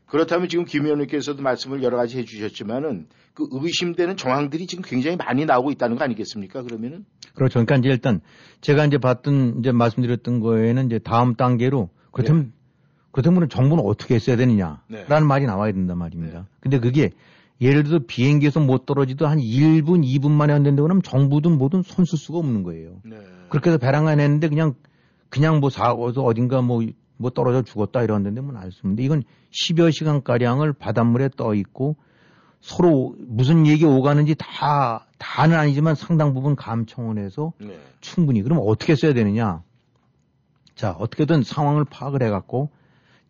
그렇다면 0.09 0.49
지금 0.49 0.65
김 0.65 0.85
의원님께서도 0.85 1.43
말씀을 1.43 1.83
여러 1.83 1.97
가지 1.97 2.19
해주셨지만은 2.19 3.07
그 3.35 3.47
의심되는 3.51 4.17
정황들이 4.17 4.67
지금 4.67 4.83
굉장히 4.85 5.17
많이 5.17 5.45
나오고 5.45 5.71
있다는 5.71 5.97
거 5.97 6.05
아니겠습니까? 6.05 6.63
그러면은 6.63 7.05
그렇죠. 7.35 7.65
그러니까 7.65 7.77
이제 7.77 7.89
일단 7.91 8.21
제가 8.61 8.87
이제 8.87 8.99
봤던 8.99 9.59
이제 9.61 9.71
말씀드렸던 9.71 10.41
거에는 10.41 10.87
이제 10.87 10.99
다음 10.99 11.35
단계로 11.35 11.91
그렇다면 12.11 12.45
네. 12.45 12.51
그렇다면 13.13 13.49
정부는 13.49 13.85
어떻게 13.85 14.15
했어야 14.15 14.37
되느냐라는 14.37 14.81
네. 14.89 15.21
말이 15.21 15.47
나와야 15.47 15.73
된단 15.73 15.99
말입니다. 15.99 16.41
네. 16.41 16.45
근데 16.61 16.79
그게 16.81 17.11
예를 17.61 17.83
들어 17.83 18.01
비행기에서 18.07 18.61
못 18.61 18.87
떨어지도 18.87 19.27
한 19.27 19.39
1분, 19.39 20.05
2분 20.05 20.31
만에 20.31 20.53
안 20.53 20.63
된다고 20.63 20.89
하면 20.89 21.03
정부든 21.03 21.59
뭐든 21.59 21.83
손쓸 21.83 22.19
수가 22.19 22.39
없는 22.39 22.63
거예요. 22.63 23.01
네. 23.05 23.19
그렇게 23.51 23.71
해서 23.71 23.79
배랑 23.79 24.09
안 24.09 24.21
했는데 24.21 24.49
그냥 24.49 24.75
그냥 25.29 25.61
뭐 25.61 25.69
사고서 25.69 26.23
어딘가 26.23 26.63
뭐, 26.63 26.83
뭐 27.19 27.31
떨어져 27.31 27.63
죽었다 27.63 28.03
이러는데 28.03 28.41
뭐 28.41 28.57
알수 28.57 28.81
없는데 28.81 29.03
이건 29.03 29.23
10여 29.51 29.93
시간 29.93 30.23
가량을 30.23 30.73
바닷물에 30.73 31.29
떠 31.37 31.55
있고 31.55 31.97
서로 32.61 33.15
무슨 33.19 33.67
얘기 33.67 33.85
오가는지 33.85 34.35
다 34.39 35.07
다는 35.19 35.59
아니지만 35.59 35.95
상당 35.95 36.33
부분 36.33 36.57
감청원에서 36.57 37.53
네. 37.59 37.79
충분히 38.01 38.43
그럼 38.43 38.61
어떻게 38.63 38.97
써야 38.97 39.13
되느냐? 39.13 39.63
자 40.75 40.93
어떻게든 40.93 41.43
상황을 41.43 41.85
파악을 41.85 42.23
해갖고 42.23 42.71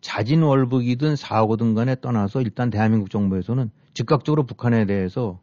자진 0.01 0.43
월북이든 0.43 1.15
사고든 1.15 1.73
간에 1.73 1.95
떠나서 1.99 2.41
일단 2.41 2.69
대한민국 2.69 3.09
정부에서는 3.09 3.69
즉각적으로 3.93 4.45
북한에 4.45 4.85
대해서 4.85 5.39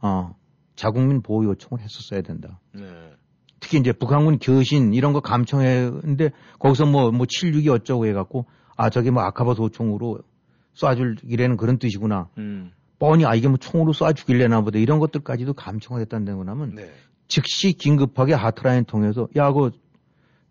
어, 0.00 0.34
자국민 0.76 1.22
보호 1.22 1.44
요청을 1.44 1.82
했었어야 1.82 2.22
된다. 2.22 2.60
네. 2.72 2.82
특히 3.66 3.78
이제 3.78 3.90
북한군 3.92 4.38
교신 4.38 4.94
이런 4.94 5.12
거 5.12 5.18
감청했는데 5.18 6.30
거기서 6.60 6.86
뭐, 6.86 7.10
뭐 7.10 7.26
76이 7.26 7.68
어쩌고 7.68 8.06
해갖고 8.06 8.46
아, 8.76 8.90
저게 8.90 9.10
뭐 9.10 9.24
아카바 9.24 9.54
소총으로 9.54 10.20
쏴줄이라는 10.74 11.56
그런 11.56 11.78
뜻이구나. 11.78 12.28
음. 12.38 12.70
뻔히 13.00 13.26
아, 13.26 13.34
이게 13.34 13.48
뭐 13.48 13.56
총으로 13.56 13.92
쏴주길래나 13.92 14.64
보다 14.64 14.78
이런 14.78 15.00
것들까지도 15.00 15.54
감청을 15.54 16.00
했다는 16.02 16.36
거 16.36 16.48
하면 16.48 16.76
네. 16.76 16.92
즉시 17.26 17.72
긴급하게 17.72 18.34
하트라인 18.34 18.84
통해서 18.84 19.26
야, 19.34 19.50
그, 19.50 19.72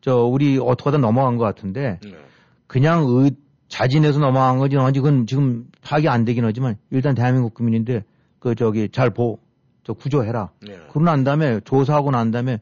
저, 0.01 0.17
우리 0.25 0.59
어떻게 0.61 0.89
하다 0.89 0.97
넘어간 0.97 1.37
것 1.37 1.45
같은데 1.45 1.99
네. 2.03 2.17
그냥 2.67 3.05
의, 3.07 3.31
자진해서 3.69 4.19
넘어간 4.19 4.57
거지, 4.57 4.75
그건 4.75 5.25
지금 5.25 5.67
파악이 5.81 6.09
안 6.09 6.25
되긴 6.25 6.43
하지만 6.43 6.77
일단 6.91 7.15
대한민국 7.15 7.53
국민인데 7.53 8.03
그 8.39 8.55
저기 8.55 8.89
잘 8.89 9.09
보, 9.09 9.39
저 9.85 9.93
구조해라. 9.93 10.51
네. 10.61 10.73
그러고 10.73 10.99
난 10.99 11.23
다음에 11.23 11.61
조사하고 11.61 12.11
난 12.11 12.31
다음에 12.31 12.59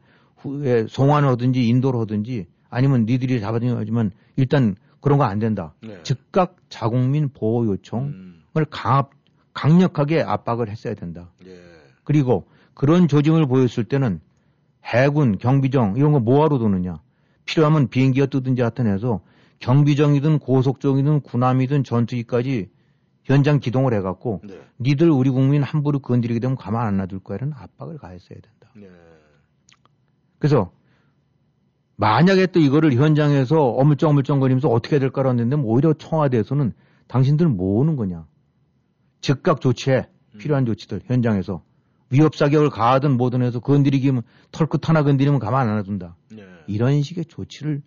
송환을 0.88 1.28
하든지 1.30 1.66
인도를 1.68 2.00
하든지 2.00 2.46
아니면 2.70 3.06
니들이 3.06 3.40
잡아들지만 3.40 4.10
일단 4.36 4.76
그런 5.00 5.18
거 5.18 5.24
안 5.24 5.38
된다. 5.38 5.74
네. 5.82 6.02
즉각 6.02 6.56
자국민 6.68 7.28
보호 7.28 7.66
요청을 7.66 8.08
음. 8.08 8.42
강압, 8.70 9.10
강력하게 9.52 10.22
압박을 10.22 10.68
했어야 10.70 10.94
된다. 10.94 11.30
네. 11.44 11.56
그리고 12.04 12.46
그런 12.74 13.06
조짐을 13.06 13.46
보였을 13.46 13.84
때는 13.84 14.20
해군, 14.82 15.38
경비정 15.38 15.96
이런 15.96 16.12
거 16.12 16.20
뭐하러 16.20 16.58
도느냐. 16.58 17.00
필요하면 17.44 17.88
비행기가 17.88 18.26
뜨든지 18.26 18.62
하여튼 18.62 18.86
해서 18.86 19.20
경비정이든 19.60 20.38
고속정이든 20.40 21.20
군함이든 21.20 21.84
전투기까지 21.84 22.70
현장 23.24 23.60
기동을 23.60 23.94
해갖고 23.94 24.40
네. 24.44 24.58
니들 24.80 25.10
우리 25.10 25.30
국민 25.30 25.62
함부로 25.62 25.98
건드리게 25.98 26.40
되면 26.40 26.56
가만 26.56 26.86
안 26.86 26.96
놔둘 26.98 27.20
거야라는 27.20 27.54
압박을 27.56 27.98
가했어야 27.98 28.38
된다. 28.40 28.70
네. 28.74 28.88
그래서 30.44 30.70
만약에 31.96 32.48
또 32.48 32.60
이거를 32.60 32.92
현장에서 32.92 33.64
어물쩡어물쩡거리면서 33.64 34.68
어떻게 34.68 34.98
될까라고 34.98 35.38
했는데 35.38 35.56
오히려 35.56 35.94
청와대에서는 35.94 36.74
당신들은 37.06 37.56
뭐 37.56 37.78
오는 37.78 37.96
거냐. 37.96 38.26
즉각 39.22 39.62
조치해. 39.62 40.06
음. 40.34 40.38
필요한 40.38 40.66
조치들 40.66 41.00
현장에서. 41.06 41.62
위협 42.10 42.36
사격을 42.36 42.68
가하든 42.68 43.16
뭐든 43.16 43.40
해서 43.40 43.58
건드리기면 43.58 44.22
털끝 44.52 44.86
하나 44.86 45.02
건드리면 45.02 45.38
가만 45.40 45.66
안 45.66 45.76
놔둔다. 45.76 46.14
네. 46.32 46.42
이런 46.66 47.00
식의 47.00 47.24
조치를 47.24 47.80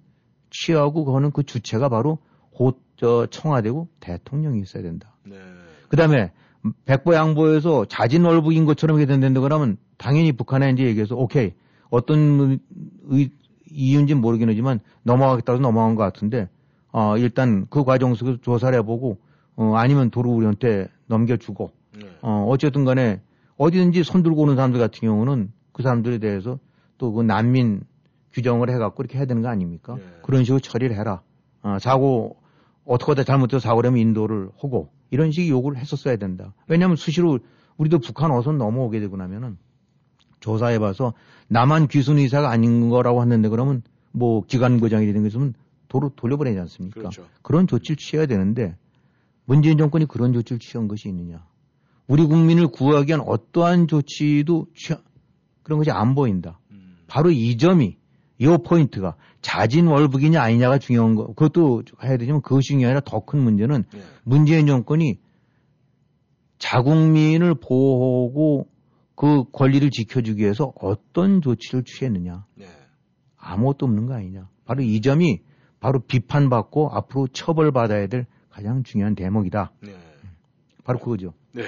취하고 0.49 1.05
그거는 1.05 1.29
그 1.29 1.43
주체가 1.43 1.89
바로 1.89 2.17
곧저 2.49 3.27
청와대고 3.29 3.87
대통령이 3.99 4.61
있어야 4.61 4.81
된다. 4.81 5.15
네. 5.23 5.35
그다음에 5.89 6.31
백보 6.85 7.13
양보에서 7.13 7.85
자진 7.85 8.25
월북인 8.25 8.65
것처럼 8.65 8.97
이렇게 8.97 9.19
된다 9.19 9.41
그러면 9.41 9.77
당연히 9.97 10.31
북한에 10.31 10.71
이제 10.71 10.85
얘기해서 10.85 11.15
오케이 11.15 11.53
어떤 11.89 12.59
의, 13.09 13.31
이유인지는 13.69 14.21
모르긴 14.21 14.49
하지만 14.49 14.79
넘어가겠다고 15.03 15.59
넘어간 15.59 15.95
것 15.95 16.03
같은데 16.03 16.49
어 16.91 17.17
일단 17.17 17.67
그 17.69 17.83
과정 17.83 18.15
속에서 18.15 18.37
조사를 18.41 18.77
해보고 18.79 19.17
어 19.55 19.73
아니면 19.75 20.09
도로 20.09 20.31
우리한테 20.31 20.87
넘겨주고 21.07 21.71
네. 21.99 22.07
어 22.21 22.45
어쨌든 22.47 22.85
간에 22.85 23.21
어디든지 23.57 24.03
손 24.03 24.23
들고 24.23 24.43
오는 24.43 24.55
사람들 24.55 24.79
같은 24.79 24.99
경우는 25.01 25.51
그 25.73 25.83
사람들에 25.83 26.19
대해서 26.19 26.59
또 26.97 27.13
그 27.13 27.21
난민 27.21 27.81
규정을 28.33 28.69
해갖고 28.69 29.01
이렇게 29.01 29.17
해야 29.17 29.25
되는 29.25 29.41
거 29.41 29.49
아닙니까? 29.49 29.95
네. 29.95 30.03
그런 30.23 30.43
식으로 30.43 30.59
처리를 30.59 30.95
해라. 30.95 31.21
어, 31.63 31.77
사고 31.79 32.37
어떻게 32.85 33.11
하다 33.11 33.23
잘못해서 33.23 33.59
사고라면 33.59 33.99
인도를 33.99 34.49
하고 34.61 34.89
이런 35.09 35.31
식의 35.31 35.49
요구를 35.49 35.77
했었어야 35.79 36.17
된다. 36.17 36.53
왜냐하면 36.67 36.97
수시로 36.97 37.39
우리도 37.77 37.99
북한 37.99 38.31
어선 38.31 38.57
넘어오게 38.57 38.99
되고 38.99 39.17
나면은 39.17 39.57
조사해봐서 40.39 41.13
나만 41.47 41.87
귀순 41.87 42.17
의사가 42.17 42.49
아닌 42.49 42.89
거라고 42.89 43.21
하는데 43.21 43.47
그러면 43.49 43.81
뭐 44.11 44.41
기관고장이 44.45 45.05
되는 45.05 45.23
것은 45.23 45.53
도로 45.87 46.09
돌려보내지 46.15 46.59
않습니까? 46.59 46.99
그렇죠. 46.99 47.25
그런 47.41 47.67
조치를 47.67 47.95
취해야 47.97 48.25
되는데 48.25 48.75
문재인 49.45 49.77
정권이 49.77 50.05
그런 50.07 50.33
조치를 50.33 50.59
취한 50.59 50.87
것이 50.87 51.07
있느냐? 51.07 51.45
우리 52.07 52.25
국민을 52.25 52.67
구하기 52.67 53.09
위한 53.09 53.21
어떠한 53.25 53.87
조치도 53.87 54.67
취하, 54.75 54.99
그런 55.63 55.79
것이 55.79 55.91
안 55.91 56.15
보인다. 56.15 56.59
음. 56.71 56.97
바로 57.07 57.31
이 57.31 57.57
점이 57.57 57.97
이 58.39 58.57
포인트가 58.65 59.15
자진 59.41 59.87
월북이냐 59.87 60.41
아니냐가 60.41 60.77
중요한 60.77 61.15
거. 61.15 61.27
그것도 61.27 61.83
해야 62.03 62.17
되지만 62.17 62.41
그것이 62.41 62.69
중요한 62.69 62.79
게 62.81 62.85
아니라 62.85 63.01
더 63.01 63.21
큰 63.25 63.39
문제는 63.39 63.83
네. 63.91 63.99
문재인 64.23 64.67
정권이 64.67 65.19
자국민을 66.59 67.55
보호하고 67.55 68.67
그 69.17 69.45
권리를 69.51 69.89
지켜주기 69.89 70.43
위해서 70.43 70.71
어떤 70.79 71.41
조치를 71.41 71.83
취했느냐. 71.83 72.45
네. 72.53 72.67
아무것도 73.35 73.87
없는 73.87 74.05
거 74.05 74.13
아니냐. 74.13 74.47
바로 74.63 74.83
이 74.83 75.01
점이 75.01 75.41
바로 75.79 75.99
비판받고 75.99 76.89
앞으로 76.91 77.27
처벌받아야 77.27 78.07
될 78.07 78.27
가장 78.51 78.83
중요한 78.83 79.15
대목이다. 79.15 79.71
네. 79.81 79.95
바로 80.83 80.99
그거죠. 80.99 81.33
네. 81.51 81.63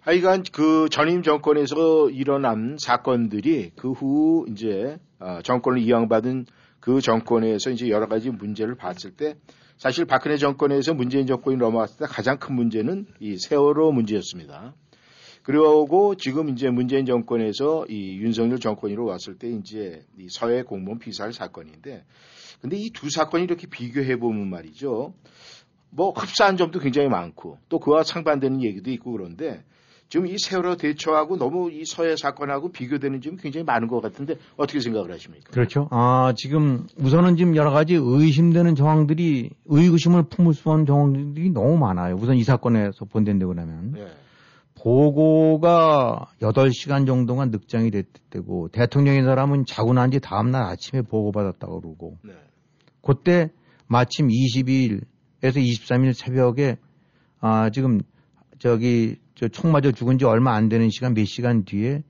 하여간 0.00 0.42
그 0.50 0.88
전임 0.90 1.22
정권에서 1.22 2.08
일어난 2.08 2.78
사건들이 2.80 3.72
그 3.76 3.92
후 3.92 4.46
이제 4.48 4.98
어, 5.20 5.40
정권을 5.44 5.82
이양받은 5.82 6.46
그 6.80 7.02
정권에서 7.02 7.68
이제 7.70 7.90
여러 7.90 8.06
가지 8.08 8.30
문제를 8.30 8.74
봤을 8.74 9.10
때 9.10 9.36
사실 9.76 10.06
박근혜 10.06 10.38
정권에서 10.38 10.94
문재인 10.94 11.26
정권이 11.26 11.58
넘어왔을 11.58 11.98
때 11.98 12.04
가장 12.06 12.38
큰 12.38 12.54
문제는 12.54 13.06
이 13.20 13.36
세월호 13.36 13.92
문제였습니다. 13.92 14.72
그리고 15.48 16.14
지금 16.14 16.50
이제 16.50 16.68
문재인 16.68 17.06
정권에서 17.06 17.86
이 17.88 18.18
윤석열 18.18 18.58
정권으로 18.58 19.06
왔을 19.06 19.38
때 19.38 19.48
이제 19.48 20.02
이 20.18 20.26
서해 20.28 20.62
공무원 20.62 20.98
피살 20.98 21.32
사건인데 21.32 22.04
근데 22.60 22.76
이 22.76 22.90
두 22.90 23.08
사건이 23.08 23.44
이렇게 23.44 23.66
비교해 23.66 24.18
보면 24.18 24.50
말이죠. 24.50 25.14
뭐 25.88 26.10
흡사한 26.10 26.58
점도 26.58 26.80
굉장히 26.80 27.08
많고 27.08 27.56
또 27.70 27.78
그와 27.78 28.02
상반되는 28.02 28.62
얘기도 28.62 28.90
있고 28.90 29.12
그런데 29.12 29.62
지금 30.10 30.26
이 30.26 30.36
세월호 30.36 30.76
대처하고 30.76 31.38
너무 31.38 31.70
이 31.70 31.82
서해 31.86 32.14
사건하고 32.16 32.70
비교되는 32.70 33.22
점이 33.22 33.38
굉장히 33.38 33.64
많은 33.64 33.88
것 33.88 34.02
같은데 34.02 34.34
어떻게 34.58 34.80
생각을 34.80 35.10
하십니까? 35.12 35.50
그렇죠. 35.50 35.88
아, 35.90 36.34
지금 36.36 36.86
우선은 36.98 37.38
지금 37.38 37.56
여러 37.56 37.70
가지 37.70 37.94
의심되는 37.94 38.74
정황들이 38.74 39.48
의구심을 39.64 40.24
품을 40.24 40.52
수 40.52 40.68
있는 40.68 40.84
정황들이 40.84 41.50
너무 41.52 41.78
많아요. 41.78 42.16
우선 42.16 42.36
이 42.36 42.44
사건에서 42.44 43.06
본된다고 43.06 43.52
하면. 43.52 43.92
네. 43.92 44.06
보고가 44.82 46.30
8시간 46.40 47.06
정도가 47.06 47.46
늑장이 47.46 47.90
됐대고 47.90 48.68
대통령인 48.68 49.24
사람은 49.24 49.64
자고 49.66 49.92
난뒤 49.92 50.20
다음날 50.20 50.62
아침에 50.62 51.02
보고받았다고 51.02 51.80
그러고 51.80 52.18
네. 52.22 52.32
그때 53.02 53.50
마침 53.86 54.28
22일에서 54.28 55.02
23일 55.42 56.12
새벽에 56.12 56.76
아, 57.40 57.70
지금 57.70 58.00
저기 58.58 59.16
저총 59.34 59.72
맞아 59.72 59.92
죽은 59.92 60.18
지 60.18 60.24
얼마 60.24 60.54
안 60.54 60.68
되는 60.68 60.90
시간 60.90 61.14
몇 61.14 61.24
시간 61.24 61.64
뒤에 61.64 62.02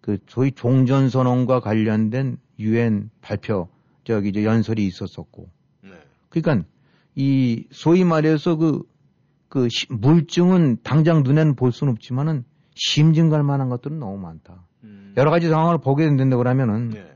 그 0.00 0.18
소위 0.28 0.52
종전 0.52 1.10
선언과 1.10 1.60
관련된 1.60 2.38
유엔 2.58 3.10
발표 3.20 3.68
저기 4.04 4.32
저 4.32 4.42
연설이 4.44 4.86
있었었고. 4.86 5.50
네. 5.82 5.90
그러니까 6.28 6.64
이 7.16 7.64
소위 7.72 8.04
말해서 8.04 8.56
그, 8.56 8.82
그 9.56 9.68
물증은 9.88 10.80
당장 10.82 11.22
눈에는 11.22 11.54
볼 11.54 11.72
수는 11.72 11.94
없지만은 11.94 12.44
심증 12.74 13.30
갈 13.30 13.42
만한 13.42 13.70
것들은 13.70 13.98
너무 13.98 14.18
많다. 14.18 14.66
음. 14.84 15.14
여러 15.16 15.30
가지 15.30 15.48
상황을 15.48 15.78
보게 15.78 16.04
된다고 16.04 16.42
그러면은 16.42 16.90
네. 16.90 17.10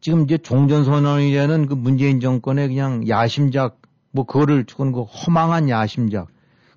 지금 0.00 0.22
이제 0.22 0.38
종전선언이라는 0.38 1.66
그 1.66 1.74
문재인 1.74 2.20
정권의 2.20 2.68
그냥 2.68 3.08
야심작 3.08 3.82
뭐 4.12 4.24
그거를 4.24 4.64
그건 4.64 4.92
그 4.92 5.02
허망한 5.02 5.68
야심작 5.68 6.28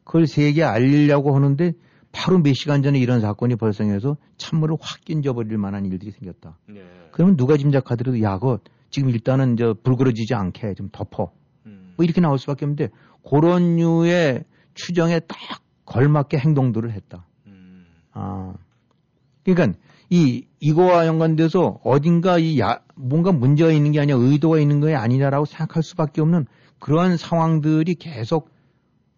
그걸 0.03 0.25
세계에 0.25 0.63
알리려고 0.63 1.35
하는데 1.35 1.73
바로 2.11 2.39
몇 2.39 2.55
시간 2.55 2.81
전에 2.81 2.97
이런 2.97 3.21
사건이 3.21 3.55
발생해서 3.57 4.17
찬물을 4.37 4.77
확 4.81 5.01
끼얹어버릴 5.01 5.59
만한 5.59 5.85
일들이 5.85 6.09
생겼다. 6.09 6.57
네. 6.67 6.81
그러면 7.11 7.37
누가 7.37 7.55
짐작하더라도 7.55 8.19
야, 8.23 8.39
그 8.39 8.57
지금 8.89 9.11
일단은 9.11 9.57
저 9.57 9.75
불그러지지 9.83 10.33
않게 10.33 10.73
좀 10.73 10.89
덮어. 10.91 11.31
뭐 11.95 12.03
이렇게 12.03 12.21
나올 12.21 12.39
수밖에 12.39 12.65
없는데 12.65 12.89
그런 13.27 13.75
류의 13.77 14.43
추정에 14.73 15.19
딱 15.19 15.37
걸맞게 15.85 16.37
행동들을 16.37 16.91
했다. 16.91 17.25
음. 17.47 17.85
아. 18.11 18.53
그러니까 19.43 19.77
이 20.09 20.45
이거와 20.59 21.07
연관돼서 21.07 21.79
어딘가 21.83 22.37
이 22.37 22.59
야, 22.59 22.79
뭔가 22.95 23.31
문제가 23.31 23.71
있는 23.71 23.91
게 23.91 23.99
아니라 23.99 24.17
의도가 24.17 24.59
있는 24.59 24.79
게 24.79 24.95
아니냐라고 24.95 25.45
생각할 25.45 25.83
수밖에 25.83 26.21
없는 26.21 26.45
그러한 26.79 27.17
상황들이 27.17 27.95
계속 27.95 28.49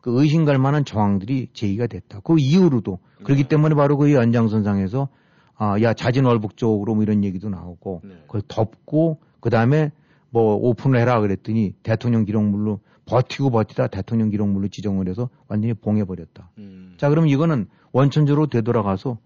그 0.01 0.21
의심갈 0.21 0.57
만한 0.59 0.85
정황들이 0.85 1.49
제기가 1.53 1.87
됐다. 1.87 2.19
그 2.23 2.35
이후로도 2.37 2.99
네. 3.19 3.23
그렇기 3.23 3.45
때문에 3.45 3.75
바로 3.75 3.97
그 3.97 4.13
연장선상에서 4.13 5.09
아, 5.57 5.81
야 5.81 5.93
자진 5.93 6.25
월북 6.25 6.57
쪽으로 6.57 6.95
뭐 6.95 7.03
이런 7.03 7.23
얘기도 7.23 7.49
나오고 7.49 8.01
네. 8.03 8.15
그걸 8.27 8.41
덮고 8.47 9.19
그 9.39 9.49
다음에 9.49 9.91
뭐 10.29 10.55
오픈을 10.55 10.99
해라 10.99 11.21
그랬더니 11.21 11.73
대통령 11.81 12.25
기록물로 12.25 12.81
버티고 13.05 13.51
버티다 13.51 13.87
대통령 13.87 14.29
기록물로 14.29 14.67
지정을 14.67 15.07
해서 15.07 15.29
완전히 15.47 15.73
봉해버렸다. 15.73 16.51
음. 16.57 16.95
자, 16.97 17.09
그럼 17.09 17.27
이거는 17.27 17.67
원천적으로 17.91 18.47
되돌아가서 18.47 19.17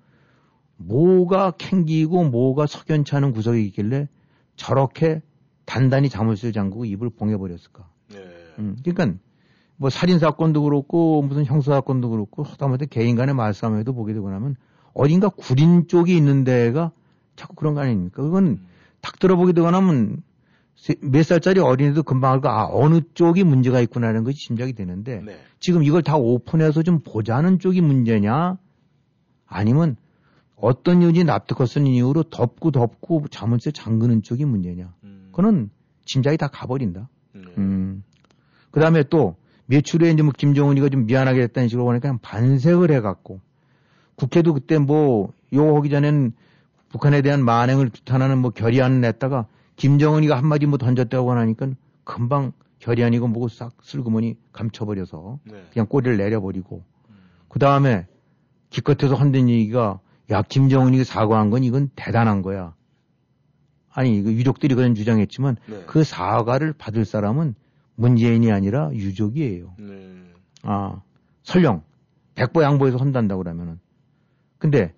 뭐가 0.78 1.52
캥기고 1.52 2.26
뭐가 2.26 2.66
석연치 2.66 3.16
않은 3.16 3.34
구석이 3.34 3.66
있길래 3.68 4.08
저렇게 4.56 5.22
단단히 5.66 6.10
자물쇠 6.10 6.52
잠그고 6.52 6.86
입을 6.86 7.10
봉해버렸을까. 7.12 7.88
네. 8.12 8.18
음, 8.60 8.78
그러니까 8.84 9.18
뭐 9.78 9.90
살인사건도 9.90 10.64
그렇고 10.64 11.22
무슨 11.22 11.46
형사사건도 11.46 12.10
그렇고 12.10 12.44
하다못해 12.44 12.88
개인 12.88 13.16
간의 13.16 13.36
말싸움에도 13.36 13.94
보게 13.94 14.14
되고 14.14 14.30
나면 14.30 14.56
어딘가 14.94 15.30
구린 15.30 15.88
쪽이 15.88 16.16
있는 16.16 16.44
데가 16.44 16.92
자꾸 17.36 17.56
그런 17.56 17.76
거 17.76 17.82
아닙니까? 17.82 18.22
그건 18.22 18.46
음. 18.46 18.68
탁 19.02 19.20
들어보게 19.20 19.54
되고 19.54 19.70
나면 19.72 20.24
몇 21.02 21.24
살짜리 21.24 21.60
어린이도 21.60 22.04
금방 22.04 22.34
알고 22.34 22.50
아 22.50 22.68
어느 22.72 23.02
쪽이 23.14 23.44
문제가 23.44 23.82
있구나라는 23.82 24.24
것이 24.24 24.38
짐작이 24.38 24.74
되는데 24.74 25.22
네. 25.22 25.40
지금 25.60 25.84
이걸 25.84 26.02
다 26.02 26.16
오픈해서 26.16 26.84
좀 26.84 27.02
보자는 27.02 27.60
쪽이 27.60 27.82
문제냐 27.82 28.58
아니면 29.46 29.98
어떤 30.56 31.02
이유지 31.02 31.24
납득할 31.26 31.68
수 31.68 31.80
있는 31.80 31.92
이유로 31.92 32.24
덮고 32.24 32.72
덮고 32.72 33.26
자물쇠 33.30 33.72
잠그는 33.72 34.22
쪽이 34.22 34.46
문제냐 34.46 34.94
음. 35.04 35.30
그거는 35.32 35.70
짐작이 36.06 36.38
다 36.38 36.48
가버린다. 36.48 37.10
네. 37.34 37.42
음. 37.58 38.04
그 38.72 38.80
다음에 38.80 39.04
또 39.04 39.36
매출에 39.66 40.10
이제 40.12 40.24
뭐 40.24 40.32
김정은이가 40.36 40.90
좀 40.90 41.06
미안하게 41.06 41.42
됐다는 41.42 41.70
식으로 41.70 41.86
보니까 41.86 42.02
그냥 42.02 42.20
반색을 42.22 42.92
해갖고 42.92 43.40
국회도 44.16 44.54
그때 44.54 44.78
뭐 44.78 45.34
요거 45.54 45.78
하기 45.78 45.90
전엔 45.90 46.34
북한에 46.90 47.22
대한 47.22 47.44
만행을 47.46 47.90
규탄하는 47.90 48.40
뭐 48.40 48.52
결의안을 48.52 49.02
냈다가 49.02 49.48
김정은이가 49.80 50.38
한마디 50.38 50.66
뭐 50.66 50.78
던졌다고 50.78 51.32
하니까 51.32 51.70
금방 52.04 52.52
결이 52.80 53.04
아니고 53.04 53.28
뭐고 53.30 53.48
싹 53.48 53.78
슬그머니 53.82 54.36
감춰버려서 54.52 55.40
네. 55.46 55.64
그냥 55.72 55.88
꼬리를 55.88 56.18
내려버리고 56.18 56.84
음. 57.10 57.16
그 57.48 57.60
다음에 57.60 58.06
기껏해서 58.70 59.16
헌된 59.16 59.50
얘기가 59.50 60.02
야 60.32 60.42
김정은이 60.42 61.04
사과한 61.06 61.50
건 61.50 61.64
이건 61.64 61.90
대단한 61.96 62.42
거야. 62.42 62.76
아니 63.90 64.22
그 64.22 64.34
유족들이 64.34 64.76
그런 64.76 64.96
주장했지만 64.96 65.56
네. 65.68 65.84
그 65.88 66.04
사과를 66.04 66.74
받을 66.74 67.06
사람은 67.06 67.56
문재인이 67.96 68.52
아니라 68.52 68.92
유족이에요. 68.94 69.76
네. 69.80 70.24
아 70.64 71.02
설령 71.44 71.84
백보 72.36 72.64
양보해서 72.64 72.98
헌단다고 72.98 73.44
그러면은 73.44 73.80
근데 74.58 74.94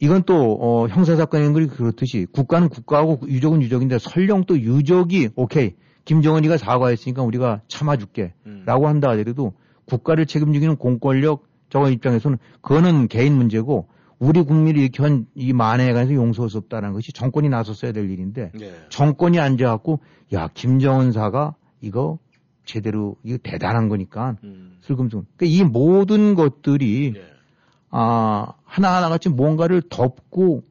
이건 0.00 0.22
또 0.24 0.58
어, 0.60 0.86
형사사건인 0.88 1.52
걸 1.52 1.66
그렇듯이 1.66 2.26
국가는 2.30 2.68
국가하고 2.68 3.20
유족은 3.26 3.62
유족인데 3.62 3.98
설령 3.98 4.44
또 4.44 4.58
유족이 4.58 5.30
오케이 5.34 5.74
김정은이가 6.04 6.56
사과했으니까 6.56 7.22
우리가 7.22 7.62
참아줄게 7.68 8.32
음. 8.46 8.62
라고 8.64 8.88
한다 8.88 9.10
하더라도 9.10 9.54
국가를 9.86 10.26
책임지기는 10.26 10.76
공권력 10.76 11.44
저거 11.68 11.90
입장에서는 11.90 12.38
그거는 12.60 13.08
개인 13.08 13.34
문제고 13.34 13.88
우리 14.18 14.42
국민이 14.42 14.80
이렇게 14.80 15.02
한 15.02 15.26
이 15.34 15.52
만행에 15.52 15.92
관해서 15.92 16.14
용서할 16.14 16.50
수 16.50 16.58
없다는 16.58 16.92
것이 16.92 17.12
정권이 17.12 17.48
나섰어야 17.48 17.92
될 17.92 18.10
일인데 18.10 18.52
네. 18.54 18.72
정권이 18.88 19.38
앉아갖고 19.38 20.00
야 20.32 20.48
김정은사가 20.52 21.54
이거 21.80 22.18
제대로 22.64 23.16
이거 23.22 23.38
대단한 23.42 23.88
거니까 23.88 24.36
음. 24.44 24.78
슬금슬금 24.82 25.26
그러니까 25.36 25.56
이 25.56 25.64
모든 25.64 26.34
것들이 26.34 27.12
네. 27.14 27.20
아, 27.90 28.52
하나하나 28.64 29.08
같이 29.08 29.28
뭔가를 29.28 29.82
덮고, 29.88 30.62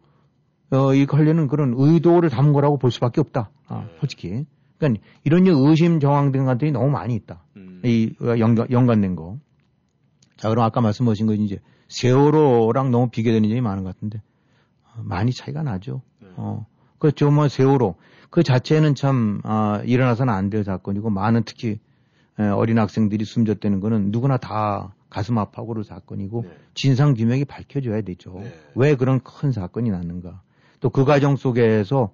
어, 0.72 0.94
이거 0.94 1.18
하려는 1.18 1.48
그런 1.48 1.74
의도를 1.78 2.30
담은 2.30 2.54
거라고 2.54 2.78
볼 2.78 2.92
수밖에 2.92 3.22
없다. 3.22 3.50
아, 3.68 3.86
네. 3.88 3.98
솔직히. 4.00 4.46
그러니까 4.78 5.04
이런 5.24 5.48
의심 5.48 6.00
정황된 6.00 6.46
것들이 6.46 6.72
너무 6.72 6.90
많이 6.90 7.16
있다. 7.16 7.42
음. 7.56 7.82
이 7.84 8.14
연관, 8.22 8.70
연관된 8.70 9.16
거. 9.16 9.38
자, 10.36 10.50
그럼 10.50 10.66
아까 10.66 10.82
말씀하신 10.82 11.26
거 11.26 11.34
이제 11.34 11.60
세월호랑 11.88 12.92
너무 12.92 13.10
비교되는 13.10 13.48
점이 13.50 13.62
많은 13.62 13.84
것 13.84 13.96
같은데 13.96 14.22
어, 14.84 15.02
많이 15.04 15.32
차이가 15.34 15.64
나죠. 15.64 16.02
네. 16.22 16.28
어, 16.36 16.66
그렇죠. 17.00 17.32
뭐 17.32 17.48
세월호 17.48 17.96
그 18.30 18.44
자체는 18.44 18.94
참 18.94 19.42
아, 19.44 19.82
일어나서는 19.86 20.32
안 20.34 20.50
될 20.52 20.64
사건이고 20.64 21.10
많은 21.10 21.44
특히 21.44 21.80
에, 22.40 22.44
어린 22.44 22.78
학생들이 22.78 23.26
숨졌다는 23.26 23.80
거는 23.80 24.12
누구나 24.12 24.38
다 24.38 24.94
가슴 25.10 25.38
아파고 25.38 25.68
그럴 25.70 25.84
사건이고 25.84 26.42
네. 26.44 26.50
진상 26.74 27.14
규명이 27.14 27.46
밝혀져야 27.46 28.02
되죠. 28.02 28.34
네. 28.40 28.52
왜 28.76 28.96
그런 28.96 29.20
큰 29.22 29.52
사건이 29.52 29.90
났는가. 29.90 30.42
또 30.80 30.90
그 30.90 31.06
과정 31.06 31.36
속에서 31.36 32.12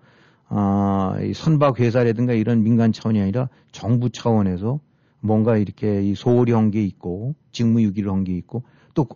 아, 0.47 1.17
이 1.21 1.33
선박 1.33 1.79
회사라든가 1.79 2.33
이런 2.33 2.63
민간 2.63 2.91
차원이 2.91 3.19
아니라 3.21 3.49
정부 3.71 4.09
차원에서 4.09 4.79
뭔가 5.19 5.57
이렇게 5.57 6.01
이 6.03 6.15
소홀히 6.15 6.51
한 6.51 6.69
게 6.71 6.83
있고 6.83 7.33
직무유기를 7.51 8.11
한 8.11 8.23
게 8.23 8.35
있고 8.37 8.63
또 8.93 9.07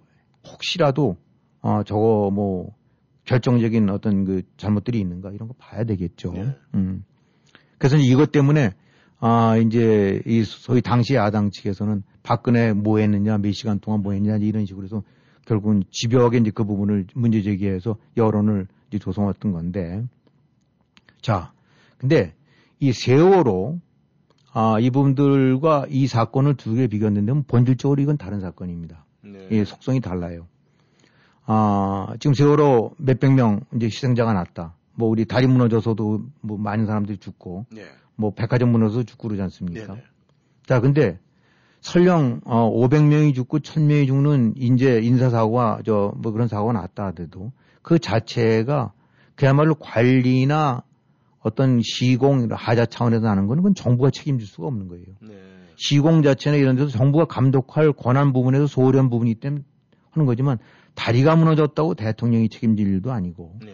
혹시라도 0.52 1.18
아, 1.62 1.84
저거 1.86 2.32
뭐 2.34 2.74
결정적인 3.26 3.90
어떤 3.90 4.24
그 4.26 4.42
잘못들이 4.58 5.00
있는가 5.00 5.32
이런 5.32 5.48
거 5.50 5.54
봐야 5.58 5.84
되겠죠. 5.84 6.32
네. 6.32 6.56
음. 6.76 7.04
그래서 7.78 7.98
이것 7.98 8.32
때문에 8.32 8.72
아, 9.20 9.58
이제 9.58 10.22
이 10.26 10.44
소위 10.44 10.82
당시 10.82 11.16
야당 11.16 11.50
측에서는 11.52 12.04
박근혜 12.24 12.74
뭐 12.74 13.00
했느냐, 13.00 13.38
몇 13.38 13.52
시간 13.54 13.80
동안 13.80 14.02
뭐 14.02 14.14
했느냐, 14.14 14.38
이런 14.38 14.66
식으로 14.66 14.86
해서 14.86 15.04
결국은 15.46 15.84
집요하게 15.92 16.40
이제 16.40 16.52
그 16.52 16.66
부분을 16.66 17.08
문제 17.16 17.42
제기해서 17.42 17.96
여론을 18.16 18.68
이제 18.90 19.00
조성했던 19.00 19.54
건데. 19.54 20.04
자, 21.22 21.52
근데 21.98 22.34
이 22.80 22.92
세월호, 22.92 23.80
아, 24.54 24.78
이분들과 24.80 25.88
이 25.90 26.08
사건을 26.08 26.56
두 26.56 26.76
개 26.76 26.88
비교했는데 26.88 27.44
본질적으로 27.48 28.02
이건 28.02 28.18
다른 28.18 28.40
사건입니다. 28.40 29.06
네. 29.24 29.48
예, 29.52 29.64
속성이 29.66 30.00
달라요. 30.00 30.48
아, 31.46 32.14
지금 32.20 32.34
세월호 32.34 32.92
몇백 32.98 33.34
명 33.34 33.62
이제 33.76 33.88
희생자가 33.88 34.34
났다. 34.34 34.76
뭐 34.94 35.10
우리 35.10 35.26
다리 35.26 35.48
무너져서도 35.48 36.22
뭐 36.42 36.58
많은 36.58 36.86
사람들이 36.86 37.18
죽고, 37.18 37.66
네. 37.72 37.84
뭐 38.18 38.32
백화점 38.34 38.72
무너져서 38.72 39.04
죽고 39.04 39.30
그러지 39.30 39.42
않습니까? 39.44 39.88
네네. 39.94 40.04
자, 40.66 40.82
근데 40.82 41.20
설령 41.82 42.42
어 42.44 42.70
500명이 42.72 43.34
죽고 43.36 43.60
1000명이 43.60 44.08
죽는 44.08 44.56
인제 44.58 45.00
인사 45.04 45.30
사고가 45.30 45.80
저 45.86 46.12
뭐 46.18 46.32
그런 46.34 46.48
사고가 46.48 46.74
났다 46.74 47.06
하더라도 47.08 47.52
그 47.82 48.00
자체가 48.00 48.92
그야말로 49.36 49.76
관리나 49.76 50.84
어떤 51.40 51.80
시공 51.82 52.50
하자 52.52 52.88
차원에서 52.88 53.24
나는 53.26 53.48
거는 53.48 53.62
그건 53.64 53.76
정부가 53.76 54.10
책임질 54.10 54.48
수가 54.48 54.68
없는 54.68 54.88
거예요. 54.90 55.06
네. 55.22 55.36
시공 55.76 56.24
자체나 56.24 56.58
이런 56.58 56.76
데서 56.76 56.90
정부가 56.90 57.26
감독할 57.26 57.94
권한 57.94 58.34
부분에서 58.34 58.66
소홀한 58.68 59.10
부분이 59.10 59.30
있기 59.32 59.40
때문에 59.42 59.64
하는 60.12 60.26
거지만 60.26 60.58
다리가 60.96 61.36
무너졌다고 61.36 61.94
대통령이 61.94 62.50
책임질 62.50 62.88
일도 62.88 63.12
아니고 63.14 63.60
네. 63.64 63.74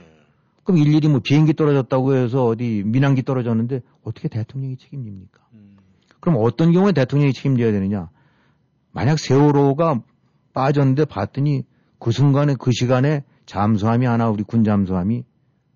그럼 0.64 0.78
일일이 0.78 1.07
뭐 1.07 1.20
비행기 1.20 1.53
떨어졌다고 1.53 2.16
해서 2.16 2.45
어디 2.45 2.84
민항기 2.86 3.24
떨어졌는데 3.24 3.82
어떻게 4.03 4.28
대통령이 4.28 4.78
책임집니까? 4.78 5.41
음. 5.53 5.78
그럼 6.20 6.38
어떤 6.41 6.72
경우에 6.72 6.91
대통령이 6.93 7.34
책임져야 7.34 7.72
되느냐? 7.72 8.09
만약 8.91 9.20
세월호가 9.20 10.01
빠졌는데 10.53 11.05
봤더니 11.05 11.66
그 11.99 12.11
순간에 12.11 12.55
그 12.57 12.72
시간에 12.72 13.24
잠수함이 13.45 14.05
하나 14.05 14.30
우리 14.30 14.43
군 14.43 14.64
잠수함이 14.64 15.24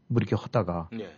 뭐 0.07 0.17
이렇게 0.19 0.35
하다가 0.35 0.89
네. 0.93 1.09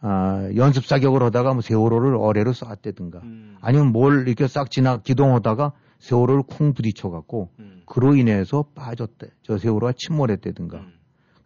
아, 0.00 0.48
연습 0.54 0.84
사격을 0.84 1.22
하다가 1.22 1.54
뭐 1.54 1.62
세월호를 1.62 2.16
어뢰로 2.16 2.52
쐈대든가 2.52 3.20
음. 3.20 3.56
아니면 3.60 3.92
뭘 3.92 4.28
이렇게 4.28 4.46
싹 4.46 4.70
지나 4.70 4.98
기동하다가 4.98 5.72
세월호를 5.98 6.44
쿵 6.44 6.74
부딪혀 6.74 7.10
갖고 7.10 7.50
음. 7.58 7.82
그로 7.86 8.14
인해서 8.14 8.66
빠졌대. 8.74 9.28
저 9.42 9.58
세월호가 9.58 9.94
침몰했대든가. 9.96 10.78
음. 10.78 10.92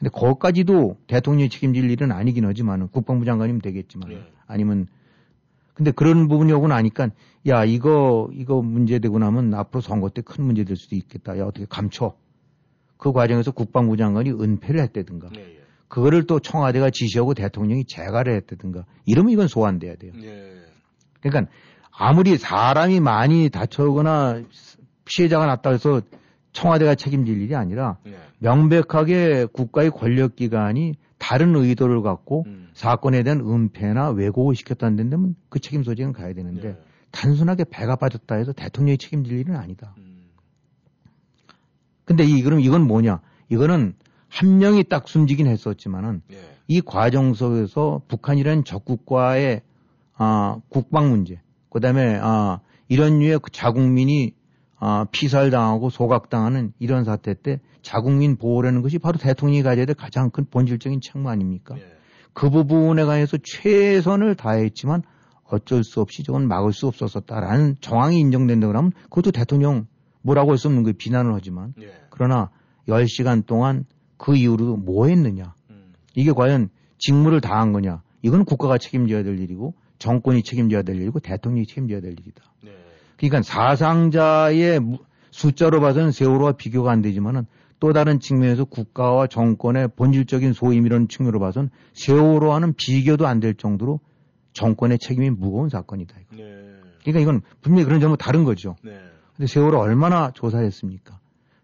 근데 0.01 0.11
거기까지도 0.11 0.97
대통령이 1.07 1.51
책임질 1.51 1.91
일은 1.91 2.11
아니긴 2.11 2.47
하지만 2.47 2.89
국방부 2.89 3.27
장관이면 3.27 3.61
되겠지만 3.61 4.09
네. 4.09 4.25
아니면 4.47 4.87
근데 5.75 5.91
그런 5.91 6.27
부분이 6.27 6.53
오고 6.53 6.69
나니까 6.69 7.11
야 7.47 7.65
이거 7.65 8.31
이거 8.33 8.63
문제되고 8.63 9.19
나면 9.19 9.55
앞으로 9.55 9.83
선거 9.83 10.09
때 10.09 10.23
큰 10.23 10.45
문제 10.45 10.65
될 10.65 10.77
수도 10.77 10.97
있겠다. 10.97 11.39
야 11.39 11.45
어떻게 11.45 11.67
감춰? 11.69 12.15
그 12.97 13.13
과정에서 13.13 13.51
국방부 13.51 13.97
장관이 13.99 14.31
은폐를 14.31 14.81
했다든가. 14.81 15.29
네, 15.35 15.41
예. 15.41 15.61
그거를 15.89 16.27
또 16.27 16.41
청와대가 16.41 16.89
지시하고 16.91 17.35
대통령이 17.35 17.85
재가를 17.85 18.35
했다든가. 18.37 18.85
이러면 19.05 19.33
이건 19.33 19.49
소환돼야 19.49 19.97
돼요. 19.97 20.13
네. 20.15 20.55
그러니까 21.21 21.51
아무리 21.93 22.39
사람이 22.39 23.01
많이 23.01 23.51
다쳐오거나 23.51 24.43
피해자가 25.05 25.47
났다 25.47 25.71
해서 25.71 26.01
청와대가 26.53 26.95
책임질 26.95 27.41
일이 27.41 27.55
아니라 27.55 27.99
네. 28.05 28.17
명백하게 28.39 29.47
국가의 29.47 29.91
권력기관이 29.91 30.95
다른 31.19 31.55
의도를 31.55 32.03
갖고 32.03 32.45
음. 32.47 32.71
사건에 32.73 33.23
대한 33.23 33.41
은폐나 33.41 34.11
왜곡을 34.11 34.55
시켰다는 34.55 34.97
데면 34.97 35.37
그 35.49 35.61
책임 35.61 35.83
소재는 35.83 36.13
가야 36.13 36.33
되는데 36.33 36.69
네. 36.69 36.83
단순하게 37.11 37.65
배가 37.71 37.97
빠졌다 37.97 38.35
해서 38.35 38.53
대통령이 38.53 38.99
책임질 38.99 39.39
일은 39.39 39.57
아니다. 39.57 39.95
음. 39.99 40.31
근데 42.05 42.25
이 42.25 42.43
그럼 42.43 42.61
이건 42.61 42.87
뭐냐? 42.87 43.21
이거는 43.51 43.95
한 44.29 44.59
명이 44.59 44.85
딱 44.85 45.09
숨지긴 45.09 45.47
했었지만은 45.47 46.23
네. 46.29 46.37
이 46.69 46.81
과정 46.81 47.35
속에서 47.35 48.03
북한이라는 48.09 48.65
적국과의 48.65 49.63
아, 50.15 50.59
국방 50.69 51.11
문제, 51.11 51.41
그 51.69 51.81
다음에 51.81 52.19
아, 52.21 52.61
이런 52.89 53.21
류의 53.21 53.39
그 53.41 53.51
자국민이 53.51 54.35
아, 54.81 55.05
피살당하고 55.13 55.91
소각당하는 55.91 56.73
이런 56.79 57.05
사태 57.05 57.35
때 57.35 57.61
자국민 57.83 58.37
보호라는 58.37 58.81
것이 58.81 58.99
바로 58.99 59.19
대통령이 59.19 59.63
가져야 59.63 59.85
될 59.85 59.95
가장 59.95 60.31
큰 60.31 60.47
본질적인 60.51 61.01
책무 61.03 61.29
아닙니까? 61.29 61.75
네. 61.75 61.83
그 62.33 62.49
부분에 62.49 63.05
관해서 63.05 63.37
최선을 63.43 64.37
다했지만 64.37 65.03
어쩔 65.45 65.85
수 65.85 66.01
없이 66.01 66.23
저건 66.23 66.49
막을 66.49 66.73
수 66.73 66.87
없었다라는 66.87 67.77
정황이 67.81 68.19
인정된다 68.21 68.69
그러면 68.69 68.93
그것도 69.05 69.33
대통령 69.33 69.87
뭐라고 70.23 70.51
할 70.51 70.59
수 70.59 70.69
없는 70.69 70.83
그 70.83 70.93
비난을 70.95 71.35
하지만 71.35 71.75
네. 71.77 71.89
그러나 72.09 72.51
10시간 72.89 73.45
동안 73.45 73.85
그 74.17 74.37
이후로 74.37 74.77
뭐 74.77 75.09
했느냐 75.09 75.55
음. 75.71 75.93
이게 76.15 76.33
과연 76.33 76.71
직무를 76.99 77.41
다한 77.41 77.73
거냐 77.73 78.03
이건 78.23 78.45
국가가 78.45 78.79
책임져야 78.79 79.23
될 79.25 79.39
일이고 79.39 79.75
정권이 79.99 80.43
책임져야 80.43 80.83
될 80.83 80.97
일이고 80.97 81.21
대통령이 81.21 81.67
책임져야 81.67 82.01
될 82.01 82.13
일이다. 82.13 82.50
네. 83.21 83.29
그러니까 83.29 83.43
사상자의 83.43 84.81
숫자로 85.31 85.81
봐서는 85.81 86.11
세월호와 86.13 86.53
비교가 86.53 86.91
안 86.91 87.03
되지만은 87.03 87.47
또 87.79 87.93
다른 87.93 88.21
측면에서 88.21 88.65
국가와 88.65 89.27
정권의 89.27 89.89
본질적인 89.97 90.53
소임 90.53 90.85
이런 90.87 91.09
측면으로 91.09 91.41
봐서는 91.41 91.71
세월호와는 91.95 92.75
비교도 92.75 93.27
안 93.27 93.41
될 93.41 93.55
정도로 93.55 94.01
정권의 94.53 94.99
책임이 94.99 95.31
무거운 95.31 95.69
사건이다. 95.69 96.17
이거. 96.21 96.43
네. 96.43 96.45
그러니까 97.03 97.21
이건 97.21 97.41
분명히 97.63 97.85
그런 97.85 98.01
점은 98.01 98.17
다른 98.19 98.45
거죠. 98.45 98.77
네. 98.85 98.99
근데 99.37 99.47
세월호 99.47 99.79
얼마나 99.79 100.31
조사했습니까? 100.33 101.19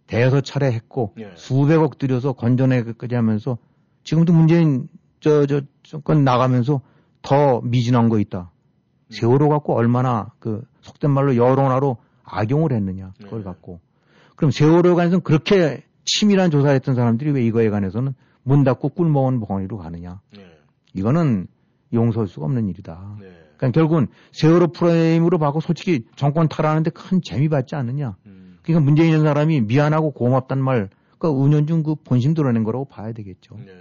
대여섯 0.07 0.45
차례 0.45 0.71
했고 0.73 1.13
네. 1.17 1.31
수백억 1.35 1.99
들여서 1.99 2.33
건전하기까지 2.33 3.15
하면서 3.15 3.59
지금도 4.05 4.33
문재인 4.33 4.89
저 5.21 5.47
저 5.47 5.63
정권 5.83 6.25
나가면서 6.25 6.81
더 7.23 7.61
미진한 7.63 8.09
거 8.09 8.21
있다. 8.21 8.53
음. 9.09 9.13
세월호 9.13 9.49
갖고 9.49 9.75
얼마나 9.75 10.33
그 10.39 10.63
속된 10.81 11.11
말로 11.11 11.37
여론화로 11.37 11.97
악용을 12.25 12.73
했느냐 12.73 13.13
그걸 13.23 13.41
네. 13.41 13.45
갖고 13.45 13.81
그럼 14.35 14.51
세월호에 14.51 14.95
관해서는 14.95 15.23
그렇게 15.23 15.85
치밀한 16.05 16.51
조사를 16.51 16.75
했던 16.75 16.95
사람들이 16.95 17.31
왜 17.33 17.45
이거에 17.45 17.71
관해서는 17.71 18.15
문 18.43 18.65
닫고 18.65 18.91
꿀 18.91 19.09
먹은 19.09 19.41
벙어리로 19.41 19.79
가느냐 19.79 20.21
네. 20.35 20.45
이거는 20.95 21.47
용서할 21.93 22.29
수가 22.29 22.47
없는 22.47 22.69
일이다. 22.69 23.17
네. 23.21 23.27
그러니까 23.57 23.71
결국은 23.71 24.09
세월호 24.33 24.69
프레임으로 24.69 25.39
봐고 25.39 25.61
솔직히 25.61 26.05
정권 26.17 26.49
탈환하는데 26.49 26.91
큰 26.91 27.21
재미 27.23 27.49
받지 27.49 27.75
않느냐. 27.75 28.17
음. 28.27 28.59
그러니까 28.63 28.85
문재인 28.85 29.11
이런 29.11 29.23
사람이 29.23 29.63
미안하고 29.63 30.13
고맙단 30.13 30.63
말, 30.63 30.91
그러니까 31.19 31.45
은연중 31.45 31.83
그 31.83 31.95
본심 31.95 32.35
드러낸 32.35 32.65
거라고 32.65 32.85
봐야 32.87 33.13
되겠죠. 33.13 33.57
네. 33.57 33.73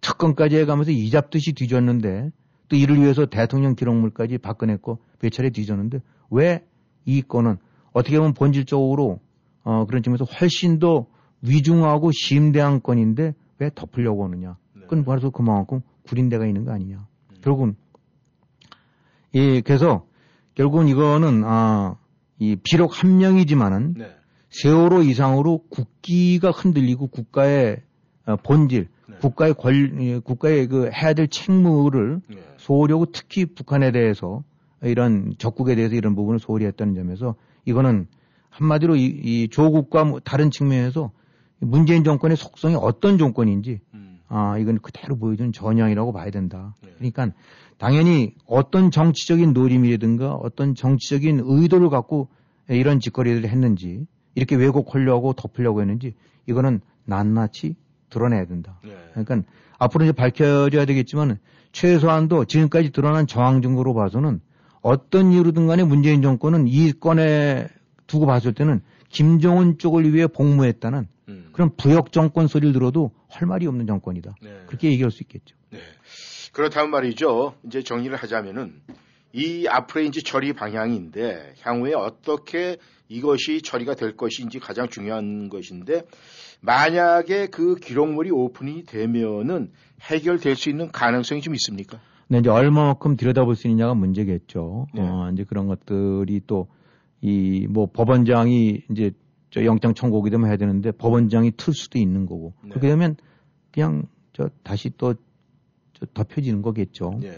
특검까지 0.00 0.56
해가면서 0.56 0.90
이잡듯이 0.90 1.52
뒤졌는데 1.52 2.30
또 2.70 2.76
이를 2.76 3.02
위해서 3.02 3.26
대통령 3.26 3.74
기록물까지 3.74 4.38
바꿔냈고 4.38 4.98
몇 5.20 5.30
차례 5.30 5.50
뒤졌는데 5.50 6.00
왜 6.30 6.64
이 7.04 7.22
건은 7.22 7.56
어떻게 7.92 8.18
보면 8.18 8.34
본질적으로 8.34 9.20
어 9.64 9.84
그런 9.86 10.02
점에서 10.02 10.24
훨씬 10.24 10.78
더 10.78 11.06
위중하고 11.42 12.10
심대한 12.12 12.82
건인데 12.82 13.34
왜 13.58 13.70
덮으려고 13.74 14.24
하느냐. 14.24 14.56
네. 14.74 14.82
그건 14.82 15.04
말해서 15.04 15.30
그만큼 15.30 15.80
구린 16.02 16.28
데가 16.28 16.46
있는 16.46 16.64
거 16.64 16.72
아니냐. 16.72 17.06
음. 17.30 17.36
결국은 17.42 17.76
예 19.34 19.60
그래서 19.60 20.06
결국은 20.54 20.88
이거는 20.88 21.42
아 21.44 21.96
이 22.42 22.56
비록 22.56 23.02
한 23.02 23.18
명이지만은 23.18 23.94
네. 23.98 24.16
세월호 24.48 25.02
이상으로 25.02 25.64
국기가 25.68 26.50
흔들리고 26.50 27.08
국가의 27.08 27.82
어, 28.24 28.36
본질, 28.36 28.88
네. 29.08 29.16
국가의 29.18 29.54
권, 29.54 30.02
예, 30.02 30.18
국가의 30.18 30.66
그 30.66 30.90
해야 30.90 31.12
될 31.12 31.28
책무를 31.28 32.22
네. 32.28 32.36
소홀히 32.60 32.92
하고 32.92 33.06
특히 33.06 33.46
북한에 33.46 33.90
대해서 33.90 34.44
이런 34.82 35.32
적국에 35.38 35.74
대해서 35.74 35.94
이런 35.94 36.14
부분을 36.14 36.38
소홀히 36.38 36.66
했다는 36.66 36.94
점에서 36.94 37.34
이거는 37.64 38.06
한마디로 38.50 38.96
이, 38.96 39.04
이 39.04 39.48
조국과 39.48 40.04
뭐 40.04 40.20
다른 40.20 40.50
측면에서 40.50 41.10
문재인 41.58 42.04
정권의 42.04 42.36
속성이 42.36 42.74
어떤 42.74 43.18
정권인지 43.18 43.80
음. 43.94 44.20
아 44.28 44.58
이건 44.58 44.78
그대로 44.78 45.16
보여준 45.16 45.52
전향이라고 45.52 46.12
봐야 46.12 46.30
된다. 46.30 46.74
네. 46.82 46.90
그러니까 46.96 47.32
당연히 47.78 48.34
어떤 48.46 48.90
정치적인 48.90 49.52
노림이라든가 49.52 50.34
어떤 50.34 50.74
정치적인 50.74 51.40
의도를 51.42 51.88
갖고 51.88 52.28
이런 52.68 53.00
짓거리를 53.00 53.48
했는지 53.48 54.06
이렇게 54.34 54.56
왜곡하려고 54.56 55.32
덮으려고 55.32 55.80
했는지 55.80 56.14
이거는 56.46 56.80
낱낱이 57.06 57.76
드러내야 58.10 58.46
된다. 58.46 58.78
네. 58.84 58.94
그러니까 59.12 59.42
앞으로 59.78 60.04
이제 60.04 60.12
밝혀져야 60.12 60.84
되겠지만 60.84 61.38
최소한도 61.72 62.44
지금까지 62.44 62.90
드러난 62.90 63.26
정황 63.26 63.62
증거로 63.62 63.94
봐서는 63.94 64.40
어떤 64.82 65.32
이유로든 65.32 65.66
간에 65.66 65.84
문재인 65.84 66.22
정권은 66.22 66.66
이 66.66 66.92
건에 66.92 67.68
두고 68.06 68.26
봤을 68.26 68.52
때는 68.54 68.80
김정은 69.08 69.78
쪽을 69.78 70.12
위해 70.12 70.26
복무했다는 70.26 71.08
음. 71.28 71.48
그런 71.52 71.76
부역 71.76 72.12
정권 72.12 72.46
소리를 72.46 72.72
들어도 72.72 73.12
할 73.28 73.46
말이 73.46 73.66
없는 73.66 73.86
정권이다. 73.86 74.34
네. 74.42 74.62
그렇게 74.66 74.90
얘기할 74.90 75.10
수 75.10 75.22
있겠죠. 75.22 75.56
네. 75.70 75.78
그렇다면 76.52 76.90
말이죠. 76.90 77.54
이제 77.64 77.82
정리를 77.82 78.16
하자면은 78.16 78.80
이 79.32 79.66
앞으로의 79.68 80.08
이제 80.08 80.20
처리 80.20 80.52
방향인데 80.52 81.54
향후에 81.60 81.94
어떻게 81.94 82.78
이것이 83.08 83.62
처리가 83.62 83.94
될 83.94 84.16
것인지 84.16 84.58
가장 84.58 84.88
중요한 84.88 85.48
것인데 85.48 86.02
만약에 86.60 87.46
그 87.48 87.74
기록물이 87.76 88.30
오픈이 88.30 88.84
되면은 88.84 89.72
해결될 90.02 90.56
수 90.56 90.70
있는 90.70 90.90
가능성이 90.90 91.40
좀 91.40 91.54
있습니까? 91.54 92.00
네, 92.28 92.38
이제 92.38 92.48
얼마만큼 92.48 93.16
들여다볼 93.16 93.56
수 93.56 93.66
있느냐가 93.66 93.94
문제겠죠. 93.94 94.86
네. 94.94 95.02
어, 95.02 95.30
이제 95.32 95.44
그런 95.44 95.66
것들이 95.66 96.40
또 96.46 96.68
이 97.22 97.66
뭐 97.68 97.86
법원장이 97.92 98.84
이제 98.90 99.12
저 99.50 99.64
영장 99.64 99.94
청구하게 99.94 100.30
되면 100.30 100.48
해야 100.48 100.56
되는데 100.56 100.90
법원장이 100.92 101.52
틀 101.56 101.74
수도 101.74 101.98
있는 101.98 102.24
거고 102.24 102.54
네. 102.62 102.70
그렇게 102.70 102.88
되면 102.88 103.16
그냥 103.72 104.04
저 104.32 104.48
다시 104.62 104.90
또 104.96 105.14
저 105.92 106.06
덮여지는 106.14 106.62
거겠죠. 106.62 107.18
네. 107.20 107.30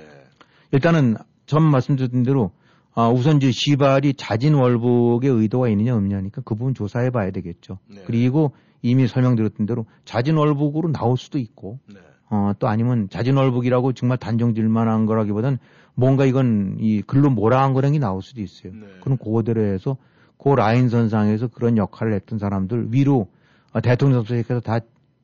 일단은 0.70 1.16
전 1.52 1.62
말씀드린 1.62 2.22
대로 2.22 2.50
아, 2.94 3.08
우선 3.08 3.36
이제 3.36 3.50
시발이 3.50 4.14
자진 4.14 4.54
월북의 4.54 5.30
의도가 5.30 5.68
있느냐 5.68 5.94
없느냐니까 5.94 6.40
그 6.44 6.54
부분 6.54 6.74
조사해 6.74 7.10
봐야 7.10 7.30
되겠죠. 7.30 7.78
네. 7.88 8.02
그리고 8.06 8.52
이미 8.80 9.06
설명드렸던 9.06 9.66
대로 9.66 9.84
자진 10.04 10.36
월북으로 10.36 10.92
나올 10.92 11.18
수도 11.18 11.38
있고 11.38 11.78
네. 11.88 12.00
어, 12.30 12.52
또 12.58 12.68
아니면 12.68 13.08
자진 13.10 13.36
월북이라고 13.36 13.92
정말 13.92 14.18
단정질 14.18 14.68
만한 14.68 15.06
거라기보단 15.06 15.58
뭔가 15.94 16.24
이건 16.24 16.76
이 16.80 17.02
글로 17.02 17.28
몰아한 17.30 17.74
거랑이 17.74 17.98
나올 17.98 18.22
수도 18.22 18.40
있어요. 18.40 18.72
네. 18.72 18.86
그럼 19.02 19.18
그거대로 19.18 19.62
해서 19.62 19.96
그 20.38 20.48
라인 20.48 20.88
선상에서 20.88 21.48
그런 21.48 21.76
역할을 21.76 22.14
했던 22.14 22.38
사람들 22.38 22.88
위로 22.92 23.28
어, 23.72 23.80
대통령 23.80 24.20
선생님께서 24.20 24.60
다 24.60 24.80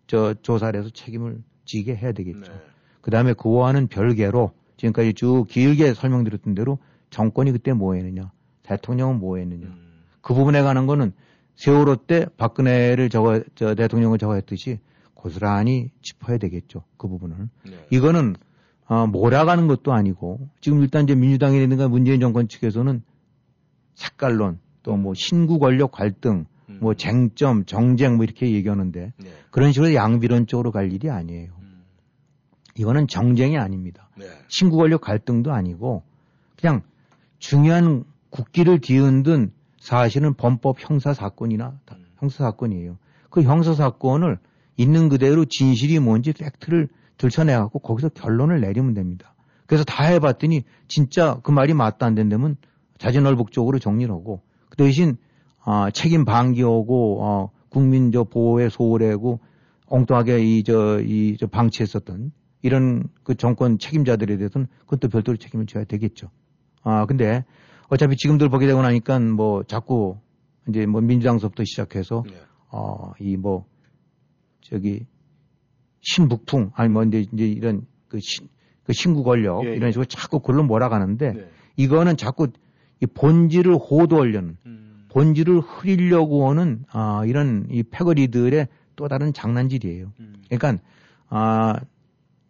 저 0.08 0.34
조사를 0.42 0.80
해서 0.80 0.90
책임을 0.90 1.42
지게 1.64 1.94
해야 1.94 2.12
되겠죠. 2.12 2.50
네. 2.50 2.60
그 3.02 3.10
다음에 3.12 3.34
그와는 3.34 3.86
별개로 3.86 4.52
지금까지 4.78 5.12
쭉 5.12 5.46
길게 5.46 5.92
설명드렸던 5.92 6.54
대로 6.54 6.78
정권이 7.10 7.52
그때 7.52 7.72
뭐 7.74 7.94
했느냐, 7.94 8.32
대통령은 8.62 9.18
뭐 9.18 9.36
했느냐. 9.36 9.66
음. 9.66 10.02
그 10.22 10.32
부분에 10.34 10.62
관한 10.62 10.86
거는 10.86 11.12
세월호 11.56 12.06
때 12.06 12.26
박근혜를 12.36 13.10
저거 13.10 13.42
저 13.54 13.74
대통령을 13.74 14.18
저거 14.18 14.34
했듯이 14.34 14.78
고스란히 15.14 15.90
짚어야 16.00 16.38
되겠죠. 16.38 16.84
그 16.96 17.08
부분을. 17.08 17.48
네. 17.66 17.86
이거는 17.90 18.36
어, 18.86 19.06
몰아가는 19.06 19.66
것도 19.66 19.92
아니고 19.92 20.48
지금 20.60 20.80
일단 20.80 21.04
이제 21.04 21.14
민주당이라든가 21.14 21.88
문재인 21.88 22.20
정권 22.20 22.48
측에서는 22.48 23.02
색깔론 23.94 24.60
또 24.82 24.96
뭐 24.96 25.12
신구 25.14 25.58
권력 25.58 25.92
갈등 25.92 26.46
음. 26.68 26.78
뭐 26.80 26.94
쟁점 26.94 27.64
정쟁 27.64 28.16
뭐 28.16 28.24
이렇게 28.24 28.52
얘기하는데 28.52 29.12
네. 29.16 29.30
그런 29.50 29.72
식으로 29.72 29.92
양비론 29.94 30.46
쪽으로 30.46 30.70
갈 30.70 30.92
일이 30.92 31.10
아니에요. 31.10 31.52
음. 32.78 32.82
이거는 32.82 33.08
정쟁이 33.08 33.58
아닙니다. 33.58 34.08
네. 34.16 34.26
신구 34.48 34.76
권력 34.76 35.00
갈등도 35.00 35.52
아니고 35.52 36.02
그냥 36.60 36.82
중요한 37.38 38.04
국기를 38.30 38.80
뒤흔든 38.80 39.52
사실은 39.80 40.34
범법 40.34 40.76
형사 40.78 41.12
사건이나 41.14 41.78
음. 41.92 42.06
형사 42.16 42.44
사건이에요. 42.44 42.98
그 43.30 43.42
형사 43.42 43.74
사건을 43.74 44.38
있는 44.76 45.08
그대로 45.08 45.44
진실이 45.44 45.98
뭔지 45.98 46.32
팩트를 46.32 46.88
들춰내 47.16 47.54
갖고 47.54 47.80
거기서 47.80 48.10
결론을 48.10 48.60
내리면 48.60 48.94
됩니다. 48.94 49.34
그래서 49.66 49.84
다 49.84 50.04
해봤더니 50.04 50.64
진짜 50.86 51.40
그 51.42 51.50
말이 51.50 51.74
맞다 51.74 52.06
안 52.06 52.14
된다면 52.14 52.56
자진월복적으로 52.98 53.78
정리를 53.78 54.12
하고 54.12 54.40
그 54.70 54.76
대신 54.76 55.16
어, 55.64 55.90
책임 55.90 56.24
방기하고 56.24 57.22
어, 57.22 57.50
국민 57.68 58.10
저 58.12 58.24
보호에 58.24 58.68
소홀하고 58.68 59.40
엉뚱하게 59.86 60.40
이 60.40 60.64
저이 60.64 61.36
저 61.38 61.46
방치했었던 61.46 62.32
이런 62.62 63.04
그 63.22 63.34
정권 63.34 63.78
책임자들에 63.78 64.36
대해서는 64.36 64.66
그것도 64.80 65.09
별도로 65.09 65.36
책임을 65.36 65.66
져야 65.66 65.84
되겠죠. 65.84 66.30
아 66.82 67.06
근데 67.06 67.44
어차피 67.88 68.16
지금들 68.16 68.48
보게 68.48 68.66
되고 68.66 68.82
나니까 68.82 69.18
뭐 69.20 69.62
자꾸 69.62 70.18
이제 70.68 70.86
뭐 70.86 71.00
민주당서부터 71.00 71.64
시작해서 71.64 72.24
네. 72.26 72.34
어 72.70 73.12
이 73.20 73.36
뭐 73.36 73.64
저기 74.61 75.06
신북풍 76.00 76.72
아니 76.74 76.90
뭐 76.90 77.02
이제, 77.04 77.26
이제 77.32 77.46
이런 77.46 77.86
그, 78.09 78.18
신, 78.20 78.48
그 78.84 78.92
신구 78.92 79.24
권력 79.24 79.64
예, 79.64 79.70
예. 79.70 79.76
이런 79.76 79.90
식으로 79.90 80.04
자꾸 80.04 80.40
글로 80.40 80.62
몰아가는데 80.62 81.32
네. 81.32 81.50
이거는 81.76 82.16
자꾸 82.16 82.48
이 83.00 83.06
본질을 83.06 83.74
호도하려는 83.76 84.56
음. 84.66 85.06
본질을 85.09 85.61
흐리려고 85.61 86.48
하는 86.50 86.84
아 86.90 87.22
이런 87.26 87.66
이 87.70 87.82
패거리들의 87.82 88.68
또 88.96 89.09
다른 89.09 89.32
장난질이에요. 89.32 90.12
음. 90.20 90.34
그러니까 90.48 90.82
아 91.28 91.80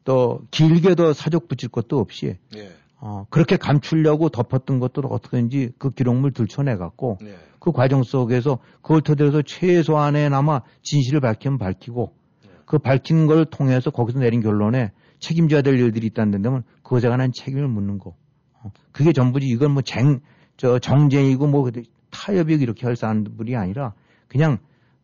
또 0.08 0.40
길게 0.50 0.94
더 0.94 1.12
사족 1.12 1.48
붙일 1.48 1.68
것도 1.68 1.98
없이 1.98 2.38
예. 2.56 2.70
어, 2.96 3.26
그렇게 3.28 3.58
감추려고 3.58 4.30
덮었던 4.30 4.80
것들을 4.80 5.06
어떻게든지 5.12 5.72
그 5.76 5.90
기록물 5.90 6.32
들춰내 6.32 6.78
갖고 6.78 7.18
네. 7.20 7.34
그 7.58 7.72
과정 7.72 8.02
속에서 8.02 8.58
그걸 8.80 9.02
토대로 9.02 9.42
최소한의나마 9.42 10.62
진실을 10.80 11.20
밝히면 11.20 11.58
밝히고 11.58 12.14
네. 12.42 12.50
그 12.64 12.78
밝힌 12.78 13.26
걸 13.26 13.44
통해서 13.44 13.90
거기서 13.90 14.20
내린 14.20 14.40
결론에 14.40 14.92
책임져야 15.18 15.60
될 15.60 15.78
일들이 15.78 16.06
있다는 16.06 16.40
데면 16.40 16.62
그것에 16.82 17.10
관한 17.10 17.30
책임을 17.30 17.68
묻는 17.68 17.98
거. 17.98 18.14
어, 18.62 18.72
그게 18.92 19.12
전부지 19.12 19.46
이건 19.46 19.72
뭐 19.72 19.82
쟁, 19.82 20.20
저 20.56 20.78
정쟁이고 20.78 21.46
뭐 21.48 21.70
타협이 22.08 22.54
이렇게 22.54 22.86
할 22.86 22.96
사람들이 22.96 23.56
아니라 23.56 23.92
그냥 24.26 24.56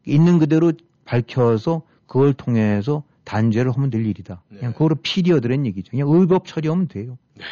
있는 0.07 0.38
그대로 0.38 0.72
밝혀서 1.05 1.82
그걸 2.07 2.32
통해서 2.32 3.02
단죄를 3.24 3.72
하면 3.72 3.90
될 3.90 4.06
일이다. 4.06 4.42
그냥 4.48 4.70
네. 4.70 4.72
그거로 4.72 4.96
피디어들은 5.02 5.66
얘기죠. 5.66 5.90
그냥 5.90 6.08
의법 6.10 6.46
처리하면 6.46 6.88
돼요. 6.88 7.18
네. 7.34 7.44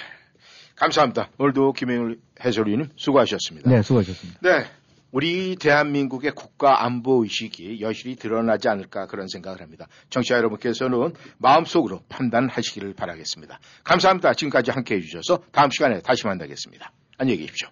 감사합니다. 0.76 1.30
오늘도 1.38 1.72
김영일 1.72 2.20
해설위원님 2.44 2.90
수고하셨습니다. 2.96 3.70
네, 3.70 3.82
수고하셨습니다. 3.82 4.40
네. 4.42 4.66
우리 5.12 5.56
대한민국의 5.56 6.32
국가 6.34 6.84
안보 6.84 7.22
의식이 7.22 7.82
여실히 7.82 8.16
드러나지 8.16 8.68
않을까 8.68 9.06
그런 9.06 9.28
생각을 9.28 9.60
합니다. 9.60 9.86
청취자 10.08 10.36
여러분께서는 10.36 11.12
마음속으로 11.36 12.00
판단하시기를 12.08 12.94
바라겠습니다. 12.94 13.60
감사합니다. 13.84 14.32
지금까지 14.32 14.70
함께 14.70 14.96
해주셔서 14.96 15.44
다음 15.52 15.70
시간에 15.70 16.00
다시 16.00 16.26
만나겠습니다. 16.26 16.92
안녕히 17.18 17.40
계십시오. 17.40 17.68